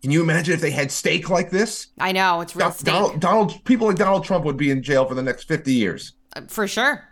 Can 0.03 0.11
you 0.11 0.23
imagine 0.23 0.53
if 0.55 0.61
they 0.61 0.73
had 0.73 0.91
stake 0.91 1.31
like 1.31 1.51
this? 1.51 1.87
I 1.99 2.13
know 2.13 2.41
it's 2.41 2.57
real. 2.57 2.75
Donald, 2.83 3.21
Donald, 3.21 3.65
people 3.65 3.87
like 3.87 3.97
Donald 3.97 4.25
Trump 4.25 4.45
would 4.45 4.57
be 4.57 4.71
in 4.71 4.83
jail 4.83 5.07
for 5.07 5.15
the 5.15 5.23
next 5.23 5.45
fifty 5.45 5.73
years. 5.73 6.13
Uh, 6.35 6.43
for 6.49 6.67
sure. 6.67 7.09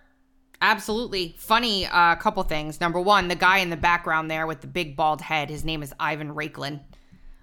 Absolutely. 0.61 1.35
Funny 1.39 1.85
a 1.85 1.91
uh, 1.91 2.17
couple 2.17 2.43
things. 2.45 2.81
Number 2.81 3.01
one, 3.01 3.27
the 3.29 3.35
guy 3.35 3.59
in 3.59 3.71
the 3.71 3.77
background 3.77 4.31
there 4.31 4.47
with 4.47 4.61
the 4.61 4.69
big 4.69 4.95
bald 4.95 5.21
head, 5.21 5.51
his 5.51 5.65
name 5.65 5.83
is 5.83 5.93
Ivan 5.99 6.35
Raiklin. 6.35 6.81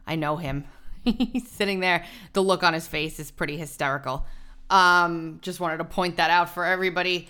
I 0.07 0.15
know 0.15 0.37
him. 0.37 0.63
He's 1.03 1.49
sitting 1.49 1.81
there. 1.81 2.05
The 2.33 2.41
look 2.41 2.63
on 2.63 2.73
his 2.73 2.87
face 2.87 3.19
is 3.19 3.29
pretty 3.29 3.57
hysterical. 3.57 4.25
Um, 4.69 5.39
just 5.41 5.59
wanted 5.59 5.77
to 5.77 5.83
point 5.83 6.17
that 6.17 6.29
out 6.29 6.49
for 6.49 6.63
everybody. 6.63 7.27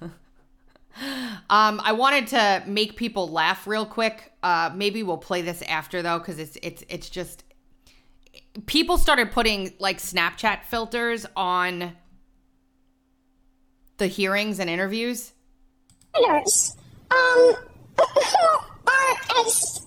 um, 1.50 1.80
I 1.84 1.92
wanted 1.92 2.28
to 2.28 2.62
make 2.66 2.96
people 2.96 3.28
laugh 3.28 3.66
real 3.66 3.86
quick. 3.86 4.32
Uh, 4.42 4.70
maybe 4.74 5.02
we'll 5.02 5.18
play 5.18 5.42
this 5.42 5.62
after 5.62 6.02
though, 6.02 6.18
because 6.18 6.38
it's 6.38 6.56
it's 6.62 6.84
it's 6.88 7.10
just 7.10 7.44
people 8.66 8.98
started 8.98 9.30
putting 9.32 9.72
like 9.78 9.98
Snapchat 9.98 10.64
filters 10.64 11.26
on 11.36 11.92
the 14.00 14.06
hearings 14.06 14.58
and 14.58 14.68
interviews? 14.68 15.32
Um, 17.10 17.54
who 17.96 18.46
are 18.86 19.16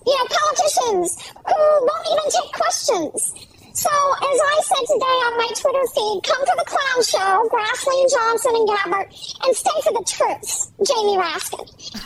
you 0.06 0.18
know 0.18 0.26
politicians 0.30 1.18
who 1.46 1.54
won't 1.56 2.06
even 2.10 2.30
take 2.30 2.52
questions. 2.52 3.34
So, 3.74 3.90
as 3.90 4.40
I 4.40 4.60
said 4.62 4.94
today 4.94 5.04
on 5.04 5.36
my 5.36 5.50
Twitter 5.56 5.84
feed, 5.92 6.20
come 6.22 6.46
to 6.46 6.54
the 6.56 6.64
clown 6.64 7.02
show, 7.02 7.48
Grassley 7.48 8.02
and 8.02 8.10
Johnson 8.10 8.52
and 8.54 8.68
Gabbard, 8.68 9.12
and 9.42 9.56
stay 9.56 9.70
for 9.82 9.92
the 9.92 10.04
truth, 10.06 10.70
Jamie 10.86 11.16
Raskin. 11.16 12.02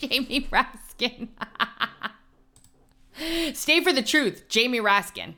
Jamie 0.00 0.48
Raskin. 0.52 1.28
stay 3.56 3.82
for 3.82 3.90
the 3.94 4.02
truth, 4.02 4.44
Jamie 4.50 4.80
Raskin. 4.80 5.32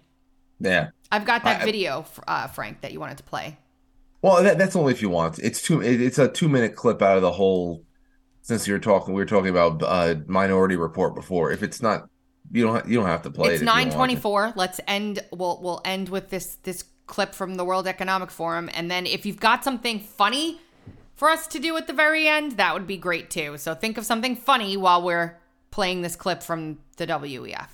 Yeah. 0.58 0.88
I've 1.12 1.24
got 1.24 1.44
that 1.44 1.62
I, 1.62 1.64
video, 1.64 2.04
uh, 2.26 2.48
Frank, 2.48 2.80
that 2.80 2.92
you 2.92 2.98
wanted 2.98 3.18
to 3.18 3.24
play. 3.24 3.58
Well, 4.22 4.42
that, 4.42 4.58
that's 4.58 4.74
only 4.74 4.92
if 4.92 5.00
you 5.00 5.08
want. 5.08 5.38
It's 5.38 5.62
two. 5.62 5.80
It's 5.80 6.18
a 6.18 6.26
two 6.26 6.48
minute 6.48 6.74
clip 6.74 7.00
out 7.00 7.14
of 7.14 7.22
the 7.22 7.32
whole. 7.32 7.84
Since 8.40 8.66
you're 8.66 8.80
talking, 8.80 9.14
we 9.14 9.22
were 9.22 9.26
talking 9.26 9.50
about 9.50 9.80
uh, 9.84 10.16
Minority 10.26 10.74
Report 10.74 11.14
before. 11.14 11.52
If 11.52 11.62
it's 11.62 11.80
not, 11.80 12.08
you 12.50 12.64
don't. 12.64 12.86
You 12.86 12.98
don't 12.98 13.06
have 13.06 13.22
to 13.22 13.30
play 13.30 13.52
it's 13.52 13.62
it. 13.62 13.64
It's 13.64 13.74
nine 13.74 13.90
twenty 13.90 14.16
four. 14.16 14.52
Let's 14.56 14.80
end. 14.86 15.20
We'll 15.30 15.60
we'll 15.62 15.80
end 15.84 16.08
with 16.08 16.30
this 16.30 16.56
this 16.62 16.84
clip 17.06 17.34
from 17.34 17.56
the 17.56 17.64
World 17.64 17.86
Economic 17.86 18.30
Forum, 18.30 18.70
and 18.74 18.90
then 18.90 19.06
if 19.06 19.26
you've 19.26 19.40
got 19.40 19.64
something 19.64 20.00
funny 20.00 20.60
for 21.14 21.28
us 21.28 21.46
to 21.48 21.58
do 21.58 21.76
at 21.76 21.86
the 21.86 21.92
very 21.92 22.26
end, 22.26 22.52
that 22.52 22.74
would 22.74 22.86
be 22.86 22.96
great 22.96 23.30
too. 23.30 23.58
So 23.58 23.74
think 23.74 23.98
of 23.98 24.06
something 24.06 24.34
funny 24.34 24.76
while 24.76 25.02
we're 25.02 25.38
playing 25.70 26.02
this 26.02 26.16
clip 26.16 26.42
from 26.42 26.78
the 26.96 27.06
WEF. 27.06 27.68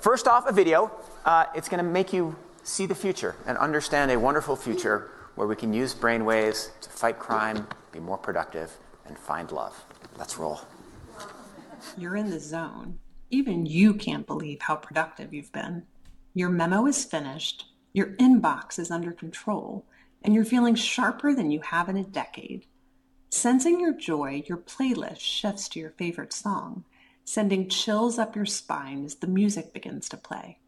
First 0.00 0.26
off, 0.26 0.48
a 0.48 0.52
video. 0.52 0.90
Uh, 1.24 1.46
it's 1.54 1.68
going 1.68 1.84
to 1.84 1.90
make 1.90 2.12
you 2.12 2.36
see 2.64 2.86
the 2.86 2.94
future 2.94 3.36
and 3.46 3.56
understand 3.58 4.10
a 4.10 4.18
wonderful 4.18 4.56
future 4.56 5.10
where 5.34 5.46
we 5.46 5.56
can 5.56 5.72
use 5.72 5.94
brainwaves 5.94 6.68
to 6.80 6.90
fight 6.90 7.18
crime, 7.18 7.66
be 7.92 8.00
more 8.00 8.18
productive, 8.18 8.70
and 9.06 9.18
find 9.18 9.50
love. 9.52 9.84
Let's 10.18 10.36
roll. 10.38 10.60
You're 11.96 12.16
in 12.16 12.30
the 12.30 12.40
zone. 12.40 12.98
Even 13.32 13.64
you 13.64 13.94
can't 13.94 14.26
believe 14.26 14.60
how 14.60 14.76
productive 14.76 15.32
you've 15.32 15.52
been. 15.52 15.84
Your 16.34 16.50
memo 16.50 16.86
is 16.86 17.02
finished, 17.02 17.64
your 17.94 18.08
inbox 18.16 18.78
is 18.78 18.90
under 18.90 19.10
control, 19.10 19.86
and 20.22 20.34
you're 20.34 20.44
feeling 20.44 20.74
sharper 20.74 21.34
than 21.34 21.50
you 21.50 21.62
have 21.62 21.88
in 21.88 21.96
a 21.96 22.04
decade. 22.04 22.66
Sensing 23.30 23.80
your 23.80 23.94
joy, 23.94 24.44
your 24.46 24.58
playlist 24.58 25.20
shifts 25.20 25.66
to 25.70 25.80
your 25.80 25.92
favorite 25.92 26.34
song, 26.34 26.84
sending 27.24 27.70
chills 27.70 28.18
up 28.18 28.36
your 28.36 28.44
spine 28.44 29.06
as 29.06 29.14
the 29.14 29.26
music 29.26 29.72
begins 29.72 30.10
to 30.10 30.18
play. 30.18 30.58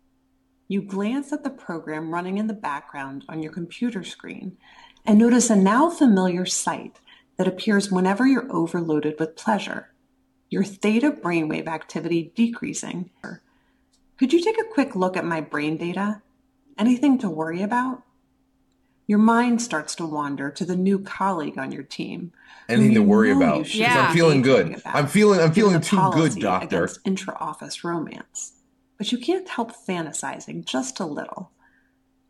You 0.66 0.80
glance 0.80 1.34
at 1.34 1.44
the 1.44 1.50
program 1.50 2.14
running 2.14 2.38
in 2.38 2.46
the 2.46 2.54
background 2.54 3.26
on 3.28 3.42
your 3.42 3.52
computer 3.52 4.02
screen 4.02 4.56
and 5.04 5.18
notice 5.18 5.50
a 5.50 5.56
now 5.56 5.90
familiar 5.90 6.46
sight 6.46 6.98
that 7.36 7.46
appears 7.46 7.92
whenever 7.92 8.26
you're 8.26 8.50
overloaded 8.50 9.16
with 9.20 9.36
pleasure. 9.36 9.90
Your 10.54 10.62
theta 10.62 11.10
brainwave 11.10 11.66
activity 11.66 12.30
decreasing. 12.36 13.10
Could 14.18 14.32
you 14.32 14.40
take 14.40 14.56
a 14.60 14.72
quick 14.72 14.94
look 14.94 15.16
at 15.16 15.24
my 15.24 15.40
brain 15.40 15.76
data? 15.76 16.22
Anything 16.78 17.18
to 17.18 17.28
worry 17.28 17.60
about? 17.60 18.04
Your 19.08 19.18
mind 19.18 19.60
starts 19.60 19.96
to 19.96 20.06
wander 20.06 20.52
to 20.52 20.64
the 20.64 20.76
new 20.76 21.00
colleague 21.00 21.58
on 21.58 21.72
your 21.72 21.82
team. 21.82 22.30
Anything 22.68 22.94
to 22.94 23.02
worry 23.02 23.32
about? 23.32 23.74
Yeah. 23.74 24.06
I'm 24.06 24.14
feeling 24.14 24.42
good. 24.42 24.80
I'm 24.84 25.08
feeling. 25.08 25.40
I'm 25.40 25.52
feeling 25.52 25.80
too 25.80 26.10
good, 26.12 26.36
doctor. 26.36 26.88
Intra-office 27.04 27.82
romance 27.82 28.52
but 28.96 29.10
you 29.10 29.18
can't 29.18 29.48
help 29.48 29.72
fantasizing 29.72 30.64
just 30.64 31.00
a 31.00 31.04
little. 31.04 31.50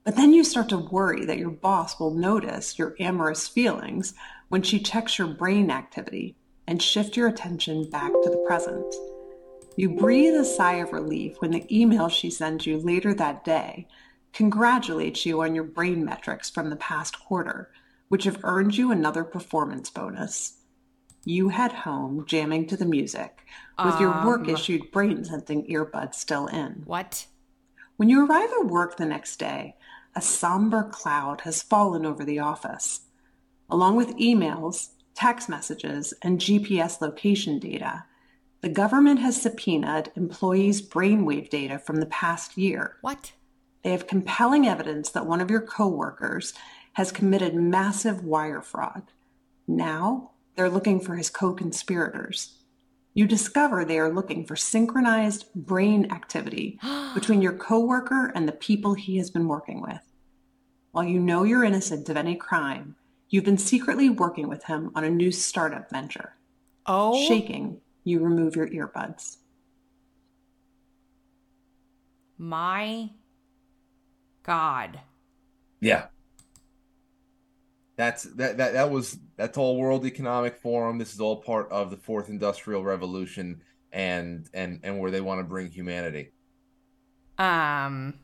But 0.02 0.16
then 0.16 0.32
you 0.32 0.44
start 0.44 0.70
to 0.70 0.78
worry 0.78 1.26
that 1.26 1.36
your 1.36 1.50
boss 1.50 2.00
will 2.00 2.14
notice 2.14 2.78
your 2.78 2.96
amorous 2.98 3.46
feelings 3.46 4.14
when 4.48 4.62
she 4.62 4.80
checks 4.80 5.18
your 5.18 5.28
brain 5.28 5.70
activity 5.70 6.36
and 6.66 6.82
shift 6.82 7.16
your 7.16 7.28
attention 7.28 7.88
back 7.90 8.12
to 8.22 8.30
the 8.30 8.42
present. 8.46 8.94
You 9.76 9.90
breathe 9.90 10.34
a 10.34 10.44
sigh 10.44 10.74
of 10.74 10.92
relief 10.92 11.40
when 11.40 11.50
the 11.50 11.66
email 11.70 12.08
she 12.08 12.30
sends 12.30 12.66
you 12.66 12.78
later 12.78 13.12
that 13.14 13.44
day 13.44 13.88
congratulates 14.32 15.24
you 15.24 15.42
on 15.42 15.54
your 15.54 15.64
brain 15.64 16.04
metrics 16.04 16.50
from 16.50 16.70
the 16.70 16.76
past 16.76 17.18
quarter, 17.20 17.70
which 18.08 18.24
have 18.24 18.40
earned 18.44 18.76
you 18.76 18.90
another 18.90 19.24
performance 19.24 19.90
bonus. 19.90 20.58
You 21.24 21.48
head 21.48 21.72
home 21.72 22.24
jamming 22.26 22.66
to 22.66 22.76
the 22.76 22.84
music 22.84 23.46
with 23.82 23.94
um, 23.94 24.02
your 24.02 24.24
work 24.24 24.48
issued 24.48 24.90
brain 24.90 25.24
sensing 25.24 25.66
earbuds 25.68 26.14
still 26.14 26.46
in. 26.48 26.82
What? 26.84 27.26
When 27.96 28.08
you 28.08 28.26
arrive 28.26 28.50
at 28.60 28.66
work 28.66 28.96
the 28.96 29.06
next 29.06 29.38
day, 29.38 29.76
a 30.14 30.20
somber 30.20 30.84
cloud 30.84 31.40
has 31.42 31.62
fallen 31.62 32.04
over 32.04 32.24
the 32.24 32.40
office. 32.40 33.00
Along 33.70 33.96
with 33.96 34.16
emails, 34.18 34.90
text 35.14 35.48
messages, 35.48 36.12
and 36.22 36.40
GPS 36.40 37.00
location 37.00 37.58
data, 37.58 38.04
the 38.60 38.68
government 38.68 39.20
has 39.20 39.40
subpoenaed 39.40 40.10
employees' 40.16 40.80
brainwave 40.80 41.50
data 41.50 41.78
from 41.78 41.96
the 41.96 42.06
past 42.06 42.56
year. 42.56 42.96
What? 43.00 43.32
They 43.82 43.90
have 43.90 44.06
compelling 44.06 44.66
evidence 44.66 45.10
that 45.10 45.26
one 45.26 45.40
of 45.40 45.50
your 45.50 45.60
coworkers 45.60 46.54
has 46.94 47.12
committed 47.12 47.54
massive 47.54 48.24
wire 48.24 48.62
fraud. 48.62 49.02
Now, 49.68 50.30
they're 50.56 50.70
looking 50.70 51.00
for 51.00 51.16
his 51.16 51.30
co 51.30 51.52
conspirators. 51.52 52.58
You 53.12 53.26
discover 53.26 53.84
they 53.84 53.98
are 53.98 54.12
looking 54.12 54.44
for 54.44 54.56
synchronized 54.56 55.52
brain 55.54 56.10
activity 56.10 56.78
between 57.14 57.42
your 57.42 57.52
coworker 57.52 58.32
and 58.34 58.48
the 58.48 58.52
people 58.52 58.94
he 58.94 59.18
has 59.18 59.30
been 59.30 59.46
working 59.46 59.80
with. 59.80 60.00
While 60.90 61.04
you 61.04 61.20
know 61.20 61.44
you're 61.44 61.64
innocent 61.64 62.08
of 62.08 62.16
any 62.16 62.36
crime, 62.36 62.96
you've 63.34 63.44
been 63.44 63.58
secretly 63.58 64.08
working 64.08 64.48
with 64.48 64.62
him 64.64 64.92
on 64.94 65.02
a 65.02 65.10
new 65.10 65.32
startup 65.32 65.90
venture. 65.90 66.36
Oh. 66.86 67.26
Shaking, 67.26 67.80
you 68.04 68.20
remove 68.20 68.54
your 68.54 68.68
earbuds. 68.68 69.38
My 72.38 73.10
God. 74.44 75.00
Yeah 75.80 76.06
that's 77.96 78.24
that, 78.24 78.56
that 78.58 78.72
that 78.72 78.90
was 78.90 79.18
that's 79.36 79.56
all 79.56 79.76
World 79.76 80.04
Economic 80.04 80.56
Forum. 80.56 80.98
This 80.98 81.14
is 81.14 81.20
all 81.20 81.36
part 81.36 81.70
of 81.70 81.90
the 81.90 81.96
fourth 81.96 82.28
industrial 82.28 82.82
revolution 82.82 83.60
and 83.92 84.48
and 84.52 84.80
and 84.82 84.98
where 84.98 85.10
they 85.10 85.20
want 85.20 85.40
to 85.40 85.44
bring 85.44 85.70
humanity. 85.70 86.32
Um 87.38 88.14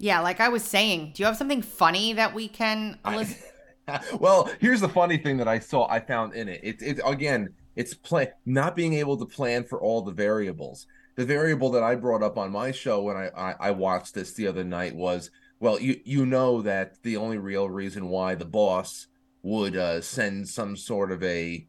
Yeah, 0.00 0.20
like 0.20 0.40
I 0.40 0.48
was 0.48 0.64
saying, 0.64 1.12
do 1.14 1.22
you 1.22 1.26
have 1.26 1.36
something 1.36 1.60
funny 1.60 2.14
that 2.14 2.34
we 2.34 2.48
can 2.48 2.98
listen? 3.06 3.36
well, 4.18 4.50
here's 4.58 4.80
the 4.80 4.88
funny 4.88 5.18
thing 5.18 5.36
that 5.36 5.46
I 5.46 5.58
saw, 5.58 5.86
I 5.90 6.00
found 6.00 6.32
in 6.32 6.48
it. 6.48 6.60
It, 6.62 6.80
it 6.80 7.00
again, 7.04 7.50
it's 7.76 7.92
plan 7.92 8.28
not 8.46 8.74
being 8.74 8.94
able 8.94 9.18
to 9.18 9.26
plan 9.26 9.62
for 9.62 9.78
all 9.82 10.00
the 10.00 10.12
variables. 10.12 10.86
The 11.16 11.26
variable 11.26 11.70
that 11.72 11.82
I 11.82 11.96
brought 11.96 12.22
up 12.22 12.38
on 12.38 12.50
my 12.50 12.72
show 12.72 13.02
when 13.02 13.18
I, 13.18 13.28
I, 13.36 13.54
I 13.60 13.70
watched 13.72 14.14
this 14.14 14.32
the 14.32 14.46
other 14.46 14.64
night 14.64 14.96
was, 14.96 15.30
well, 15.60 15.78
you 15.78 16.00
you 16.06 16.24
know 16.24 16.62
that 16.62 17.02
the 17.02 17.18
only 17.18 17.36
real 17.36 17.68
reason 17.68 18.08
why 18.08 18.34
the 18.34 18.46
boss 18.46 19.06
would 19.42 19.76
uh, 19.76 20.00
send 20.00 20.48
some 20.48 20.78
sort 20.78 21.12
of 21.12 21.22
a 21.22 21.66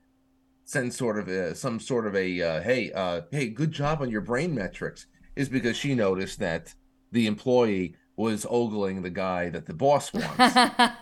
send 0.64 0.94
sort 0.94 1.20
of 1.20 1.28
a, 1.28 1.54
some 1.54 1.82
sort 1.82 2.08
of 2.08 2.16
a 2.16 2.42
uh, 2.42 2.62
hey 2.62 2.94
uh, 2.94 3.24
hey 3.30 3.50
good 3.50 3.74
job 3.74 4.02
on 4.02 4.10
your 4.10 4.22
brain 4.22 4.56
metrics 4.56 5.08
is 5.36 5.50
because 5.50 5.76
she 5.76 5.94
noticed 5.96 6.40
that 6.40 6.74
the 7.12 7.28
employee 7.28 7.94
was 8.16 8.46
ogling 8.50 9.02
the 9.02 9.10
guy 9.10 9.50
that 9.50 9.66
the 9.66 9.74
boss 9.74 10.14
wants. 10.14 10.56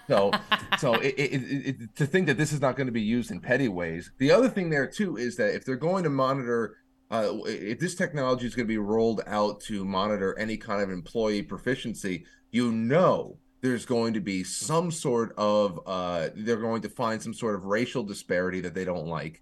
so, 0.08 0.32
so 0.78 0.94
it, 1.02 1.16
it, 1.18 1.42
it, 1.68 1.96
to 1.96 2.06
think 2.06 2.28
that 2.28 2.38
this 2.38 2.54
is 2.54 2.62
not 2.62 2.76
going 2.76 2.88
to 2.88 2.94
be 2.94 3.02
used 3.02 3.32
in 3.32 3.40
petty 3.40 3.68
ways. 3.68 4.12
The 4.18 4.32
other 4.32 4.50
thing 4.50 4.70
there 4.70 4.88
too 4.88 5.18
is 5.18 5.36
that 5.38 5.56
if 5.56 5.66
they're 5.66 5.76
going 5.76 6.04
to 6.04 6.10
monitor, 6.10 6.78
uh, 7.12 7.34
if 7.46 7.80
this 7.80 7.96
technology 7.96 8.46
is 8.46 8.56
going 8.56 8.68
to 8.68 8.72
be 8.72 8.78
rolled 8.78 9.22
out 9.28 9.62
to 9.62 9.84
monitor 9.84 10.38
any 10.38 10.58
kind 10.58 10.82
of 10.82 10.90
employee 10.90 11.44
proficiency, 11.44 12.26
you 12.52 12.72
know 12.72 13.38
there's 13.62 13.86
going 13.86 14.14
to 14.14 14.22
be 14.22 14.44
some 14.44 14.92
sort 14.92 15.34
of 15.38 15.80
uh, 15.86 16.30
they're 16.36 16.58
going 16.58 16.82
to 16.82 16.90
find 16.90 17.22
some 17.22 17.34
sort 17.34 17.56
of 17.56 17.66
racial 17.66 18.04
disparity 18.04 18.62
that 18.62 18.74
they 18.74 18.86
don't 18.86 19.08
like 19.08 19.42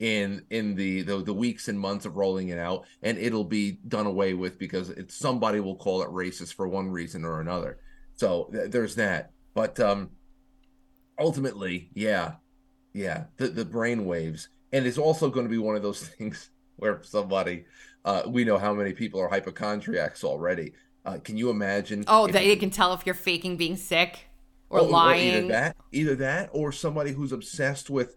in 0.00 0.44
in 0.50 0.74
the, 0.76 1.02
the 1.02 1.22
the 1.22 1.34
weeks 1.34 1.66
and 1.68 1.78
months 1.78 2.06
of 2.06 2.16
rolling 2.16 2.48
it 2.50 2.58
out 2.58 2.84
and 3.02 3.18
it'll 3.18 3.42
be 3.44 3.78
done 3.88 4.06
away 4.06 4.32
with 4.34 4.58
because 4.58 4.90
it's 4.90 5.16
somebody 5.16 5.58
will 5.58 5.74
call 5.74 6.02
it 6.02 6.08
racist 6.08 6.54
for 6.54 6.68
one 6.68 6.88
reason 6.88 7.24
or 7.24 7.40
another. 7.40 7.78
So 8.14 8.48
th- 8.52 8.70
there's 8.70 8.94
that. 8.94 9.32
But 9.54 9.80
um 9.80 10.10
ultimately 11.18 11.90
yeah 11.94 12.34
yeah 12.92 13.24
the 13.36 13.48
the 13.48 13.64
brain 13.64 14.04
waves. 14.04 14.48
And 14.72 14.86
it's 14.86 14.98
also 14.98 15.30
going 15.30 15.46
to 15.46 15.50
be 15.50 15.58
one 15.58 15.76
of 15.76 15.82
those 15.82 16.02
things 16.08 16.50
where 16.76 17.00
somebody 17.02 17.64
uh 18.04 18.22
we 18.26 18.44
know 18.44 18.58
how 18.58 18.72
many 18.74 18.92
people 18.92 19.20
are 19.20 19.28
hypochondriacs 19.28 20.22
already. 20.24 20.72
Uh 21.04 21.18
can 21.18 21.36
you 21.36 21.50
imagine 21.50 22.04
Oh, 22.06 22.28
that 22.28 22.46
you 22.46 22.56
can 22.56 22.70
tell 22.70 22.92
if 22.94 23.04
you're 23.04 23.14
faking 23.14 23.56
being 23.56 23.76
sick 23.76 24.26
or, 24.70 24.80
or- 24.80 24.82
or 24.82 24.88
lying. 24.90 25.28
either 25.34 25.48
that 25.48 25.76
either 25.92 26.14
that 26.16 26.50
or 26.52 26.70
somebody 26.70 27.12
who's 27.12 27.32
obsessed 27.32 27.90
with 27.90 28.16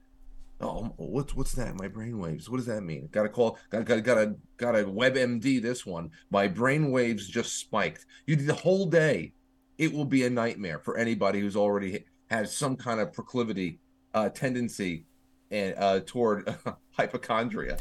oh 0.62 0.94
what's 0.98 1.36
what's 1.36 1.54
that? 1.54 1.76
My 1.76 1.88
brainwaves 1.88 2.50
what 2.50 2.58
does 2.58 2.66
that 2.68 2.82
mean? 2.82 3.10
Gotta 3.12 3.30
call 3.30 3.58
gotta 3.70 3.84
gotta 3.84 4.02
gotta, 4.02 4.36
gotta 4.58 4.84
webmd 4.84 5.62
this 5.62 5.86
one. 5.86 6.12
My 6.30 6.48
brainwaves 6.48 7.28
just 7.28 7.58
spiked. 7.60 8.06
You 8.26 8.36
the 8.36 8.54
whole 8.54 8.86
day 8.86 9.34
it 9.78 9.92
will 9.92 10.06
be 10.06 10.26
a 10.26 10.30
nightmare 10.30 10.80
for 10.80 10.98
anybody 10.98 11.40
who's 11.40 11.56
already 11.56 12.06
has 12.30 12.56
some 12.56 12.76
kind 12.76 13.00
of 13.00 13.14
proclivity 13.14 13.80
uh 14.14 14.30
tendency 14.30 15.06
and 15.50 15.76
uh 15.78 16.02
toward 16.06 16.56
hypochondria. 16.92 17.78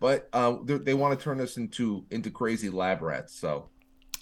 But 0.00 0.28
uh 0.32 0.56
they, 0.64 0.78
they 0.78 0.94
want 0.94 1.18
to 1.18 1.22
turn 1.22 1.40
us 1.40 1.56
into 1.56 2.04
into 2.10 2.30
crazy 2.30 2.70
lab 2.70 3.02
rats 3.02 3.34
so. 3.34 3.68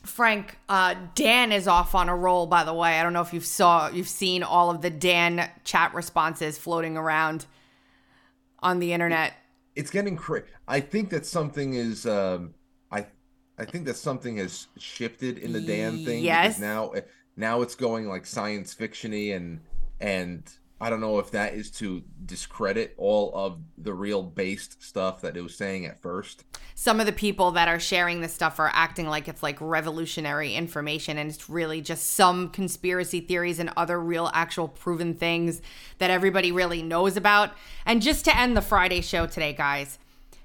Frank, 0.04 0.56
uh, 0.68 0.94
Dan 1.16 1.50
is 1.50 1.66
off 1.66 1.96
on 1.96 2.08
a 2.08 2.14
roll. 2.14 2.46
By 2.46 2.62
the 2.62 2.72
way, 2.72 3.00
I 3.00 3.02
don't 3.02 3.12
know 3.12 3.22
if 3.22 3.34
you've 3.34 3.44
saw 3.44 3.88
you've 3.88 4.08
seen 4.08 4.44
all 4.44 4.70
of 4.70 4.80
the 4.80 4.90
Dan 4.90 5.50
chat 5.64 5.92
responses 5.94 6.58
floating 6.58 6.96
around 6.96 7.46
on 8.66 8.80
the 8.80 8.92
internet. 8.92 9.32
it's 9.76 9.90
getting 9.90 10.16
crazy. 10.16 10.46
I 10.66 10.80
think 10.80 11.10
that 11.10 11.24
something 11.24 11.74
is. 11.74 12.04
Um, 12.06 12.54
I 12.90 13.06
I 13.58 13.64
think 13.64 13.86
that 13.86 13.96
something 13.96 14.36
has 14.38 14.66
shifted 14.76 15.38
in 15.38 15.52
the 15.52 15.60
Dan 15.60 16.04
thing. 16.04 16.24
Yes. 16.24 16.58
Now 16.58 16.92
now 17.36 17.62
it's 17.62 17.74
going 17.76 18.08
like 18.08 18.26
science 18.26 18.74
fictiony 18.74 19.36
and 19.36 19.60
and 20.00 20.42
I 20.78 20.90
don't 20.90 21.00
know 21.00 21.18
if 21.18 21.30
that 21.30 21.54
is 21.54 21.70
to 21.72 22.02
discredit 22.26 22.94
all 22.98 23.32
of 23.34 23.58
the 23.78 23.94
real 23.94 24.22
based 24.22 24.82
stuff 24.82 25.22
that 25.22 25.34
it 25.34 25.40
was 25.40 25.56
saying 25.56 25.86
at 25.86 26.02
first. 26.02 26.44
Some 26.74 27.00
of 27.00 27.06
the 27.06 27.12
people 27.12 27.50
that 27.52 27.66
are 27.66 27.80
sharing 27.80 28.20
this 28.20 28.34
stuff 28.34 28.58
are 28.58 28.70
acting 28.74 29.06
like 29.06 29.26
it's 29.26 29.42
like 29.42 29.58
revolutionary 29.60 30.54
information, 30.54 31.16
and 31.16 31.30
it's 31.30 31.48
really 31.48 31.80
just 31.80 32.10
some 32.10 32.50
conspiracy 32.50 33.20
theories 33.20 33.58
and 33.58 33.70
other 33.76 33.98
real, 33.98 34.30
actual 34.34 34.68
proven 34.68 35.14
things 35.14 35.62
that 35.96 36.10
everybody 36.10 36.52
really 36.52 36.82
knows 36.82 37.16
about. 37.16 37.52
And 37.86 38.02
just 38.02 38.26
to 38.26 38.36
end 38.36 38.54
the 38.54 38.62
Friday 38.62 39.00
show 39.00 39.26
today, 39.26 39.54
guys, 39.54 39.98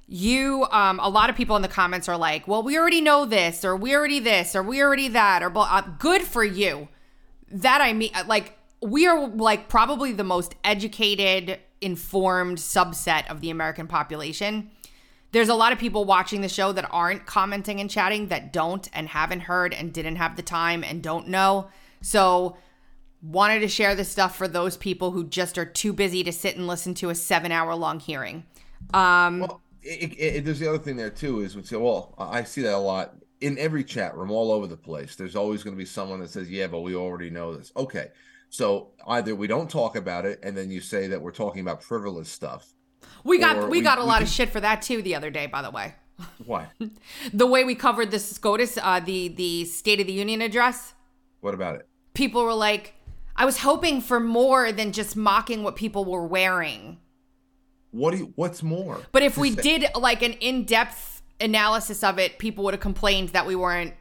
you 0.08 0.68
um 0.72 1.00
a 1.02 1.08
lot 1.08 1.30
of 1.30 1.38
people 1.38 1.56
in 1.56 1.62
the 1.62 1.70
comments 1.70 2.10
are 2.10 2.18
like 2.18 2.46
well 2.46 2.62
we 2.62 2.78
already 2.78 3.00
know 3.00 3.24
this 3.24 3.64
or 3.64 3.78
we 3.78 3.96
already 3.96 4.20
this 4.20 4.58
or 4.58 4.62
we 4.62 4.82
already 4.82 5.08
that 5.08 5.42
or 5.42 5.50
blah, 5.50 5.70
uh, 5.72 5.82
good 6.00 6.22
for 6.22 6.44
you 6.44 6.90
that 7.50 7.80
i 7.80 7.94
mean 7.94 8.12
like 8.28 8.58
we 8.82 9.06
are 9.08 9.28
like 9.28 9.70
probably 9.70 10.12
the 10.12 10.24
most 10.24 10.56
educated 10.64 11.60
informed 11.82 12.58
subset 12.58 13.28
of 13.30 13.42
the 13.42 13.50
american 13.50 13.88
population 13.88 14.70
there's 15.32 15.50
a 15.50 15.56
lot 15.56 15.72
of 15.72 15.80
people 15.80 16.04
watching 16.06 16.42
the 16.42 16.50
show 16.50 16.72
that 16.74 16.88
aren't 16.92 17.26
commenting 17.26 17.80
and 17.80 17.90
chatting 17.90 18.28
that 18.28 18.52
don't 18.52 18.90
and 18.94 19.08
haven't 19.10 19.42
heard 19.42 19.74
and 19.74 19.94
didn't 19.94 20.18
have 20.18 20.36
the 20.36 20.42
time 20.42 20.84
and 20.84 21.02
don't 21.02 21.28
know 21.28 21.68
so 22.02 22.56
wanted 23.22 23.60
to 23.60 23.68
share 23.68 23.94
this 23.96 24.10
stuff 24.10 24.36
for 24.36 24.48
those 24.48 24.78
people 24.78 25.12
who 25.12 25.24
just 25.24 25.58
are 25.58 25.66
too 25.66 25.94
busy 25.94 26.24
to 26.24 26.32
sit 26.32 26.56
and 26.56 26.68
listen 26.68 26.94
to 26.94 27.10
a 27.10 27.16
seven 27.16 27.52
hour 27.52 27.76
long 27.76 28.00
hearing 28.00 28.44
um 28.94 29.44
It, 29.84 30.12
it, 30.14 30.16
it- 30.38 30.46
there's 30.46 30.60
the 30.60 30.68
other 30.70 30.78
thing 30.80 30.96
there 30.98 31.10
too 31.10 31.42
is 31.42 31.56
we 31.56 31.64
say, 31.64 31.76
well, 31.78 32.14
I 32.18 32.44
see 32.44 32.62
that 32.64 32.74
a 32.74 32.78
lot 32.78 33.16
in 33.40 33.58
every 33.58 33.84
chat 33.84 34.16
room 34.16 34.30
all 34.30 34.52
over 34.52 34.68
the 34.68 34.78
place. 34.78 35.16
There's 35.16 35.36
always 35.36 35.64
going 35.64 35.76
to 35.76 35.78
be 35.78 35.86
someone 35.86 36.20
that 36.20 36.30
says, 36.30 36.50
yeah, 36.52 36.68
but 36.68 36.82
we 36.82 36.94
already 36.94 37.32
know 37.32 37.56
this. 37.56 37.72
Okay, 37.76 38.10
so 38.52 38.90
either 39.08 39.34
we 39.34 39.48
don't 39.48 39.70
talk 39.70 39.96
about 39.96 40.26
it, 40.26 40.40
and 40.44 40.56
then 40.56 40.70
you 40.70 40.82
say 40.82 41.08
that 41.08 41.22
we're 41.22 41.32
talking 41.32 41.62
about 41.62 41.82
frivolous 41.82 42.30
stuff. 42.30 42.74
We 43.24 43.40
got 43.40 43.64
we, 43.64 43.80
we- 43.80 43.82
got 43.82 43.98
a 43.98 44.02
we 44.02 44.08
lot 44.08 44.18
can- 44.18 44.24
of 44.24 44.30
shit 44.30 44.50
for 44.50 44.60
that 44.60 44.82
too 44.84 45.02
the 45.02 45.16
other 45.16 45.32
day, 45.32 45.48
by 45.48 45.62
the 45.64 45.72
way. 45.72 45.96
Why? 46.46 46.68
The 47.34 47.48
way 47.48 47.64
we 47.64 47.74
covered 47.76 48.12
the 48.12 48.20
SCOTUS, 48.20 48.78
uh, 48.82 49.00
the 49.00 49.30
the 49.30 49.66
State 49.66 50.00
of 50.02 50.06
the 50.08 50.14
Union 50.14 50.42
address, 50.42 50.94
What 51.40 51.54
about 51.56 51.76
it? 51.76 51.88
people 52.14 52.44
were 52.44 52.54
like, 52.54 52.94
"I 53.36 53.46
was 53.46 53.58
hoping 53.60 54.02
for 54.02 54.20
more 54.20 54.72
than 54.72 54.92
just 54.92 55.16
mocking 55.16 55.64
what 55.64 55.76
people 55.76 56.04
were 56.06 56.26
wearing." 56.28 57.00
What 57.92 58.12
do 58.12 58.18
you? 58.18 58.34
What's 58.36 58.62
more? 58.62 59.00
But 59.14 59.24
if 59.24 59.38
we 59.38 59.52
say- 59.56 59.62
did 59.80 59.86
like 59.96 60.22
an 60.22 60.34
in 60.34 60.66
depth 60.66 61.24
analysis 61.40 62.04
of 62.04 62.20
it, 62.20 62.38
people 62.38 62.64
would 62.66 62.74
have 62.74 62.82
complained 62.82 63.30
that 63.30 63.46
we 63.48 63.56
weren't 63.56 63.94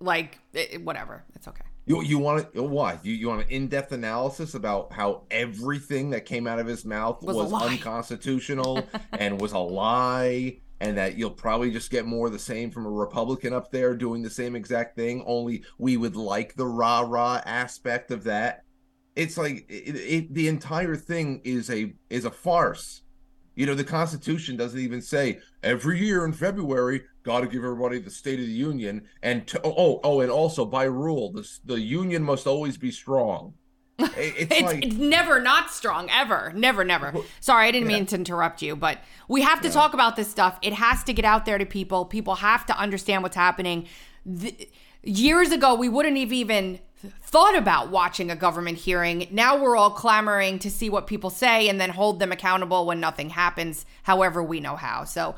like 0.00 0.38
eh, 0.54 0.76
whatever. 0.78 1.24
It's 1.34 1.48
okay. 1.48 1.64
You 1.86 2.02
you 2.02 2.18
want 2.18 2.52
to 2.52 2.62
why 2.64 2.98
you 3.04 3.14
you 3.14 3.28
want 3.28 3.42
an 3.42 3.48
in 3.48 3.68
depth 3.68 3.92
analysis 3.92 4.54
about 4.54 4.92
how 4.92 5.22
everything 5.30 6.10
that 6.10 6.26
came 6.26 6.48
out 6.48 6.58
of 6.58 6.66
his 6.66 6.84
mouth 6.84 7.22
Was 7.22 7.36
was, 7.36 7.62
unconstitutional 7.62 8.86
and 9.12 9.40
was 9.40 9.52
a 9.52 9.58
lie, 9.58 10.58
and 10.80 10.98
that 10.98 11.16
you'll 11.16 11.30
probably 11.30 11.70
just 11.70 11.92
get 11.92 12.04
more 12.04 12.26
of 12.26 12.32
the 12.32 12.40
same 12.40 12.72
from 12.72 12.86
a 12.86 12.90
Republican 12.90 13.52
up 13.52 13.70
there 13.70 13.94
doing 13.94 14.22
the 14.22 14.30
same 14.30 14.56
exact 14.56 14.96
thing. 14.96 15.22
Only 15.26 15.62
we 15.78 15.96
would 15.96 16.16
like 16.16 16.56
the 16.56 16.66
rah 16.66 17.00
rah 17.00 17.40
aspect 17.46 18.10
of 18.10 18.24
that. 18.24 18.64
It's 19.14 19.38
like 19.38 19.64
it, 19.68 19.94
it, 19.94 20.34
the 20.34 20.48
entire 20.48 20.96
thing 20.96 21.40
is 21.44 21.70
a 21.70 21.94
is 22.10 22.24
a 22.24 22.32
farce. 22.32 23.02
You 23.56 23.64
know, 23.64 23.74
the 23.74 23.84
Constitution 23.84 24.56
doesn't 24.56 24.78
even 24.78 25.00
say 25.00 25.40
every 25.62 25.98
year 25.98 26.24
in 26.26 26.32
February, 26.32 27.02
got 27.22 27.40
to 27.40 27.46
give 27.46 27.64
everybody 27.64 27.98
the 27.98 28.10
State 28.10 28.38
of 28.38 28.46
the 28.46 28.52
Union, 28.52 29.08
and 29.22 29.46
to, 29.48 29.60
oh, 29.64 29.74
oh, 29.76 30.00
oh, 30.04 30.20
and 30.20 30.30
also 30.30 30.64
by 30.64 30.84
rule, 30.84 31.32
the 31.32 31.48
the 31.64 31.80
Union 31.80 32.22
must 32.22 32.46
always 32.46 32.76
be 32.76 32.92
strong. 32.92 33.54
It's, 33.98 34.52
It's, 34.52 34.62
like 34.62 34.84
it's 34.84 34.96
never 34.96 35.40
not 35.40 35.70
strong 35.70 36.10
ever 36.10 36.52
never 36.54 36.84
never. 36.84 37.14
Sorry 37.40 37.68
i 37.68 37.70
didn't 37.70 37.88
mean 37.88 38.04
to 38.06 38.16
interrupt 38.16 38.60
you 38.60 38.76
but 38.76 38.98
we 39.26 39.40
have 39.40 39.62
to 39.62 39.70
talk 39.70 39.94
about 39.94 40.16
this 40.16 40.30
stuff. 40.30 40.58
It 40.60 40.74
has 40.74 41.02
to 41.04 41.14
get 41.14 41.24
out 41.24 41.46
there 41.46 41.56
to 41.56 41.64
people. 41.64 42.04
People 42.04 42.34
have 42.36 42.66
to 42.66 42.78
understand 42.78 43.22
what's 43.22 43.36
happening. 43.36 43.88
Th- 44.40 44.70
years 45.02 45.50
ago 45.50 45.74
we 45.74 45.88
wouldn't 45.88 46.18
have 46.18 46.32
even 46.32 46.78
thought 47.22 47.56
about 47.56 47.90
watching 47.90 48.30
a 48.30 48.36
government 48.36 48.78
hearing. 48.78 49.28
Now 49.30 49.60
we're 49.60 49.76
all 49.76 49.90
clamoring 49.90 50.58
to 50.60 50.70
see 50.70 50.88
what 50.88 51.06
people 51.06 51.30
say 51.30 51.68
and 51.68 51.80
then 51.80 51.90
hold 51.90 52.18
them 52.18 52.32
accountable 52.32 52.86
when 52.86 53.00
nothing 53.00 53.30
happens 53.30 53.84
however 54.02 54.42
we 54.42 54.60
know 54.60 54.76
how. 54.76 55.04
So 55.04 55.34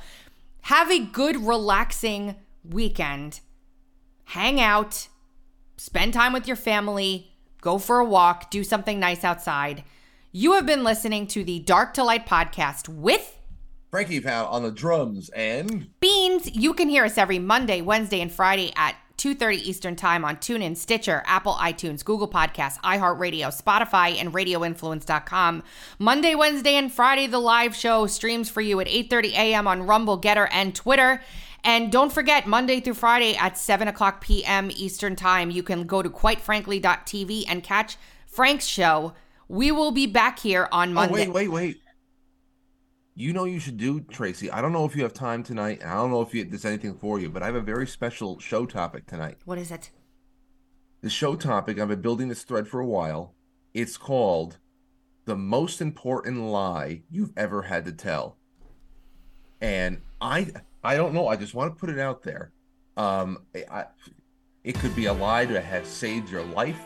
have 0.62 0.90
a 0.90 1.00
good 1.00 1.36
relaxing 1.36 2.36
weekend. 2.64 3.40
Hang 4.24 4.60
out. 4.60 5.08
Spend 5.76 6.12
time 6.12 6.32
with 6.32 6.46
your 6.46 6.56
family, 6.56 7.32
go 7.60 7.78
for 7.78 7.98
a 7.98 8.04
walk, 8.04 8.50
do 8.50 8.64
something 8.64 8.98
nice 8.98 9.24
outside. 9.24 9.84
You 10.32 10.52
have 10.52 10.66
been 10.66 10.84
listening 10.84 11.26
to 11.28 11.44
the 11.44 11.60
Dark 11.60 11.94
to 11.94 12.04
Light 12.04 12.26
podcast 12.26 12.88
with 12.88 13.38
Frankie 13.90 14.20
Pow 14.20 14.46
on 14.46 14.62
the 14.62 14.70
drums 14.70 15.30
and 15.30 15.88
Beanz. 16.02 16.50
You 16.52 16.74
can 16.74 16.88
hear 16.88 17.04
us 17.04 17.16
every 17.16 17.38
Monday, 17.38 17.80
Wednesday, 17.80 18.20
and 18.20 18.30
Friday 18.30 18.72
at 18.76 18.96
2:30 19.18 19.56
Eastern 19.56 19.96
Time 19.96 20.24
on 20.24 20.36
TuneIn, 20.36 20.76
Stitcher, 20.76 21.22
Apple 21.26 21.54
iTunes, 21.54 22.04
Google 22.04 22.28
Podcasts, 22.28 22.78
iHeartRadio, 22.80 23.48
Spotify, 23.48 24.18
and 24.18 24.32
RadioInfluence.com. 24.32 25.62
Monday, 25.98 26.34
Wednesday, 26.34 26.74
and 26.76 26.92
Friday, 26.92 27.26
the 27.26 27.38
live 27.38 27.74
show 27.74 28.06
streams 28.06 28.48
for 28.48 28.60
you 28.60 28.80
at 28.80 28.86
8:30 28.86 29.32
a.m. 29.32 29.66
on 29.66 29.82
Rumble, 29.82 30.20
Gettr, 30.20 30.48
and 30.50 30.74
Twitter. 30.74 31.20
And 31.64 31.90
don't 31.90 32.12
forget, 32.12 32.46
Monday 32.46 32.80
through 32.80 32.94
Friday 32.94 33.36
at 33.36 33.58
7 33.58 33.88
o'clock 33.88 34.20
p.m. 34.20 34.70
Eastern 34.70 35.16
Time, 35.16 35.50
you 35.50 35.62
can 35.62 35.84
go 35.86 36.02
to 36.02 36.08
quitefrankly.tv 36.08 37.44
and 37.48 37.62
catch 37.62 37.96
Frank's 38.26 38.64
show. 38.64 39.12
We 39.48 39.72
will 39.72 39.90
be 39.90 40.06
back 40.06 40.38
here 40.38 40.68
on 40.70 40.94
Monday. 40.94 41.26
Oh, 41.26 41.32
wait, 41.32 41.48
wait, 41.48 41.48
wait. 41.48 41.80
You 43.20 43.32
know 43.32 43.46
you 43.46 43.58
should 43.58 43.78
do, 43.78 43.98
Tracy. 44.02 44.48
I 44.48 44.62
don't 44.62 44.72
know 44.72 44.84
if 44.84 44.94
you 44.94 45.02
have 45.02 45.12
time 45.12 45.42
tonight. 45.42 45.80
and 45.82 45.90
I 45.90 45.94
don't 45.94 46.12
know 46.12 46.22
if 46.22 46.32
you, 46.32 46.44
there's 46.44 46.64
anything 46.64 46.94
for 46.94 47.18
you, 47.18 47.28
but 47.28 47.42
I 47.42 47.46
have 47.46 47.56
a 47.56 47.60
very 47.60 47.84
special 47.84 48.38
show 48.38 48.64
topic 48.64 49.06
tonight. 49.06 49.38
What 49.44 49.58
is 49.58 49.72
it? 49.72 49.90
The 51.00 51.10
show 51.10 51.34
topic, 51.34 51.80
I've 51.80 51.88
been 51.88 52.00
building 52.00 52.28
this 52.28 52.44
thread 52.44 52.68
for 52.68 52.78
a 52.78 52.86
while. 52.86 53.34
It's 53.74 53.96
called 53.96 54.58
The 55.24 55.34
Most 55.34 55.80
Important 55.80 56.42
Lie 56.42 57.02
You've 57.10 57.32
Ever 57.36 57.62
Had 57.62 57.86
to 57.86 57.92
Tell. 57.92 58.36
And 59.60 60.00
I 60.20 60.52
I 60.84 60.94
don't 60.94 61.12
know. 61.12 61.26
I 61.26 61.34
just 61.34 61.54
want 61.54 61.74
to 61.74 61.80
put 61.80 61.90
it 61.90 61.98
out 61.98 62.22
there. 62.22 62.52
Um, 62.96 63.38
I, 63.68 63.86
it 64.62 64.76
could 64.76 64.94
be 64.94 65.06
a 65.06 65.12
lie 65.12 65.44
that 65.44 65.64
has 65.64 65.88
saved 65.88 66.30
your 66.30 66.44
life, 66.44 66.78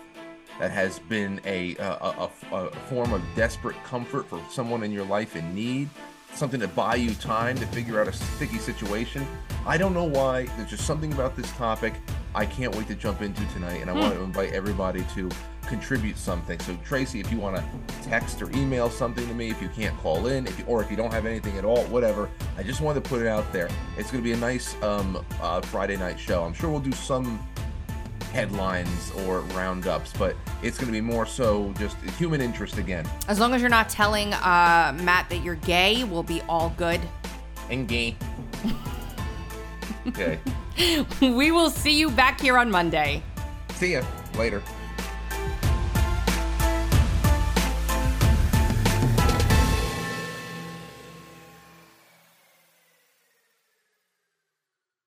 that 0.58 0.70
has 0.70 0.98
been 0.98 1.42
a, 1.44 1.76
a, 1.76 1.84
a, 1.90 2.30
a 2.56 2.70
form 2.88 3.12
of 3.12 3.20
desperate 3.36 3.76
comfort 3.84 4.26
for 4.26 4.42
someone 4.50 4.82
in 4.82 4.92
your 4.92 5.04
life 5.04 5.36
in 5.36 5.54
need, 5.54 5.90
something 6.34 6.60
to 6.60 6.68
buy 6.68 6.96
you 6.96 7.14
time 7.14 7.56
to 7.58 7.66
figure 7.66 8.00
out 8.00 8.08
a 8.08 8.12
sticky 8.12 8.58
situation. 8.58 9.26
I 9.66 9.78
don't 9.78 9.94
know 9.94 10.04
why. 10.04 10.46
There's 10.56 10.70
just 10.70 10.86
something 10.86 11.12
about 11.12 11.36
this 11.36 11.50
topic 11.52 11.94
I 12.34 12.46
can't 12.46 12.74
wait 12.74 12.88
to 12.88 12.94
jump 12.94 13.20
into 13.20 13.44
tonight, 13.52 13.82
and 13.82 13.90
I 13.90 13.92
want 13.92 14.14
to 14.14 14.22
invite 14.22 14.52
everybody 14.52 15.04
to 15.14 15.28
contribute 15.66 16.16
something. 16.16 16.58
So 16.60 16.76
Tracy, 16.84 17.20
if 17.20 17.30
you 17.30 17.38
want 17.38 17.56
to 17.56 18.02
text 18.02 18.40
or 18.40 18.50
email 18.52 18.88
something 18.88 19.26
to 19.26 19.34
me, 19.34 19.50
if 19.50 19.60
you 19.60 19.68
can't 19.68 19.96
call 19.98 20.26
in, 20.26 20.46
if 20.46 20.58
you, 20.58 20.64
or 20.64 20.82
if 20.82 20.90
you 20.90 20.96
don't 20.96 21.12
have 21.12 21.26
anything 21.26 21.58
at 21.58 21.64
all, 21.64 21.84
whatever, 21.84 22.30
I 22.56 22.62
just 22.62 22.80
wanted 22.80 23.04
to 23.04 23.08
put 23.08 23.20
it 23.20 23.28
out 23.28 23.50
there. 23.52 23.68
It's 23.98 24.10
going 24.10 24.22
to 24.22 24.28
be 24.28 24.32
a 24.32 24.36
nice 24.36 24.80
um, 24.82 25.24
uh, 25.40 25.60
Friday 25.60 25.96
night 25.96 26.18
show. 26.18 26.42
I'm 26.42 26.54
sure 26.54 26.70
we'll 26.70 26.80
do 26.80 26.92
some 26.92 27.46
headlines 28.32 29.12
or 29.24 29.40
roundups, 29.54 30.12
but 30.18 30.34
it's 30.62 30.78
going 30.78 30.86
to 30.86 30.92
be 30.92 31.00
more 31.00 31.26
so 31.26 31.72
just 31.78 31.96
human 32.18 32.40
interest 32.40 32.78
again. 32.78 33.08
As 33.28 33.38
long 33.38 33.54
as 33.54 33.60
you're 33.60 33.70
not 33.70 33.88
telling 33.88 34.32
uh, 34.32 34.96
Matt 35.02 35.28
that 35.30 35.42
you're 35.44 35.56
gay, 35.56 36.04
we'll 36.04 36.22
be 36.22 36.40
all 36.48 36.74
good. 36.76 37.00
And 37.70 37.86
gay. 37.86 38.16
okay. 40.08 40.38
we 41.20 41.52
will 41.52 41.70
see 41.70 41.98
you 41.98 42.10
back 42.10 42.40
here 42.40 42.58
on 42.58 42.70
Monday. 42.70 43.22
See 43.74 43.92
ya 43.92 44.02
later. 44.36 44.62